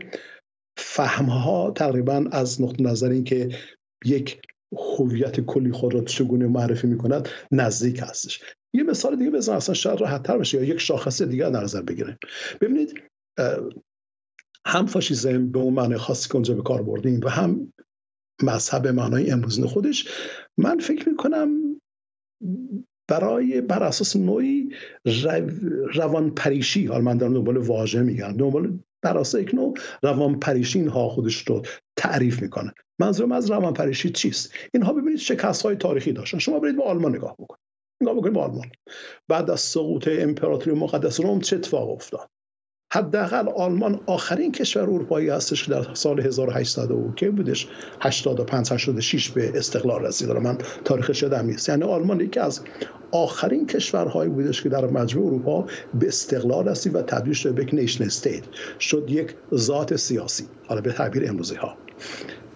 فرم‌ها 0.79 1.71
تقریبا 1.71 2.25
از 2.33 2.63
نقطه 2.63 2.83
نظر 2.83 3.09
این 3.09 3.25
که 3.25 3.49
یک 4.05 4.41
هویت 4.99 5.41
کلی 5.41 5.73
خود 5.73 5.95
را 5.95 6.05
چگونه 6.05 6.47
معرفی 6.47 6.87
می‌کند 6.87 7.29
نزدیک 7.53 8.01
هستش. 8.03 8.41
یه 8.75 8.83
مثال 8.83 9.17
دیگه 9.17 9.31
بزن 9.31 9.53
اصلا 9.53 9.75
شاید 9.75 10.01
راحت 10.01 10.23
تر 10.23 10.39
بشه 10.39 10.59
یا 10.59 10.65
یک 10.65 10.79
شاخص 10.79 11.23
دیگه 11.23 11.51
در 11.51 11.61
نظر 11.61 11.83
بگیریم. 11.83 12.19
ببینید 12.61 13.03
هم 14.67 14.87
فاشیزم 14.87 15.49
به 15.49 15.59
اون 15.59 15.75
معنی 15.75 15.97
خاصی 15.97 16.29
که 16.29 16.35
اونجا 16.35 16.55
به 16.55 16.63
کار 16.63 16.83
بردیم 16.83 17.21
و 17.25 17.29
هم 17.29 17.73
مذهب 18.43 18.87
معنای 18.87 19.31
امروزین 19.31 19.67
خودش 19.67 20.09
من 20.59 20.79
فکر 20.79 21.09
می‌کنم 21.09 21.81
برای 23.09 23.61
بر 23.61 23.83
اساس 23.83 24.17
نوعی 24.17 24.75
روان 25.95 26.31
پریشی 26.31 26.87
حالا 26.87 27.05
من 27.05 27.17
دارم 27.17 27.35
دنبال 27.35 27.57
واژه 27.57 28.03
میگم 28.03 28.33
دنبال 28.33 28.79
نوع 29.53 29.75
روان 30.03 30.39
پریشی 30.39 30.79
اینها 30.79 31.09
خودش 31.09 31.49
رو 31.49 31.63
تعریف 31.97 32.43
می‌کنه. 32.43 32.73
منظورم 33.01 33.33
از 33.33 33.51
روان 33.51 33.73
پریشی 33.73 34.11
چیست؟ 34.11 34.53
اینها 34.75 34.93
ببینید 34.93 35.19
شکست 35.19 35.63
های 35.63 35.77
تاریخی 35.77 36.13
داشتن. 36.13 36.39
شما 36.39 36.61
برید 36.61 36.77
به 36.77 36.85
آلمان 36.85 37.17
نگاه 37.17 37.35
بکنید. 37.39 37.61
نگاه 38.01 38.15
بکنید 38.15 38.33
به 38.33 38.41
آلمان. 38.41 38.71
بعد 39.29 39.51
از 39.51 39.61
سقوط 39.61 40.09
امپراتوری 40.13 40.77
مقدس 40.77 41.21
روم 41.21 41.41
چه 41.41 41.57
اتفاق 41.57 41.91
افتاد؟ 41.91 42.29
حداقل 42.93 43.49
آلمان 43.49 44.01
آخرین 44.07 44.53
کشور 44.53 44.83
اروپایی 44.83 45.29
هستش 45.29 45.65
که 45.65 45.71
در 45.71 45.95
سال 45.95 46.21
1800 46.21 46.91
و 46.91 47.13
که 47.17 47.31
بودش؟ 47.31 47.69
85 48.01 48.73
86 48.73 49.31
به 49.31 49.53
استقلال 49.55 50.03
رسید. 50.03 50.31
من 50.31 50.59
تاریخش 50.85 51.23
یادم 51.23 51.47
نیست. 51.47 51.69
یعنی 51.69 51.83
آلمان 51.83 52.21
یکی 52.21 52.41
از 52.41 52.61
آخرین 53.13 53.67
کشورهایی 53.67 54.31
بودش 54.31 54.63
که 54.63 54.69
در 54.69 54.87
مجموع 54.87 55.27
اروپا 55.27 55.67
به 55.95 56.09
استقلال 56.09 56.69
رسید 56.69 56.95
و 56.95 57.03
تبدیل 57.03 57.33
شد 57.33 57.55
به 57.55 57.63
یک 57.63 57.75
نیشن 57.75 58.05
استیت. 58.05 58.43
شد 58.81 59.05
یک 59.09 59.35
ذات 59.55 59.97
سیاسی. 59.97 60.45
حالا 60.67 60.81
به 60.81 60.93
تعبیر 60.93 61.29
امروزی 61.29 61.55
ها. 61.55 61.88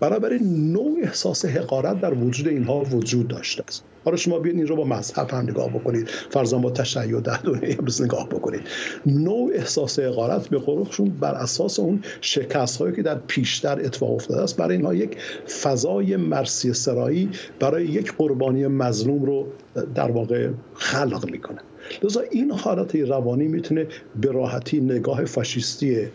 بنابراین 0.01 0.72
نوع 0.72 0.99
احساس 1.03 1.45
حقارت 1.45 2.01
در 2.01 2.14
وجود 2.14 2.49
اینها 2.49 2.80
وجود 2.80 3.28
داشته 3.28 3.64
است. 3.68 3.84
حالا 4.05 4.16
شما 4.16 4.38
بیاید 4.38 4.59
این 4.59 4.66
رو 4.66 4.76
با 4.76 4.84
مذهب 4.84 5.30
هم 5.30 5.38
نگاه 5.38 5.68
بکنید. 5.68 6.09
فرضاً 6.09 6.59
با 6.59 6.70
تشیع 6.70 7.20
در 7.20 7.36
دنیای 7.45 7.72
امروز 7.72 8.03
نگاه 8.03 8.28
بکنید. 8.28 8.61
نوع 9.07 9.51
احساس 9.55 9.99
حقارت 9.99 10.49
به 10.49 10.59
قولشون 10.59 11.09
بر 11.09 11.34
اساس 11.34 11.78
اون 11.78 12.01
شکست 12.20 12.76
هایی 12.76 12.97
که 12.97 13.03
در 13.03 13.18
پیشتر 13.26 13.80
اتفاق 13.80 14.11
افتاده 14.11 14.43
است 14.43 14.57
برای 14.57 14.76
اینها 14.76 14.95
یک 14.95 15.16
فضای 15.62 16.16
مرسی 16.16 16.72
سرایی 16.72 17.30
برای 17.61 17.86
یک 17.86 18.12
قربانی 18.12 18.66
مظلوم 18.66 19.24
رو 19.24 19.47
در 19.95 20.11
واقع 20.11 20.51
خلق 20.74 21.30
می‌کنه. 21.30 21.59
لذا 22.03 22.20
این 22.30 22.51
حالت 22.51 22.97
روانی 22.97 23.49
می‌تونه 23.49 23.86
به 24.20 24.32
راحتی 24.32 24.80
نگاه 24.80 25.24
فاشیستی 25.24 26.09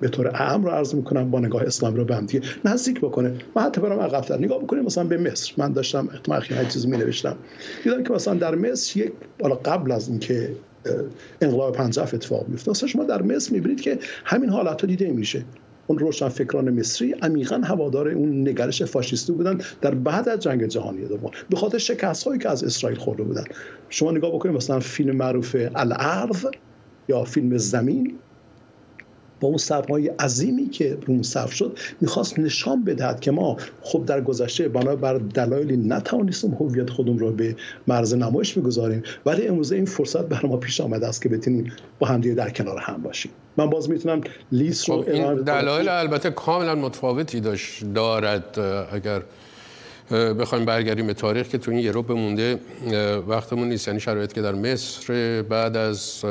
به 0.00 0.08
طور 0.08 0.28
عام 0.28 0.64
رو 0.64 0.70
عرض 0.70 0.94
می‌کنم 0.94 1.30
با 1.30 1.40
نگاه 1.40 1.62
اسلام 1.62 1.96
رو 1.96 2.04
به 2.04 2.16
هم 2.16 2.26
نزدیک 2.64 3.00
بکنه. 3.00 3.34
من 3.56 3.62
حتی 3.62 3.80
برام 3.80 4.00
عقب‌تر 4.00 4.38
نگاه 4.38 4.62
بکنیم 4.62 4.84
مثلا 4.84 5.04
به 5.04 5.16
مصر. 5.16 5.52
من 5.56 5.72
داشتم 5.72 6.08
احتمال 6.12 6.40
خیلی 6.40 6.70
چیز 6.70 6.86
می 6.86 6.96
نوشتم 6.96 7.36
دیدم 7.84 8.02
که 8.02 8.12
مثلا 8.12 8.34
در 8.34 8.54
مصر 8.54 8.98
یک 9.00 9.12
حالا 9.42 9.54
قبل 9.54 9.92
از 9.92 10.08
اینکه 10.08 10.50
انقلاب 11.40 11.74
پنجاه 11.74 12.08
اتفاق 12.14 12.46
بیفته 12.48 12.70
مثلا 12.70 12.88
شما 12.88 13.04
در 13.04 13.22
مصر 13.22 13.52
می‌بینید 13.52 13.80
که 13.80 13.98
همین 14.24 14.50
حالت 14.50 14.80
ها 14.80 14.86
دیده 14.86 15.10
میشه. 15.10 15.44
اون 15.86 15.98
روشن 15.98 16.28
فکران 16.28 16.70
مصری 16.70 17.12
عمیقا 17.12 17.56
هوادار 17.56 18.08
اون 18.08 18.48
نگرش 18.48 18.82
فاشیستی 18.82 19.32
بودن 19.32 19.58
در 19.80 19.94
بعد 19.94 20.28
از 20.28 20.40
جنگ 20.40 20.66
جهانی 20.66 21.06
دوم. 21.06 21.30
به 21.50 21.56
خاطر 21.56 21.78
شکست 21.78 22.26
هایی 22.26 22.38
که 22.38 22.48
از 22.48 22.64
اسرائیل 22.64 22.98
خورده 22.98 23.22
بودن. 23.22 23.44
شما 23.88 24.10
نگاه 24.10 24.32
بکنید 24.32 24.56
مثلا 24.56 24.80
فیلم 24.80 25.16
معروف 25.16 25.56
الارض 25.74 26.46
یا 27.08 27.24
فیلم 27.24 27.56
زمین. 27.56 28.14
با 29.40 29.48
اون 29.48 29.58
سرمایه 29.58 30.14
عظیمی 30.18 30.68
که 30.68 30.98
رو 31.06 31.22
صرف 31.22 31.52
شد 31.52 31.78
می‌خواست 32.00 32.38
نشان 32.38 32.84
بدهد 32.84 33.20
که 33.20 33.30
ما 33.30 33.56
خب 33.82 34.04
در 34.06 34.20
گذشته 34.20 34.68
بنابر 34.68 35.18
دلایلی 35.18 35.76
نتوانستیم 35.76 36.54
هویت 36.54 36.90
خودمون 36.90 37.18
رو 37.18 37.32
به 37.32 37.56
مرز 37.86 38.14
نمایش 38.14 38.58
بگذاریم 38.58 39.02
ولی 39.26 39.46
امروزه 39.46 39.76
این 39.76 39.84
فرصت 39.84 40.24
بر 40.28 40.46
ما 40.46 40.56
پیش 40.56 40.80
آمده 40.80 41.06
است 41.06 41.22
که 41.22 41.28
بتونیم 41.28 41.72
با 41.98 42.06
همدیگه 42.06 42.34
در 42.34 42.50
کنار 42.50 42.78
هم 42.78 43.02
باشیم. 43.02 43.32
من 43.56 43.70
باز 43.70 43.90
می‌تونم 43.90 44.20
لیست 44.52 44.88
رو 44.88 45.02
خب 45.02 45.44
دلایل 45.44 45.88
البته 45.88 46.30
کاملا 46.30 46.74
متفاوتی 46.74 47.40
داشت 47.40 47.84
دارد 47.94 48.58
اگر 48.92 49.22
بخوایم 50.10 50.64
برگردیم 50.64 51.06
به 51.06 51.14
تاریخ 51.14 51.48
که 51.48 51.58
تو 51.58 51.70
این 51.70 51.80
یه 51.80 51.90
رو 51.90 52.02
بمونده 52.02 52.58
وقتمون 53.28 53.68
نیست 53.68 53.88
یعنی 53.88 54.00
شرایط 54.00 54.32
که 54.32 54.42
در 54.42 54.52
مصر 54.52 55.42
بعد 55.42 55.76
از 55.76 56.24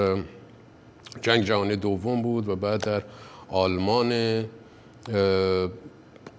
جنگ 1.22 1.44
جهانی 1.44 1.76
دوم 1.76 2.22
بود 2.22 2.50
و 2.50 2.56
بعد 2.56 2.84
در 2.86 3.02
آلمان 3.50 4.44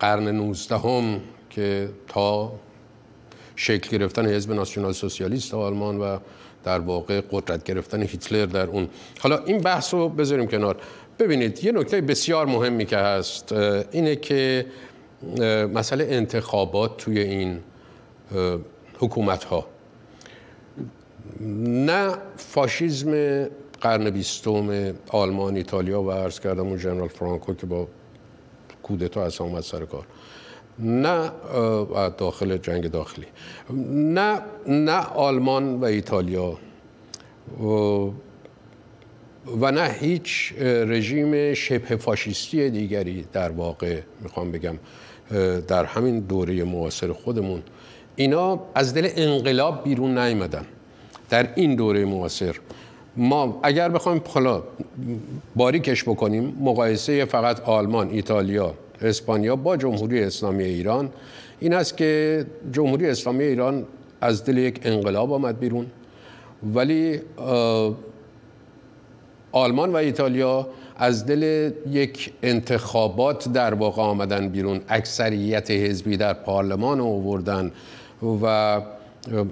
قرن 0.01 0.29
19 0.29 0.77
هم 0.79 1.21
که 1.51 1.89
تا 2.09 2.53
شکل 3.57 3.99
گرفتن 3.99 4.27
حزب 4.27 4.53
ناسیونال 4.53 4.93
سوسیالیست 4.93 5.55
آلمان 5.55 5.99
و 5.99 6.19
در 6.65 6.79
واقع 6.79 7.21
قدرت 7.31 7.65
گرفتن 7.65 8.03
هیتلر 8.03 8.47
در 8.47 8.67
اون. 8.67 8.89
حالا 9.21 9.45
این 9.45 9.59
بحث 9.59 9.95
رو 9.95 10.09
بذاریم 10.09 10.47
کنار. 10.47 10.77
ببینید 11.19 11.65
یه 11.65 11.73
نکته 11.73 12.01
بسیار 12.01 12.47
مهمی 12.47 12.87
که 12.87 12.97
هست 12.97 13.53
اینه 13.93 14.17
که 14.17 14.67
مسئله 15.75 16.07
انتخابات 16.11 16.97
توی 16.97 17.21
این 17.21 17.61
حکومت 18.99 19.45
ها 19.45 19.67
نه 21.41 22.15
فاشیزم 22.37 23.13
قرن 23.81 24.11
بیستم 24.11 24.93
آلمان 25.09 25.57
ایتالیا 25.57 26.03
و 26.03 26.11
عرض 26.11 26.41
کردم 26.41 26.67
اون 26.67 26.79
جنرال 26.79 27.09
فرانکو 27.09 27.55
که 27.55 27.67
با 27.67 27.89
کودتا 28.83 29.25
اصلا 29.25 29.47
اومد 29.47 29.63
سر 29.63 29.85
کار. 29.85 30.07
نه 30.79 31.31
داخل 32.19 32.57
جنگ 32.57 32.91
داخلی. 32.91 33.27
نه 33.91 34.41
نه 34.67 35.07
آلمان 35.07 35.75
و 35.75 35.85
ایتالیا. 35.85 36.59
و 39.61 39.71
نه 39.71 39.91
هیچ 40.01 40.55
رژیم 40.63 41.55
شبه 41.55 41.97
فاشیستی 41.97 42.71
دیگری 42.71 43.25
در 43.33 43.51
واقع 43.51 44.01
می‌خوام 44.21 44.53
بگم 44.53 44.79
در 45.69 45.85
همین 45.85 46.21
دوره 46.21 46.65
معاصر 46.65 47.13
خودمون. 47.13 47.63
اینا 48.17 48.61
از 48.75 48.95
دل 48.95 49.09
انقلاب 49.17 49.85
بیرون 49.85 50.19
نیامدن 50.19 50.67
در 51.31 51.55
این 51.55 51.75
دوره 51.75 52.05
معاصر 52.05 52.57
ما 53.19 53.61
اگر 53.63 53.89
بخوایم 53.89 54.23
حالا 54.29 54.63
باریکش 55.57 56.05
بکنیم 56.05 56.57
مقایسه 56.61 57.25
فقط 57.25 57.61
آلمان، 57.61 58.11
ایتالیا، 58.11 58.75
اسپانیا 59.03 59.57
با 59.57 59.77
جمهوری 59.77 60.23
اسلامی 60.23 60.65
ایران 60.65 61.11
این 61.61 61.75
است 61.75 61.97
که 61.97 62.45
جمهوری 62.73 63.07
اسلامی 63.07 63.45
ایران 63.45 63.85
از 64.21 64.45
دل 64.45 64.59
یک 64.59 64.81
انقلاب 64.83 65.33
آمد 65.33 65.59
بیرون. 65.59 65.87
ولی 66.75 67.21
آلمان 69.53 69.93
و 69.93 69.97
ایتالیا 69.97 70.69
از 70.97 71.27
دل 71.27 71.71
یک 71.91 72.33
انتخابات 72.43 73.53
در 73.53 73.75
واقع 73.75 74.03
آمدن 74.03 74.49
بیرون. 74.49 74.81
اکثریت 74.89 75.71
حزبی 75.71 76.17
در 76.17 76.33
پارلمان 76.33 77.01
آوردن 77.01 77.73
و 78.43 78.81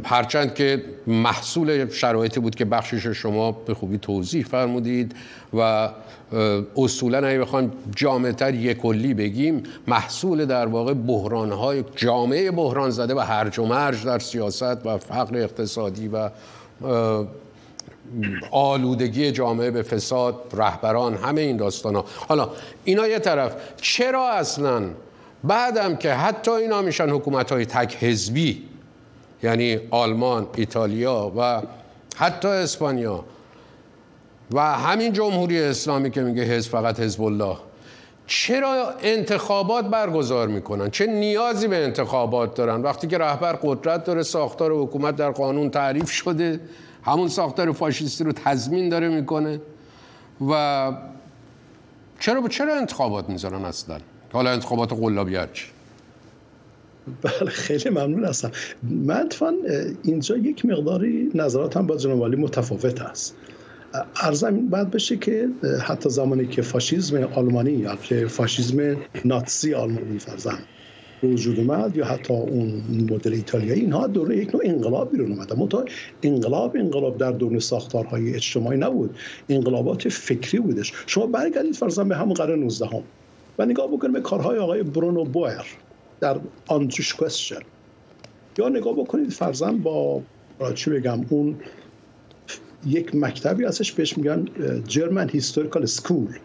هرچند 0.04 0.54
که 0.54 0.84
محصول 1.06 1.90
شرایطی 1.90 2.40
بود 2.40 2.54
که 2.54 2.64
بخشش 2.64 3.06
شما 3.06 3.52
به 3.52 3.74
خوبی 3.74 3.98
توضیح 3.98 4.44
فرمودید 4.44 5.14
و 5.54 5.90
اصولا 6.76 7.26
اگه 7.26 7.38
بخوایم 7.38 7.72
جامعتر 7.96 8.54
یک 8.54 8.78
کلی 8.78 9.14
بگیم 9.14 9.62
محصول 9.86 10.44
در 10.44 10.66
واقع 10.66 10.94
بحرانهای 10.94 11.84
جامعه 11.96 12.50
بحران 12.50 12.90
زده 12.90 13.14
و 13.14 13.18
هرج 13.18 13.58
و 13.58 13.64
مرج 13.64 14.04
در 14.04 14.18
سیاست 14.18 14.86
و 14.86 14.98
فقر 14.98 15.36
اقتصادی 15.36 16.08
و 16.08 16.30
آلودگی 18.50 19.32
جامعه 19.32 19.70
به 19.70 19.82
فساد 19.82 20.34
رهبران 20.52 21.14
همه 21.14 21.40
این 21.40 21.56
داستان 21.56 21.94
ها 21.94 22.04
حالا 22.28 22.48
اینا 22.84 23.08
یه 23.08 23.18
طرف. 23.18 23.56
چرا 23.76 24.32
اصلا 24.32 24.82
بعدم 25.44 25.96
که 25.96 26.14
حتی 26.14 26.50
اینا 26.50 26.82
میشن 26.82 27.10
حکومت 27.10 27.52
های 27.52 27.66
تک 27.66 27.96
حزبی 28.04 28.62
یعنی 29.43 29.78
آلمان، 29.91 30.47
ایتالیا 30.57 31.32
و 31.37 31.62
حتی 32.16 32.49
اسپانیا. 32.49 33.24
و 34.53 34.61
همین 34.61 35.12
جمهوری 35.12 35.62
اسلامی 35.62 36.11
که 36.11 36.22
میگه 36.22 36.43
حزب 36.43 36.70
فقط 36.70 37.01
حزب 37.01 37.22
الله. 37.22 37.57
چرا 38.26 38.95
انتخابات 39.03 39.84
برگزار 39.84 40.49
می‌کنن؟ 40.49 40.91
چه 40.91 41.07
نیازی 41.07 41.68
به 41.68 41.84
انتخابات 41.84 42.55
دارن؟ 42.55 42.82
وقتی 42.82 43.07
که 43.07 43.18
رهبر 43.18 43.53
قدرت 43.53 44.05
داره 44.05 44.22
ساختار 44.22 44.72
حکومت 44.72 45.16
در 45.16 45.30
قانون 45.30 45.70
تعریف 45.70 46.11
شده 46.11 46.61
همون 47.05 47.28
ساختار 47.28 47.72
فاشیستی 47.72 48.24
رو 48.24 48.32
تضمین 48.32 48.89
داره 48.89 49.09
می‌کنه. 49.09 49.61
و 50.49 50.93
چرا 52.20 52.49
چرا 52.49 52.74
انتخابات 52.74 53.28
می‌ذارن 53.28 53.64
اصلا؟ 53.64 53.99
حالا 54.32 54.51
انتخابات 54.51 54.93
قلابی 54.93 55.39
چی؟ 55.53 55.66
بله 57.22 57.50
خیلی 57.50 57.90
ممنون 57.90 58.24
هستم. 58.24 58.50
من 58.82 59.28
اینجا 60.02 60.36
یک 60.36 60.64
مقداری 60.64 61.30
نظراتم 61.34 61.86
با 61.86 61.96
جناب 61.96 62.34
متفاوت 62.34 63.00
است 63.00 63.36
ارزم 64.22 64.66
بعد 64.66 64.90
بشه 64.90 65.16
که 65.16 65.48
حتی 65.82 66.11
زمانی 66.11 66.46
که 66.46 66.62
فاشیزم 66.62 67.16
آلمانی 67.16 67.70
یا 67.70 67.96
فاشیزم 68.28 68.96
ناتسی 69.24 69.74
آلمانی 69.74 70.18
فرزن 70.18 70.59
وجود 71.22 71.59
اومد 71.59 71.96
یا 71.96 72.04
حتی 72.04 72.34
اون 72.34 72.82
مدل 73.11 73.32
ایتالیایی 73.32 73.80
اینها 73.80 74.07
دوره 74.07 74.36
یک 74.36 74.54
نوع 74.54 74.62
انقلاب 74.64 75.12
بیرون 75.12 75.32
اومد. 75.32 75.52
اما 75.52 75.68
انقلاب 76.22 76.76
انقلاب 76.76 77.18
در 77.18 77.32
درون 77.32 77.59
ساختارهای 77.59 78.34
اجتماعی 78.34 78.78
نبود. 78.78 79.16
انقلابات 79.48 80.09
فکری 80.09 80.59
بودش. 80.59 80.92
شما 81.07 81.26
برگردید 81.26 81.74
فرضاً 81.74 82.09
به 82.09 82.16
همون 82.16 82.34
قرن 82.34 82.59
19 82.59 82.86
هم 82.86 83.02
و 83.59 83.66
نگاه 83.66 83.88
بکنید 83.88 84.12
به 84.12 84.20
کارهای 84.20 84.59
آقای 84.59 84.82
برونو 84.82 85.24
بویر 85.24 85.64
در 86.20 86.40
On 86.66 86.75
the 86.75 86.88
Jewish 86.88 87.14
Question 87.14 87.61
یا 88.58 88.68
نگاه 88.68 88.92
بکنید 88.92 89.30
فرضاً 89.30 89.78
با 89.78 90.22
چی 90.74 90.90
بگم 90.90 91.26
اون 91.28 91.56
یک 92.86 93.14
مکتبی 93.14 93.64
ازش 93.64 93.92
بهش 93.92 94.18
میگن 94.18 94.44
German 94.86 95.28
historical 95.28 95.86
school 95.86 96.38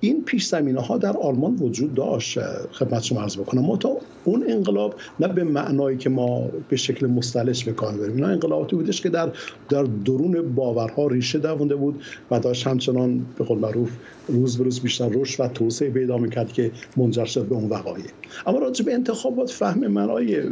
این 0.00 0.24
پیش 0.24 0.46
زمینه 0.46 0.80
ها 0.80 0.98
در 0.98 1.16
آلمان 1.16 1.56
وجود 1.56 1.94
داشت. 1.94 2.38
خدمت 2.72 3.02
شما 3.02 3.22
عرض 3.22 3.36
بکنم. 3.36 3.64
ما 3.64 3.76
تا 3.76 3.96
اون 4.24 4.44
انقلاب 4.48 4.94
نه 5.20 5.28
به 5.28 5.44
معنایی 5.44 5.96
که 5.96 6.10
ما 6.10 6.48
به 6.68 6.76
شکل 6.76 7.06
مستلش 7.06 7.64
به 7.64 7.72
کار 7.72 7.96
بریم 7.96 8.16
نه 8.16 8.26
انقلاباتی 8.26 8.76
بودش 8.76 9.00
که 9.00 9.08
در 9.08 9.32
در 9.68 9.82
درون 9.82 10.54
باورها 10.54 11.06
ریشه 11.06 11.38
دوونده 11.38 11.76
بود 11.76 12.02
و 12.30 12.40
داشت 12.40 12.66
همچنان 12.66 13.26
به 13.38 13.44
قول 13.44 13.58
معروف 13.58 13.90
روز 14.28 14.58
به 14.58 14.64
روز 14.64 14.80
بیشتر 14.80 15.08
رشد 15.08 15.44
و 15.44 15.48
توسعه 15.48 15.90
پیدا 15.90 16.18
می‌کرد 16.18 16.52
که 16.52 16.70
منجر 16.96 17.24
شد 17.24 17.44
به 17.44 17.54
اون 17.54 17.68
وقایع. 17.68 18.04
اما 18.46 18.58
راجع 18.58 18.84
به 18.84 18.94
انتخابات 18.94 19.50
فهم 19.50 19.86
منای 19.86 20.42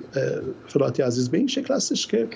فلاتی 0.66 1.02
عزیز 1.02 1.30
به 1.30 1.38
این 1.38 1.46
شکل 1.46 1.74
هستش 1.74 2.06
که 2.06 2.28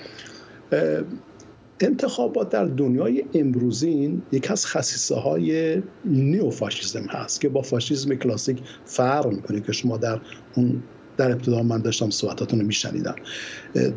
انتخابات 1.79 2.49
در 2.49 2.65
دنیای 2.65 3.23
امروزین 3.33 4.21
یک 4.31 4.51
از 4.51 4.65
خصیصه 4.65 5.15
های 5.15 5.81
نیوفاشیزم 6.05 7.05
هست 7.09 7.41
که 7.41 7.49
با 7.49 7.61
فاشیزم 7.61 8.15
کلاسیک 8.15 8.57
فرق 8.85 9.27
می‌کنه 9.27 9.61
که 9.61 9.71
شما 9.71 9.97
در 9.97 10.21
اون 10.55 10.83
در 11.17 11.31
ابتدا 11.31 11.63
من 11.63 11.81
داشتم 11.81 12.09
صحبتاتون 12.09 12.59
رو 12.59 12.65
میشنیدم. 12.65 13.15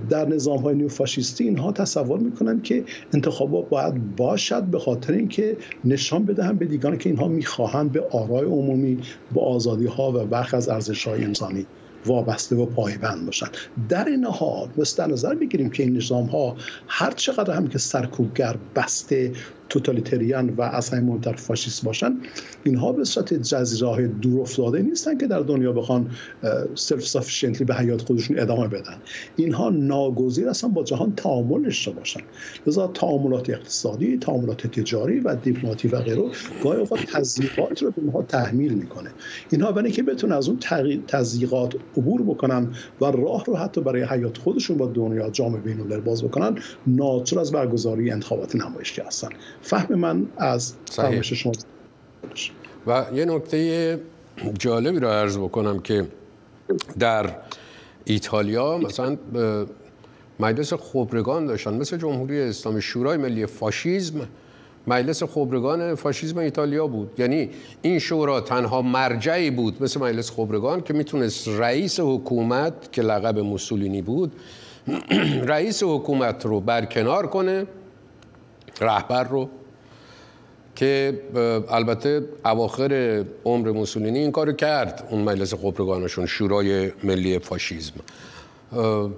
در 0.08 0.28
نظام 0.28 0.58
های 0.58 0.74
نیوفاشیستی 0.74 1.44
اینها 1.44 1.72
تصور 1.72 2.18
می‌کنن 2.18 2.62
که 2.62 2.84
انتخابات 3.14 3.68
باید 3.68 4.16
باشد 4.16 4.62
به 4.62 4.78
خاطر 4.78 5.12
اینکه 5.12 5.56
نشان 5.84 6.24
بدهن 6.24 6.56
به 6.56 6.66
دیگران 6.66 6.98
که 6.98 7.10
اینها 7.10 7.28
می‌خواهند 7.28 7.92
به 7.92 8.00
آرای 8.10 8.44
عمومی 8.44 8.98
به 9.34 9.40
آزادی 9.40 9.86
ها 9.86 10.12
و 10.12 10.26
برخ 10.26 10.54
از 10.54 10.68
ارزش 10.68 11.08
های 11.08 11.24
انسانی 11.24 11.66
وابسته 12.06 12.56
و 12.56 12.66
پایبند 12.66 13.26
باشن. 13.26 13.46
در 13.88 14.04
این 14.04 14.24
حال 14.24 14.68
مثل 14.76 15.10
نظر 15.10 15.34
بگیریم 15.34 15.70
که 15.70 15.82
این 15.82 15.96
نظام 15.96 16.26
ها 16.26 16.56
هر 16.88 17.10
چقدر 17.10 17.54
هم 17.54 17.66
که 17.66 17.78
سرکوبگر 17.78 18.56
بسته 18.76 19.32
توتالیتریان 19.68 20.50
و 20.50 20.62
از 20.62 20.90
همین 20.90 21.04
مهمتر 21.04 21.32
فاشیست 21.32 21.84
باشن 21.84 22.16
اینها 22.64 22.92
به 22.92 23.04
صورت 23.04 23.34
جزیره 23.34 24.06
دور 24.06 24.40
افتاده 24.40 24.82
نیستن 24.82 25.18
که 25.18 25.26
در 25.26 25.40
دنیا 25.40 25.72
بخوان 25.72 26.10
self-sufficiently 26.74 27.64
به 27.64 27.74
حیات 27.74 28.02
خودشون 28.02 28.38
ادامه 28.38 28.68
بدن. 28.68 28.96
اینها 29.36 29.70
ناگزیر 29.70 30.48
هستن 30.48 30.68
با 30.68 30.84
جهان 30.84 31.14
تعامل 31.14 31.62
داشته 31.62 31.90
باشن. 31.90 32.20
لذا 32.66 32.86
تعاملات 32.86 33.50
اقتصادی 33.50 34.18
تعاملات 34.18 34.66
تجاری 34.66 35.20
و 35.20 35.34
دیپلماتیک 35.34 35.88
و 35.88 36.00
غیره 36.00 36.22
گاهی 36.62 36.80
اوقات 36.80 37.00
تضییقات 37.00 37.82
رو 37.82 37.90
به 37.90 38.02
اینها 38.02 38.22
تحمیل 38.22 38.74
می‌کنه. 38.74 39.10
اینها 39.50 39.72
برای 39.72 39.90
که 39.90 40.02
بتونن 40.02 40.32
از 40.32 40.48
اون 40.48 40.58
تضییقات 41.06 41.74
عبور 41.96 42.22
بکنن 42.22 42.68
و 43.00 43.04
راه 43.04 43.44
رو 43.44 43.56
حتی 43.56 43.80
برای 43.80 44.02
حیات 44.02 44.38
خودشون 44.38 44.76
با 44.76 44.86
دنیا 44.86 45.30
جامعه 45.30 45.60
بین‌الملل 45.60 46.00
باز 46.00 46.24
بکنن 46.24 46.58
ناچار 46.86 47.40
از 47.40 47.52
برگزاری 47.52 48.10
انتخابات 48.10 48.56
نمایشی 48.56 49.00
هستن. 49.00 49.28
فهم 49.66 49.94
من 49.94 50.26
از 50.36 50.74
فرمایش 50.90 51.32
شما. 51.32 51.52
و 52.86 53.04
یه 53.14 53.24
نکته 53.24 54.00
جالبی 54.58 55.00
رو 55.00 55.08
عرض 55.08 55.38
بکنم 55.38 55.78
که 55.78 56.06
در 56.98 57.30
ایتالیا 58.04 58.78
مثلا 58.78 59.16
مجلس 60.40 60.72
خبرگان 60.72 61.46
داشتن 61.46 61.74
مثل 61.74 61.96
جمهوری 61.96 62.40
اسلامی 62.40 62.82
شورای 62.82 63.16
ملی 63.16 63.46
فاشیزم 63.46 64.28
مجلس 64.86 65.22
خبرگان 65.22 65.94
فاشیزم 65.94 66.38
ایتالیا 66.38 66.86
بود. 66.86 67.10
یعنی 67.18 67.50
این 67.82 67.98
شورا 67.98 68.40
تنها 68.40 68.82
مرجعی 68.82 69.50
بود 69.50 69.82
مثل 69.82 70.00
مجلس 70.00 70.30
خبرگان 70.30 70.80
که 70.80 70.94
می‌تونست 70.94 71.48
رئیس 71.48 72.00
حکومت 72.00 72.92
که 72.92 73.02
لقب 73.02 73.38
موسولینی 73.38 74.02
بود 74.02 74.32
رئیس 75.52 75.82
حکومت 75.82 76.46
رو 76.46 76.60
برکنار 76.60 77.26
کنه 77.26 77.66
رهبر 78.80 79.24
رو. 79.24 79.48
که 80.76 81.20
البته 81.68 82.22
اواخر 82.44 83.24
عمر 83.44 83.70
موسولینی 83.70 84.18
این 84.18 84.32
کارو 84.32 84.52
کرد 84.52 85.08
اون 85.10 85.22
مجلس 85.22 85.54
خبرگانشون 85.54 86.26
شورای 86.26 86.92
ملی 87.04 87.38
فاشیزم. 87.38 87.92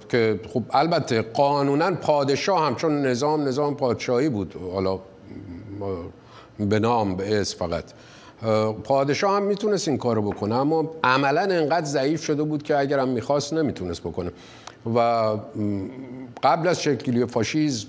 که 0.08 0.40
خب 0.52 0.62
البته 0.70 1.22
قانونا 1.22 1.94
پادشاه 1.94 2.66
هم 2.66 2.74
چون 2.74 3.06
نظام 3.06 3.48
نظام 3.48 3.76
پادشاهی 3.76 4.28
بود. 4.28 4.54
حالا 4.72 4.98
به 6.58 6.78
نام 6.78 7.16
به 7.16 7.40
اسم 7.40 7.58
فقط. 7.58 7.84
پادشاه 8.84 9.36
هم 9.36 9.42
می‌تونست 9.42 9.88
این 9.88 9.98
کارو 9.98 10.22
بکنه 10.22 10.54
اما 10.54 10.90
عملا 11.04 11.40
انقدر 11.40 11.86
ضعیف 11.86 12.24
شده 12.24 12.42
بود 12.42 12.62
که 12.62 12.78
اگر 12.78 12.98
هم 12.98 13.08
می‌خواست 13.08 13.52
نمی‌تونست 13.52 14.00
بکنه. 14.00 14.30
و 14.96 15.36
قبل 16.42 16.68
از 16.68 16.82
شکلی 16.82 17.26
فاشیزم 17.26 17.88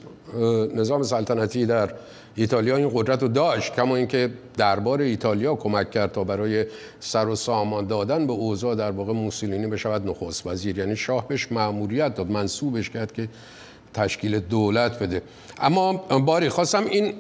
نظام 0.75 1.03
سلطنتی 1.03 1.65
در 1.65 1.89
ایتالیا 2.35 2.75
این 2.75 2.91
قدرت 2.93 3.21
رو 3.21 3.27
داشت 3.27 3.75
کما 3.75 3.95
اینکه 3.95 4.29
دربار 4.57 5.01
ایتالیا 5.01 5.55
کمک 5.55 5.91
کرد 5.91 6.11
تا 6.11 6.23
برای 6.23 6.65
سر 6.99 7.27
و 7.27 7.35
سامان 7.35 7.87
دادن 7.87 8.27
به 8.27 8.33
اوضاع 8.33 8.75
در 8.75 8.91
واقع 8.91 9.13
موسولینی 9.13 9.67
بشود 9.67 10.09
نخست 10.09 10.47
وزیر. 10.47 10.77
یعنی 10.77 10.95
شاه 10.95 11.27
بهش 11.27 11.51
مأموریت 11.51 12.15
داد 12.15 12.31
منصوبش 12.31 12.89
کرد 12.89 13.13
که 13.13 13.27
تشکیل 13.93 14.39
دولت 14.39 14.99
بده. 14.99 15.21
اما 15.61 15.93
باری 16.25 16.49
خواستم 16.49 16.85
این 16.85 17.13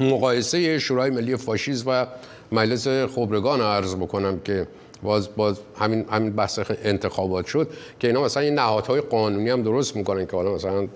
مقایسه 0.00 0.78
شورای 0.78 1.10
ملی 1.10 1.36
فاشیست 1.36 1.84
و 1.86 2.06
مجلس 2.52 2.88
خبرگان 2.88 3.60
عرض 3.60 3.94
بکنم 3.94 4.40
که 4.40 4.66
باز 5.02 5.28
باز 5.36 5.60
همین 5.78 6.04
همین 6.10 6.32
بحث 6.32 6.60
انتخابات 6.84 7.46
شد 7.46 7.70
که 8.00 8.08
اینا 8.08 8.22
مثلا 8.22 8.42
این 8.42 8.54
نهادهای 8.54 9.00
قانونی 9.00 9.50
هم 9.50 9.62
درست 9.62 9.96
می‌کنن 9.96 10.26
که 10.26 10.36
حالا 10.36 10.54
مثلا 10.54 10.88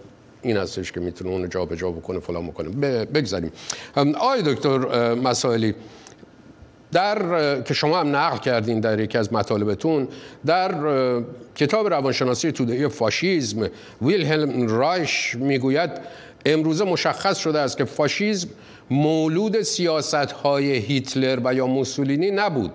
این 0.43 0.57
هستش 0.57 0.93
که 0.93 1.01
می‌تونه 1.01 1.31
اون 1.31 1.49
جا 1.49 1.65
به 1.65 1.77
جا 1.77 1.91
بکنه 1.91 2.21
فلان 2.21 2.47
بکنه. 2.47 2.69
بگذاریم. 3.05 3.53
آقای 3.97 4.43
دکتر 4.43 5.15
مسائلی 5.15 5.75
در 6.93 7.63
که 7.63 7.75
شما 7.75 8.01
هم 8.01 8.17
نقل 8.17 8.39
کردین 8.39 8.81
در 8.81 9.01
یکی 9.01 9.19
از 9.19 9.33
مطالبتون 9.33 10.09
در 10.47 10.75
کتاب 11.55 11.89
روانشناسی 11.89 12.53
توده 12.53 12.89
فاشیزم 12.89 13.69
ویلهلم 14.03 14.69
رایش 14.69 15.35
می‌گوید 15.35 15.91
امروزه 16.47 16.85
مشخص 16.85 17.39
شده 17.39 17.59
است 17.59 17.77
که 17.77 17.85
فاشیزم 17.85 18.49
مولود 18.91 19.63
سیاست 19.63 20.15
های 20.15 20.73
هیتلر 20.73 21.41
و 21.45 21.55
یا 21.55 21.67
موسولینی 21.67 22.31
نبود. 22.31 22.73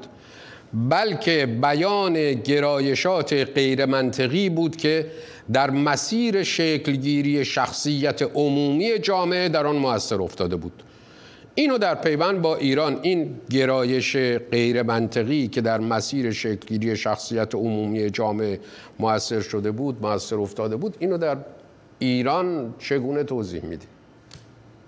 بلکه 0.76 1.46
بیان 1.62 2.34
گرایشات 2.34 3.34
غیر 3.34 3.86
منطقی 3.86 4.50
بود 4.50 4.76
که 4.76 5.12
در 5.54 5.72
مسیر 5.72 6.44
شکلگیری 6.44 7.46
شخصیت 7.46 8.22
عمومی 8.22 9.00
جامعه 9.00 9.50
در 9.50 9.68
آن 9.68 9.76
موثر 9.76 10.22
افتاده 10.22 10.56
بود. 10.56 10.84
اینو 11.56 11.78
در 11.78 11.96
پیوند 11.96 12.42
با 12.42 12.56
ایران 12.56 13.00
این 13.02 13.36
گرایش 13.50 14.18
غیر 14.52 14.84
منطقی 14.84 15.48
که 15.48 15.62
در 15.62 15.80
مسیر 15.80 16.32
شکلگیری 16.32 16.98
شخصیت 16.98 17.56
عمومی 17.56 18.10
جامعه 18.10 18.60
موثر 19.00 19.42
شده 19.42 19.72
بود 19.72 20.02
موثر 20.02 20.36
افتاده 20.36 20.76
بود 20.76 20.96
اینو 21.00 21.18
در 21.18 21.38
ایران 22.00 22.74
چگونه 22.80 23.24
توضیح 23.24 23.64
می‌دید 23.64 23.88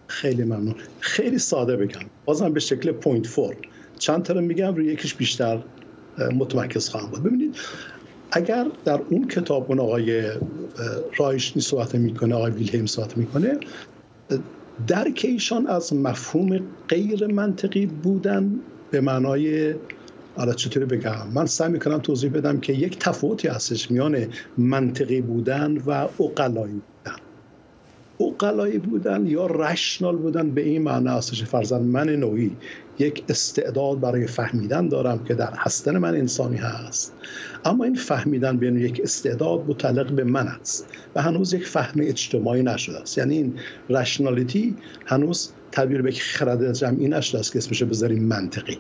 خیلی 0.08 0.44
ممنون. 0.44 0.76
خیلی 1.00 1.40
ساده 1.40 1.78
بگم. 1.78 2.02
بازم 2.26 2.54
به 2.54 2.60
شکل 2.60 2.92
point 2.92 3.28
form 3.28 3.56
چند 4.00 4.24
تا 4.24 4.34
میگم 4.34 4.76
روی 4.76 4.94
یکیش 4.94 5.14
بیشتر. 5.14 5.64
متمرکز 6.18 6.90
خواهم 6.90 7.10
بود. 7.10 7.24
ببینید 7.24 7.58
اگر 8.32 8.68
در 8.86 9.02
اون 9.10 9.28
کتاب 9.28 9.66
اون 9.70 9.80
آقای 9.80 10.32
رایشنی 11.18 11.62
صحبت 11.62 11.96
می‌کنه 11.96 12.36
آقای 12.36 12.52
ویلهیم 12.52 12.86
صحبت 12.86 13.18
می‌کنه 13.18 13.60
درک 14.88 15.26
ایشان 15.30 15.68
از 15.68 15.94
مفهوم 15.94 16.60
غیر 16.90 17.28
منطقی 17.28 17.86
بودن 17.86 18.60
به 18.92 19.02
معنای 19.02 19.76
حالا 20.38 20.54
چطوری 20.54 20.86
بگم 20.86 21.28
من 21.34 21.46
سعی 21.46 21.72
می‌کنم 21.72 22.00
توضیح 22.00 22.32
بدم 22.32 22.60
که 22.60 22.74
یک 22.74 23.00
تفاوتی 23.00 23.48
هستش 23.48 23.92
میان 23.92 24.28
منطقی 24.58 25.22
بودن 25.22 25.78
و 25.78 25.92
اقلایی 26.20 26.74
بودن. 26.74 27.27
اقلایی 28.20 28.78
بودن 28.78 29.28
یا 29.28 29.46
رشنال 29.46 30.16
بودن 30.16 30.50
به 30.52 30.62
این 30.62 30.82
معنی 30.82 31.08
هستش 31.08 31.44
فرزن 31.44 31.82
من 31.82 32.10
نوعی 32.10 32.52
یک 33.00 33.24
استعداد 33.30 34.00
برای 34.00 34.28
فهمیدن 34.28 34.88
دارم 34.88 35.24
که 35.24 35.34
در 35.34 35.54
هستن 35.56 35.98
من 35.98 36.16
انسانی 36.16 36.58
هست. 36.58 37.14
اما 37.66 37.84
این 37.84 37.96
فهمیدن 37.96 38.58
بین 38.58 38.78
یک 38.78 39.02
استعداد 39.04 39.64
متعلق 39.68 40.12
به 40.12 40.24
من 40.24 40.48
است 40.48 40.88
و 41.16 41.22
هنوز 41.22 41.54
یک 41.54 41.68
فهم 41.68 42.02
اجتماعی 42.04 42.64
نشده 42.64 42.98
است. 42.98 43.18
یعنی 43.18 43.38
این 43.38 43.54
rationality 43.90 44.76
هنوز 45.06 45.50
تبدیل 45.72 46.02
به 46.02 46.10
یک 46.10 46.22
خرد 46.22 46.74
جمعی 46.74 47.08
نشده 47.08 47.40
است 47.40 47.52
که 47.52 47.58
اسمش 47.58 47.84
بذاریم 47.84 48.24
منطقی. 48.24 48.78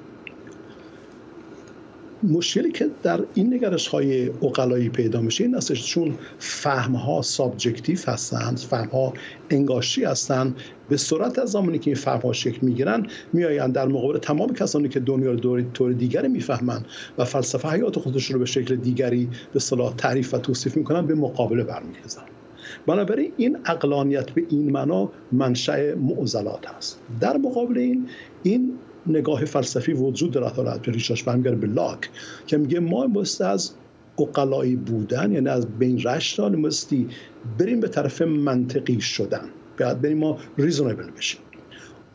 مشکلی 2.23 2.71
که 2.71 2.89
در 3.03 3.23
این 3.33 3.53
نگرش 3.53 3.87
های 3.87 4.29
عقلایی 4.29 4.89
پیدا 4.89 5.21
میشه 5.21 5.43
این 5.43 5.55
است 5.55 5.73
چون 5.73 6.15
فهم 6.39 6.95
ها 6.95 7.21
subjective 7.21 7.97
هستند 8.07 8.59
فهم 8.59 8.87
ها 8.87 9.13
انگاشتی 9.49 10.03
هستند 10.03 10.55
به 10.89 10.97
صورت 10.97 11.39
از 11.39 11.51
زمانی 11.51 11.79
که 11.79 11.89
این 11.89 11.95
فهم 11.95 12.19
ها 12.19 12.33
شکل 12.33 12.59
می‌گیرن 12.61 13.07
میآیند 13.33 13.73
در 13.73 13.87
مقابل 13.87 14.17
تمام 14.17 14.53
کسانی 14.53 14.89
که 14.89 14.99
دنیا 14.99 15.31
رو 15.31 15.61
طور 15.61 15.93
دیگری 15.93 16.27
می‌فهمند 16.27 16.85
و 17.17 17.25
فلسفه 17.25 17.69
حیات 17.69 17.99
خودش 17.99 18.31
رو 18.31 18.39
به 18.39 18.45
شکل 18.45 18.75
دیگری 18.75 19.29
به 19.53 19.59
صلاح 19.59 19.95
تعریف 19.95 20.33
و 20.33 20.37
توصیف 20.37 20.77
می‌کنن 20.77 21.05
به 21.05 21.15
مقابله 21.15 21.63
برمیخیزن 21.63 22.21
بنابراین 22.87 23.31
این 23.37 23.57
اقلانیت 23.65 24.31
به 24.31 24.43
این 24.49 24.71
معنا 24.71 25.11
منشأ 25.31 25.95
معضلات 25.95 26.67
است 26.77 27.01
در 27.19 27.37
مقابل 27.37 27.77
این 27.77 28.07
این 28.43 28.79
نگاه 29.09 29.45
فلسفی 29.45 29.93
وجود 29.93 30.31
داره. 30.31 30.47
حالا 30.47 30.75
ریشاش 30.83 31.23
برمیگرده 31.23 31.55
به 31.55 31.67
لاک 31.67 32.09
که 32.47 32.57
میگه 32.57 32.79
ما 32.79 33.07
مست 33.07 33.41
از 33.41 33.71
اقلایی 34.19 34.75
بودن 34.75 35.31
یعنی 35.31 35.49
از 35.49 35.67
بین 35.79 36.03
رشتان 36.03 36.55
مستی 36.55 37.07
بریم 37.59 37.79
به 37.79 37.87
طرف 37.87 38.21
منطقی 38.21 39.01
شدن. 39.01 39.49
باید 39.79 40.01
بریم 40.01 40.17
ما 40.17 40.37
ریزونبل 40.57 41.11
بشیم. 41.17 41.41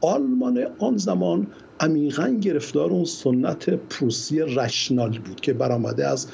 آلمان 0.00 0.66
آن 0.78 0.96
زمان 0.96 1.46
عمیقا 1.80 2.28
گرفتار 2.28 2.90
اون 2.90 3.04
سنت 3.04 3.70
پروسی 3.70 4.40
رشنال 4.40 5.18
بود 5.18 5.40
که 5.40 5.52
برآمده 5.52 6.08
از 6.08 6.26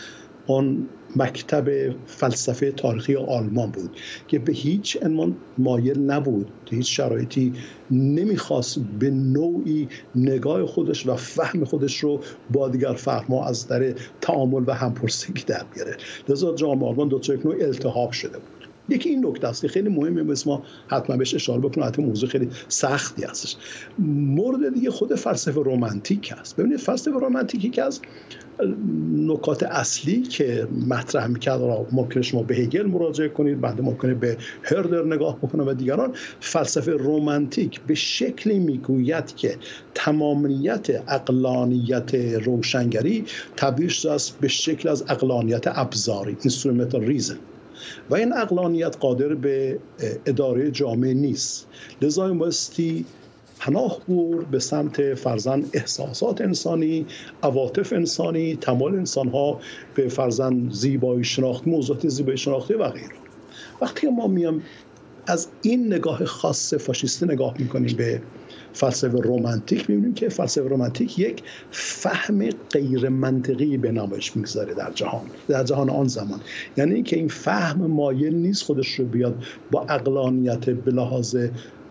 آن 0.46 0.88
مکتب 1.16 1.94
فلسفه 2.06 2.70
تاریخی 2.70 3.16
آلمان 3.16 3.70
بود 3.70 3.96
که 4.28 4.38
به 4.38 4.52
هیچ 4.52 4.98
عنوان 5.02 5.36
مایل 5.58 5.98
نبود 5.98 6.50
هیچ 6.70 6.96
شرایطی 6.96 7.52
نمی‌خواست 7.90 8.78
به 8.98 9.10
نوعی 9.10 9.88
نگاه 10.14 10.66
خودش 10.66 11.06
و 11.06 11.16
فهم 11.16 11.64
خودش 11.64 11.98
رو 11.98 12.20
با 12.50 12.68
دیگر 12.68 12.92
فهمها 12.92 13.46
از 13.46 13.68
در 13.68 13.94
تعامل 14.20 14.64
و 14.66 14.74
همپرسگی 14.74 15.44
در 15.46 15.64
بیاره. 15.74 15.96
لذا 16.28 16.54
جامعه 16.54 16.88
آلمان 16.88 17.08
دو 17.08 17.20
یک 17.34 17.46
نوع 17.46 17.56
التحاب 17.60 18.12
شده 18.12 18.38
بود. 18.38 18.57
یکی 18.88 19.08
این 19.08 19.26
نکته 19.26 19.48
است 19.48 19.66
خیلی 19.66 19.88
مهمه 19.88 20.22
مثل 20.22 20.50
ما 20.50 20.62
حتما 20.88 21.16
بهش 21.16 21.34
اشاره 21.34 21.60
بکنم 21.60 21.84
حتی 21.84 22.02
موضوع 22.02 22.28
خیلی 22.28 22.48
سختی 22.68 23.24
هستش. 23.24 23.56
مورد 23.98 24.74
دیگه 24.74 24.90
خود 24.90 25.14
فلسفه 25.14 25.60
رومانتیک 25.60 26.32
هست. 26.36 26.56
ببینید 26.56 26.78
فلسفه 26.78 27.10
رومانتیکی 27.10 27.70
که 27.70 27.82
از 27.82 28.00
نکات 29.16 29.62
اصلی 29.62 30.22
که 30.22 30.68
مطرح 30.88 31.26
می‌کرد 31.26 31.60
را 31.60 31.86
ممکنه 31.92 32.22
شما 32.22 32.42
به 32.42 32.56
هگل 32.56 32.86
مراجعه 32.86 33.28
کنید 33.28 33.60
بعد 33.60 33.80
ممکنه 33.80 34.14
به 34.14 34.36
هردر 34.62 35.04
نگاه 35.04 35.38
بکنه 35.38 35.64
و 35.64 35.74
دیگران 35.74 36.12
فلسفه 36.40 36.92
رومانتیک 36.92 37.80
به 37.80 37.94
شکلی 37.94 38.58
می‌گوید 38.58 39.36
که 39.36 39.56
تمامیت 39.94 40.86
عقلانیت 41.08 42.14
روشنگری 42.14 43.24
تبدیل 43.56 43.92
است 44.10 44.40
به 44.40 44.48
شکل 44.48 44.88
از 44.88 45.04
عقلانیت 45.08 45.64
ابزاری. 45.66 46.36
instrumental 46.40 47.02
reason 47.02 47.38
و 48.10 48.14
این 48.14 48.32
عقلانیت 48.32 48.96
قادر 49.00 49.34
به 49.34 49.78
اداره 50.26 50.70
جامعه 50.70 51.14
نیست. 51.14 51.66
لذا 52.02 52.34
بایستی 52.34 53.04
پناه 53.58 54.00
برد 54.06 54.44
به 54.44 54.58
سمت 54.58 55.14
فرضاً 55.14 55.64
احساسات 55.72 56.40
انسانی 56.40 57.06
عواطف 57.42 57.92
انسانی 57.92 58.56
تمایل 58.56 58.94
انسان 58.94 59.28
ها 59.28 59.60
به 59.94 60.08
فرضاً 60.08 60.68
زیبایی 60.70 61.24
شناختی 61.24 61.68
موضوعات 61.68 62.08
زیبایی 62.08 62.38
شناختی 62.38 62.76
و 62.76 62.88
غیره. 62.88 63.14
وقتی 63.80 64.06
ما 64.06 64.26
میام 64.26 64.62
از 65.26 65.48
این 65.62 65.86
نگاه 65.94 66.24
خاص 66.24 66.74
فاشیستی 66.74 67.26
نگاه 67.26 67.54
می‌کنیم 67.58 67.96
به 67.96 68.22
فلسفه 68.72 69.18
رومانتیک 69.18 69.90
می‌بینیم 69.90 70.14
که 70.14 70.28
فلسفه 70.28 70.68
رومانتیک 70.68 71.18
یک 71.18 71.42
فهم 71.70 72.50
غیر 72.50 73.08
منطقی 73.08 73.76
به 73.76 73.92
نامش 73.92 74.36
می‌گذاره 74.36 74.74
در 74.74 74.92
جهان 74.94 75.26
در 75.48 75.64
جهان 75.64 75.90
آن 75.90 76.06
زمان. 76.08 76.40
یعنی 76.76 76.94
اینکه 76.94 77.16
این 77.16 77.28
فهم 77.28 77.86
مایل 77.86 78.34
نیست 78.34 78.62
خودش 78.62 78.88
رو 78.88 79.04
بیاد 79.04 79.42
با 79.70 79.80
اقلانیت 79.88 80.70
به 80.70 80.90
لحاظ 80.90 81.36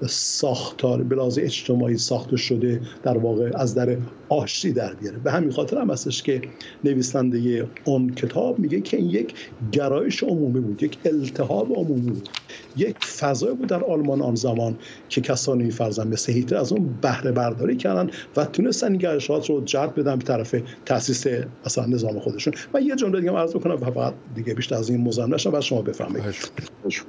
ساختار 0.08 1.04
بلاز 1.04 1.40
اجتماعی 1.40 1.98
ساخته 1.98 2.38
شده 2.38 2.82
در 3.04 3.18
واقع 3.18 3.52
از 3.56 3.76
در 3.76 3.98
آشتی 4.30 4.72
در 4.72 4.94
بیاره. 4.94 5.18
به 5.18 5.32
همین 5.32 5.52
خاطر 5.52 5.78
هم 5.78 5.90
هستش 5.90 6.24
که 6.24 6.42
نویسنده 6.84 7.68
اون 7.86 8.10
کتاب 8.10 8.60
میگه 8.60 8.82
که 8.82 8.98
این 8.98 9.10
یک 9.10 9.34
گرایش 9.72 10.24
عمومی 10.24 10.60
بود 10.60 10.84
یک 10.84 10.98
التهاب 11.06 11.72
عمومی 11.72 12.12
بود. 12.12 12.30
یک 12.78 13.06
فضای 13.06 13.54
بود 13.54 13.68
در 13.68 13.84
آلمان 13.84 14.22
آن 14.22 14.36
زمان 14.36 14.78
که 15.10 15.22
کسانی 15.22 15.72
فرزن 15.72 16.08
مثل 16.08 16.34
هیتلر 16.34 16.60
از 16.60 16.72
اون 16.72 16.90
بهره 17.02 17.32
برداری 17.32 17.76
کردن 17.76 18.10
و 18.36 18.46
تونستن 18.46 18.88
این 18.88 18.98
گرایشات 18.98 19.50
رو 19.50 19.62
جلب 19.62 20.00
بدن 20.00 20.16
به 20.16 20.24
طرف 20.24 20.56
تاسیس 20.86 21.28
مثلا 21.66 21.86
نظام 21.86 22.20
خودشون. 22.20 22.54
و 22.74 22.82
یه 22.82 22.96
جمله 22.96 23.20
دیگه 23.20 23.32
عرض 23.32 23.56
بکنم 23.56 23.74
و 23.74 23.92
فقط 23.92 24.14
دیگه 24.36 24.54
بیشتر 24.54 24.76
از 24.76 24.90
این 24.90 25.02
مزاحم 25.02 25.34
نشم 25.34 25.54
و 25.54 25.62
شما 25.62 25.82
بفهمید 25.82 26.24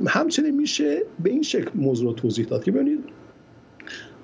همچنین 0.06 0.56
میشه 0.56 1.02
به 1.22 1.30
این 1.30 1.42
شکل 1.42 1.70
موضوع 1.74 2.14
توضیح 2.14 2.46
داد 2.46 2.64
که 2.64 2.72
ببینید 2.78 3.04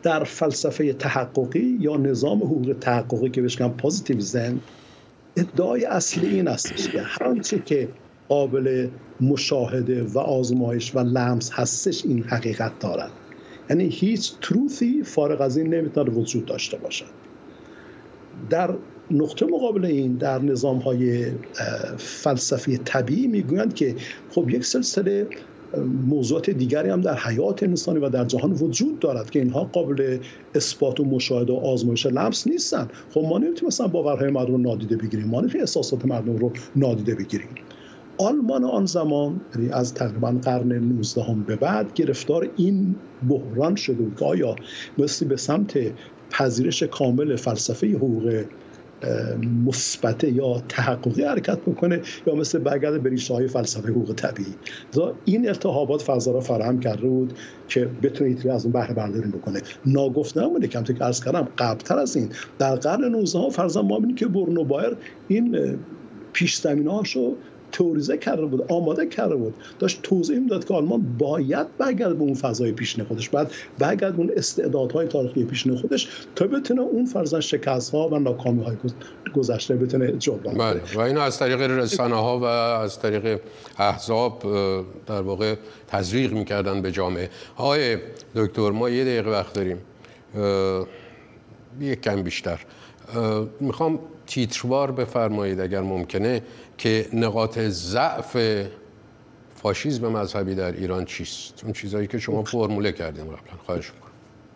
در 0.02 0.24
فلسفه 0.24 0.92
تحققی 0.92 1.78
یا 1.80 1.96
نظام 1.96 2.38
حقوق 2.38 2.76
تحققی 2.80 3.30
که 3.30 3.42
بهش 3.42 3.62
پوزیتیویسم 3.62 4.60
ادعای 5.36 5.84
اصلی 5.84 6.26
این 6.26 6.48
است 6.48 6.90
که 6.90 7.02
هر 7.02 7.38
که 7.38 7.88
قابل 8.28 8.88
مشاهده 9.20 10.02
و 10.02 10.18
آزمایش 10.18 10.94
و 10.94 10.98
لمس 10.98 11.50
هستش 11.52 12.04
این 12.04 12.22
حقیقت 12.22 12.78
دارد. 12.78 13.10
یعنی 13.70 13.88
هیچ 13.88 14.32
تروثی 14.40 15.02
فارغ 15.02 15.40
از 15.40 15.56
این 15.56 15.74
نمی‌تونه 15.74 16.10
وجود 16.10 16.46
داشته 16.46 16.76
باشد. 16.76 17.06
در 18.50 18.74
نقطه 19.10 19.46
مقابل 19.46 19.84
این 19.84 20.14
در 20.14 20.38
نظام 20.38 20.78
های 20.78 21.26
فلسفی 21.98 22.78
طبیعی 22.78 23.26
می‌گویند 23.26 23.74
که 23.74 23.94
خب 24.30 24.50
یک 24.50 24.64
سلسله 24.64 25.26
موضوعات 26.06 26.50
دیگری 26.50 26.88
هم 26.88 27.00
در 27.00 27.18
حیات 27.18 27.62
انسانی 27.62 27.98
و 27.98 28.08
در 28.08 28.24
جهان 28.24 28.52
وجود 28.52 28.98
دارد 28.98 29.30
که 29.30 29.38
اینها 29.38 29.64
قابل 29.64 30.18
اثبات 30.54 31.00
و 31.00 31.04
مشاهده 31.04 31.52
و 31.52 31.56
آزمایش 31.56 32.06
لمس 32.06 32.46
نیستن 32.46 32.88
خب 33.10 33.20
ما 33.20 33.38
نمی‌تونیم 33.38 33.66
مثلا 33.66 33.86
باورهای 33.86 34.30
مردم 34.30 34.52
رو 34.52 34.58
نادیده 34.58 34.96
بگیریم. 34.96 35.26
ما 35.26 35.40
نمی‌تونیم 35.40 35.62
احساسات 35.62 36.06
مردم 36.06 36.36
رو 36.36 36.52
نادیده 36.76 37.14
بگیریم. 37.14 37.48
آلمان 38.18 38.64
آن 38.64 38.86
زمان 38.86 39.40
یعنی 39.54 39.70
از 39.70 39.94
تقریبا 39.94 40.30
قرن 40.30 40.72
19 40.72 41.22
هم 41.22 41.42
به 41.42 41.56
بعد 41.56 41.94
گرفتار 41.94 42.50
این 42.56 42.94
بحران 43.28 43.74
شده 43.74 43.96
بود 43.96 44.16
که 44.18 44.24
آیا 44.24 44.56
مثل 44.98 45.26
به 45.26 45.36
سمت 45.36 45.78
پذیرش 46.30 46.82
کامل 46.82 47.36
فلسفه 47.36 47.86
حقوق 47.86 48.44
مثبت 49.66 50.24
یا 50.24 50.62
تحققی 50.68 51.24
حرکت 51.24 51.58
بکنه 51.60 52.00
یا 52.26 52.34
مثل 52.34 52.58
برگرد 52.58 53.02
به 53.02 53.16
های 53.30 53.48
فلسفه 53.48 53.88
حقوق 53.88 54.14
طبیعی. 54.14 54.54
این 55.24 55.48
التهابات 55.48 56.02
فضا 56.02 56.32
را 56.32 56.40
فراهم 56.40 56.80
کرده 56.80 57.08
بود 57.08 57.32
که 57.68 57.88
بتونه 58.02 58.30
ایتالی 58.30 58.50
از 58.50 58.64
اون 58.64 58.72
بهره 58.72 58.94
برداری 58.94 59.30
بکنه. 59.30 59.60
ناگفته 59.86 60.40
نمونه 60.40 60.66
کم 60.66 60.82
که 60.82 60.94
عرض 61.00 61.24
کردم 61.24 61.48
قبلتر 61.58 61.98
از 61.98 62.16
این 62.16 62.28
در 62.58 62.76
قرن 62.76 63.04
19 63.04 63.38
ها 63.38 63.50
فرضاً 63.50 63.82
ما 63.82 64.00
که 64.16 64.26
برنو 64.26 64.64
بایر 64.64 64.96
این 65.28 65.78
پیش 66.32 66.56
زمینه 66.56 66.92
هاشو 66.92 67.36
توریزه 67.74 68.18
کرده 68.18 68.46
بود 68.46 68.72
آماده 68.72 69.06
کرده 69.06 69.36
بود. 69.36 69.54
داشت 69.78 70.02
توضیح 70.02 70.38
می‌داد 70.38 70.64
که 70.64 70.74
آلمان 70.74 71.16
باید 71.18 71.66
برگرد 71.78 72.18
به 72.18 72.22
اون 72.22 72.34
فضای 72.34 72.72
پیشین 72.72 73.04
خودش. 73.04 73.28
بعد 73.28 73.50
برگرد 73.78 74.16
اون 74.16 74.30
استعدادهای 74.36 75.06
تاریخی 75.06 75.44
پیشین 75.44 75.76
خودش 75.76 76.08
تا 76.36 76.46
بتونه 76.46 76.80
اون 76.80 77.04
فرزن 77.04 77.40
شکست 77.40 77.94
ها 77.94 78.08
و 78.08 78.18
ناکامی 78.18 78.64
های 78.64 78.76
گذشته 79.34 79.76
بتونه 79.76 80.12
جبران 80.12 80.58
بله. 80.58 80.80
و 80.94 81.00
اینو 81.00 81.20
از 81.20 81.38
طریق 81.38 81.60
رسانه 81.60 82.14
ها 82.14 82.38
و 82.38 82.44
از 82.44 82.98
طریق 82.98 83.40
احزاب 83.78 84.42
در 85.06 85.22
واقع 85.22 85.54
تزریق 85.88 86.32
می‌کردن 86.32 86.82
به 86.82 86.92
جامعه. 86.92 87.30
های 87.56 87.98
دکتر 88.34 88.70
ما 88.70 88.90
یه 88.90 89.04
دقیقه 89.04 89.30
وقت 89.30 89.52
داریم. 89.52 89.78
یک 91.80 92.00
کم 92.00 92.22
بیشتر. 92.22 92.60
می‌خوام 93.60 93.98
تیتروار 94.26 94.92
بفرمایید 94.92 95.60
اگر 95.60 95.80
ممکنه 95.80 96.42
که 96.78 97.06
نقاط 97.12 97.58
ضعف 97.58 98.36
فاشیزم 99.54 100.08
مذهبی 100.08 100.54
در 100.54 100.72
ایران 100.72 101.04
چیست؟ 101.04 101.60
اون 101.64 101.72
چیزایی 101.72 102.06
که 102.06 102.18
شما 102.18 102.44
فرموله 102.44 102.92
کردیم 102.92 103.24
قبلا. 103.24 103.58
خواهش 103.66 103.92
می‌کنم. 103.94 104.10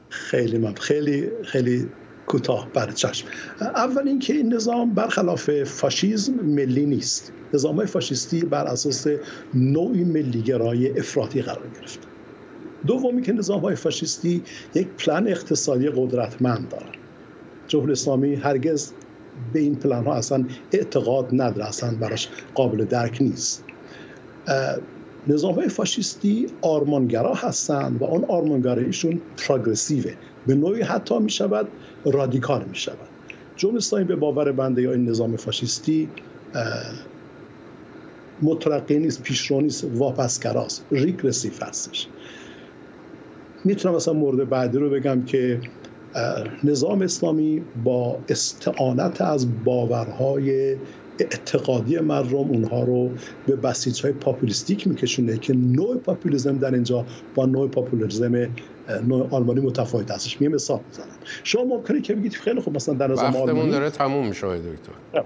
خیلی 0.09 0.59
من 0.59 0.75
خیلی 0.75 1.29
خیلی 1.45 1.89
کوتاه 2.27 2.69
بر 2.75 2.91
چشم. 2.91 3.27
اول 3.61 4.09
اینکه 4.09 4.33
این 4.33 4.55
نظام 4.55 4.95
برخلاف 4.95 5.65
فاشیزم 5.65 6.33
ملی 6.33 6.87
نیست. 6.87 7.33
نظام 7.55 7.77
های 7.77 7.87
فاشیستی 7.87 8.41
بر 8.41 8.65
اساس 8.65 9.07
نوعی 9.55 10.05
ملیگرایی 10.05 10.91
افراطی 10.91 11.43
قرار 11.43 11.67
گرفت. 11.81 11.99
دومی 12.87 13.23
که 13.23 13.33
نظام 13.33 13.61
های 13.61 13.77
فاشیستی 13.77 14.43
یک 14.75 14.89
پلان 14.89 15.29
اقتصادی 15.29 15.89
قدرتمند 15.89 16.69
دارن. 16.69 16.93
جمهوری 17.69 17.93
اسلامی 17.93 18.35
هرگز 18.35 18.93
به 19.53 19.61
این 19.61 19.77
پلان 19.77 20.05
ها 20.05 20.15
اصلا 20.15 20.45
اعتقاد 20.73 21.29
نداره 21.33 21.69
اصلا 21.69 21.95
براش 22.01 22.29
قابل 22.55 22.85
درک 22.85 23.19
نیست. 23.21 23.65
نظام 25.27 25.55
های 25.55 25.69
فاشیستی 25.69 26.47
آرمانگرا 26.63 27.35
هستند 27.35 28.03
و 28.03 28.05
آن 28.05 28.25
آرمانگراییشون 28.25 29.21
پروگرسیوه 29.37 30.13
به 30.47 30.55
نوعی 30.55 30.83
حتی 30.83 31.19
می 31.19 31.31
شود 31.31 31.69
رادیکال 32.05 32.65
می 32.65 32.77
شود 32.77 33.09
جمهوری 33.57 34.05
به 34.05 34.17
باور 34.17 34.53
بنده 34.53 34.83
یا 34.83 34.93
این 34.93 35.09
نظام 35.09 35.37
فاشیستی 35.37 36.09
مترقی 38.43 38.99
نیست 38.99 39.23
پیشرو 39.23 39.61
نیست 39.61 39.85
واپسگراست 39.95 40.85
ریگرسیو 40.91 41.53
هستش. 41.63 42.07
می‌تونم 43.65 43.95
مثلا 43.95 44.15
مورد 44.15 44.49
بعدی 44.49 44.79
رو 44.79 44.91
بگم 44.91 45.23
که 45.23 45.61
نظام 46.65 47.03
اسلامی 47.03 47.63
با 47.85 48.19
استعانت 48.29 49.21
از 49.21 49.65
باورهای 49.65 50.77
اعتقادی 51.19 51.99
مردم 51.99 52.37
اونها 52.37 52.85
رو 52.85 53.11
به 53.47 53.57
بسیج 53.57 54.03
های 54.03 54.13
پاپولیستیک 54.13 54.89
میکشونه 54.89 55.39
که 55.39 55.55
نوع 55.55 55.97
پاپولیزم 55.97 56.59
در 56.59 56.75
اینجا 56.75 57.07
با 57.35 57.47
نوع 57.47 57.69
پاپولیزم 57.69 58.49
نوع 59.07 59.29
آلمانی 59.31 59.61
متفاوت 59.61 60.11
هستش. 60.11 60.41
می 60.41 60.49
مثال 60.49 60.81
می‌زنم. 60.89 61.07
شما 61.45 61.65
ممکنه 61.65 62.01
که 62.01 62.15
بگید 62.15 62.33
خیلی 62.35 62.61
خوب 62.61 62.77
مثلا 62.77 62.95
در 62.95 63.07
نظام 63.07 63.37
آلمانی 63.37 63.71
داره 63.71 63.91
تموم 63.91 64.29
میشه 64.29 64.47
دکتر. 64.47 65.25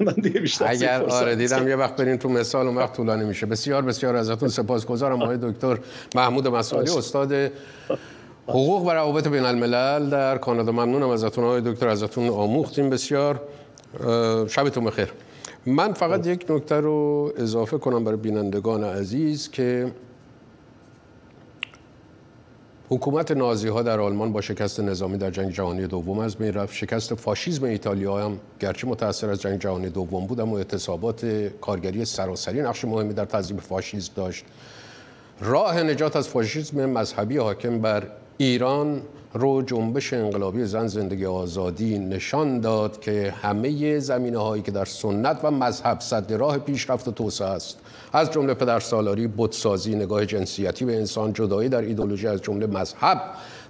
من 0.00 0.12
دیگه 0.12 0.40
بیشتر 0.40 0.64
اگر 0.68 1.02
آره 1.02 1.36
دیدم 1.36 1.68
یه 1.68 1.76
وقت 1.76 1.96
برین 1.96 2.16
تو 2.16 2.28
مثال 2.28 2.66
اون 2.66 2.76
وقت 2.76 2.96
طولانی 2.96 3.24
میشه. 3.24 3.46
بسیار 3.46 3.82
بسیار 3.82 4.16
ازتون 4.16 4.48
سپاسگزارم 4.48 5.22
آقای 5.22 5.38
دکتر 5.42 5.78
محمود 6.14 6.48
مسالی 6.48 6.90
استاد 6.90 7.52
حقوق 8.48 8.82
و 8.82 8.90
روابط 8.90 9.28
بین 9.28 9.44
الملل 9.44 10.10
در 10.10 10.38
کانادا. 10.38 10.72
ممنونم 10.72 11.08
ازتون 11.08 11.44
های 11.44 11.60
دکتر 11.60 11.88
ازتون 11.88 12.28
آموختیم. 12.28 12.90
بسیار 12.90 13.40
شبتون 14.48 14.84
بخیر. 14.84 15.12
من 15.66 15.92
فقط 15.92 16.26
یک 16.26 16.46
نکته 16.50 16.74
رو 16.74 17.32
اضافه 17.36 17.78
کنم 17.78 18.04
برای 18.04 18.16
بینندگان 18.16 18.84
عزیز 18.84 19.50
که 19.50 19.92
حکومت 22.88 23.30
نازی 23.30 23.68
ها 23.68 23.82
در 23.82 24.00
آلمان 24.00 24.32
با 24.32 24.40
شکست 24.40 24.80
نظامی 24.80 25.18
در 25.18 25.30
جنگ 25.30 25.50
جهانی 25.50 25.86
دوم 25.86 26.18
از 26.18 26.36
بین 26.36 26.52
رفت. 26.52 26.74
شکست 26.74 27.14
فاشیسم 27.14 27.64
ایتالیا 27.64 28.18
هم 28.18 28.38
گرچه 28.60 28.86
متاثر 28.88 29.30
از 29.30 29.40
جنگ 29.40 29.60
جهانی 29.60 29.88
دوم 29.88 30.26
بود 30.26 30.40
اما 30.40 30.58
اعتصابات 30.58 31.24
کارگری 31.60 32.04
سراسری 32.04 32.62
نقش 32.62 32.84
مهمی 32.84 33.14
در 33.14 33.24
تضعیف 33.24 33.60
فاشیسم 33.60 34.12
داشت. 34.16 34.44
راه 35.40 35.82
نجات 35.82 36.16
از 36.16 36.28
فاشیسم 36.28 36.86
مذهبی 36.86 37.36
حاکم 37.36 37.78
بر 37.78 38.06
ایران 38.38 39.02
رو 39.34 39.62
جنبش 39.62 40.12
انقلابی 40.12 40.64
زن 40.64 40.86
زندگی 40.86 41.26
آزادی 41.26 41.98
نشان 41.98 42.60
داد 42.60 43.00
که 43.00 43.34
همه 43.42 43.98
زمینه 43.98 44.38
هایی 44.38 44.62
که 44.62 44.70
در 44.70 44.84
سنت 44.84 45.40
و 45.42 45.50
مذهب 45.50 46.00
صد 46.00 46.32
راه 46.32 46.58
پیشرفت 46.58 47.08
و 47.08 47.10
توسعه 47.10 47.48
است. 47.48 47.78
از 48.12 48.30
جمله 48.30 48.54
پدرسالاری 48.54 49.28
بتسازی 49.38 49.94
نگاه 49.94 50.26
جنسیتی 50.26 50.84
به 50.84 50.96
انسان 50.96 51.32
جدایی 51.32 51.68
در 51.68 51.80
ایدولوژی 51.80 52.26
از 52.26 52.42
جمله 52.42 52.66
مذهب 52.66 53.20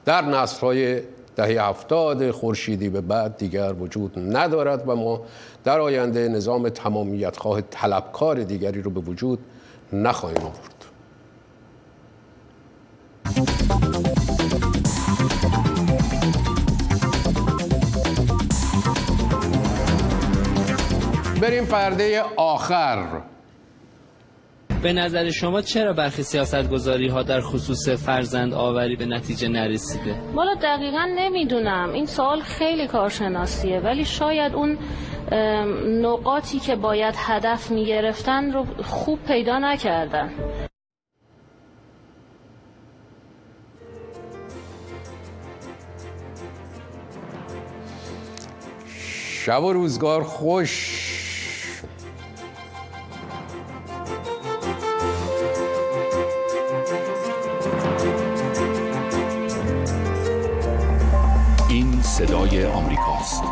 در 0.04 0.22
نسل 0.22 0.60
های 0.60 1.00
دهه 1.36 1.68
هفتاد 1.68 2.30
خورشیدی 2.30 2.88
به 2.88 3.00
بعد 3.00 3.36
دیگر 3.36 3.72
وجود 3.72 4.36
ندارد 4.36 4.88
و 4.88 4.96
ما 4.96 5.22
در 5.64 5.80
آینده 5.80 6.28
نظام 6.28 6.68
تمامیت 6.68 7.36
خواه 7.36 7.60
طلبکار 7.60 8.44
دیگری 8.44 8.82
رو 8.82 8.90
به 8.90 9.00
وجود 9.00 9.38
نخواهیم 9.92 10.42
آورد. 10.42 10.76
بریم 21.46 21.64
پرده 21.64 22.22
آخر. 22.36 23.22
به 24.82 24.92
نظر 24.92 25.30
شما 25.30 25.62
چرا 25.62 25.92
برخی 25.92 26.22
سیاست 26.22 26.70
گذاری 26.70 27.08
ها 27.08 27.22
در 27.22 27.40
خصوص 27.40 27.88
فرزند 27.88 28.54
آوری 28.54 28.96
به 28.96 29.06
نتیجه 29.06 29.48
نرسیده؟ 29.48 30.20
والا 30.34 30.54
دقیقا 30.54 31.04
نمی‌دونم. 31.16 31.90
این 31.92 32.06
سوال 32.06 32.40
خیلی 32.40 32.86
کارشناسیه 32.86 33.80
ولی 33.80 34.04
شاید 34.04 34.54
اون 34.54 34.78
نقاطی 36.02 36.58
که 36.58 36.76
باید 36.76 37.14
هدف 37.18 37.70
می‌گرفتن 37.70 38.52
رو 38.52 38.64
خوب 38.84 39.18
پیدا 39.26 39.58
نکردن. 39.58 40.30
شب 49.44 49.62
و 49.62 49.72
روزگار 49.72 50.22
خوش. 50.22 51.15
صدای 62.16 62.66
آمریکاست. 62.66 63.42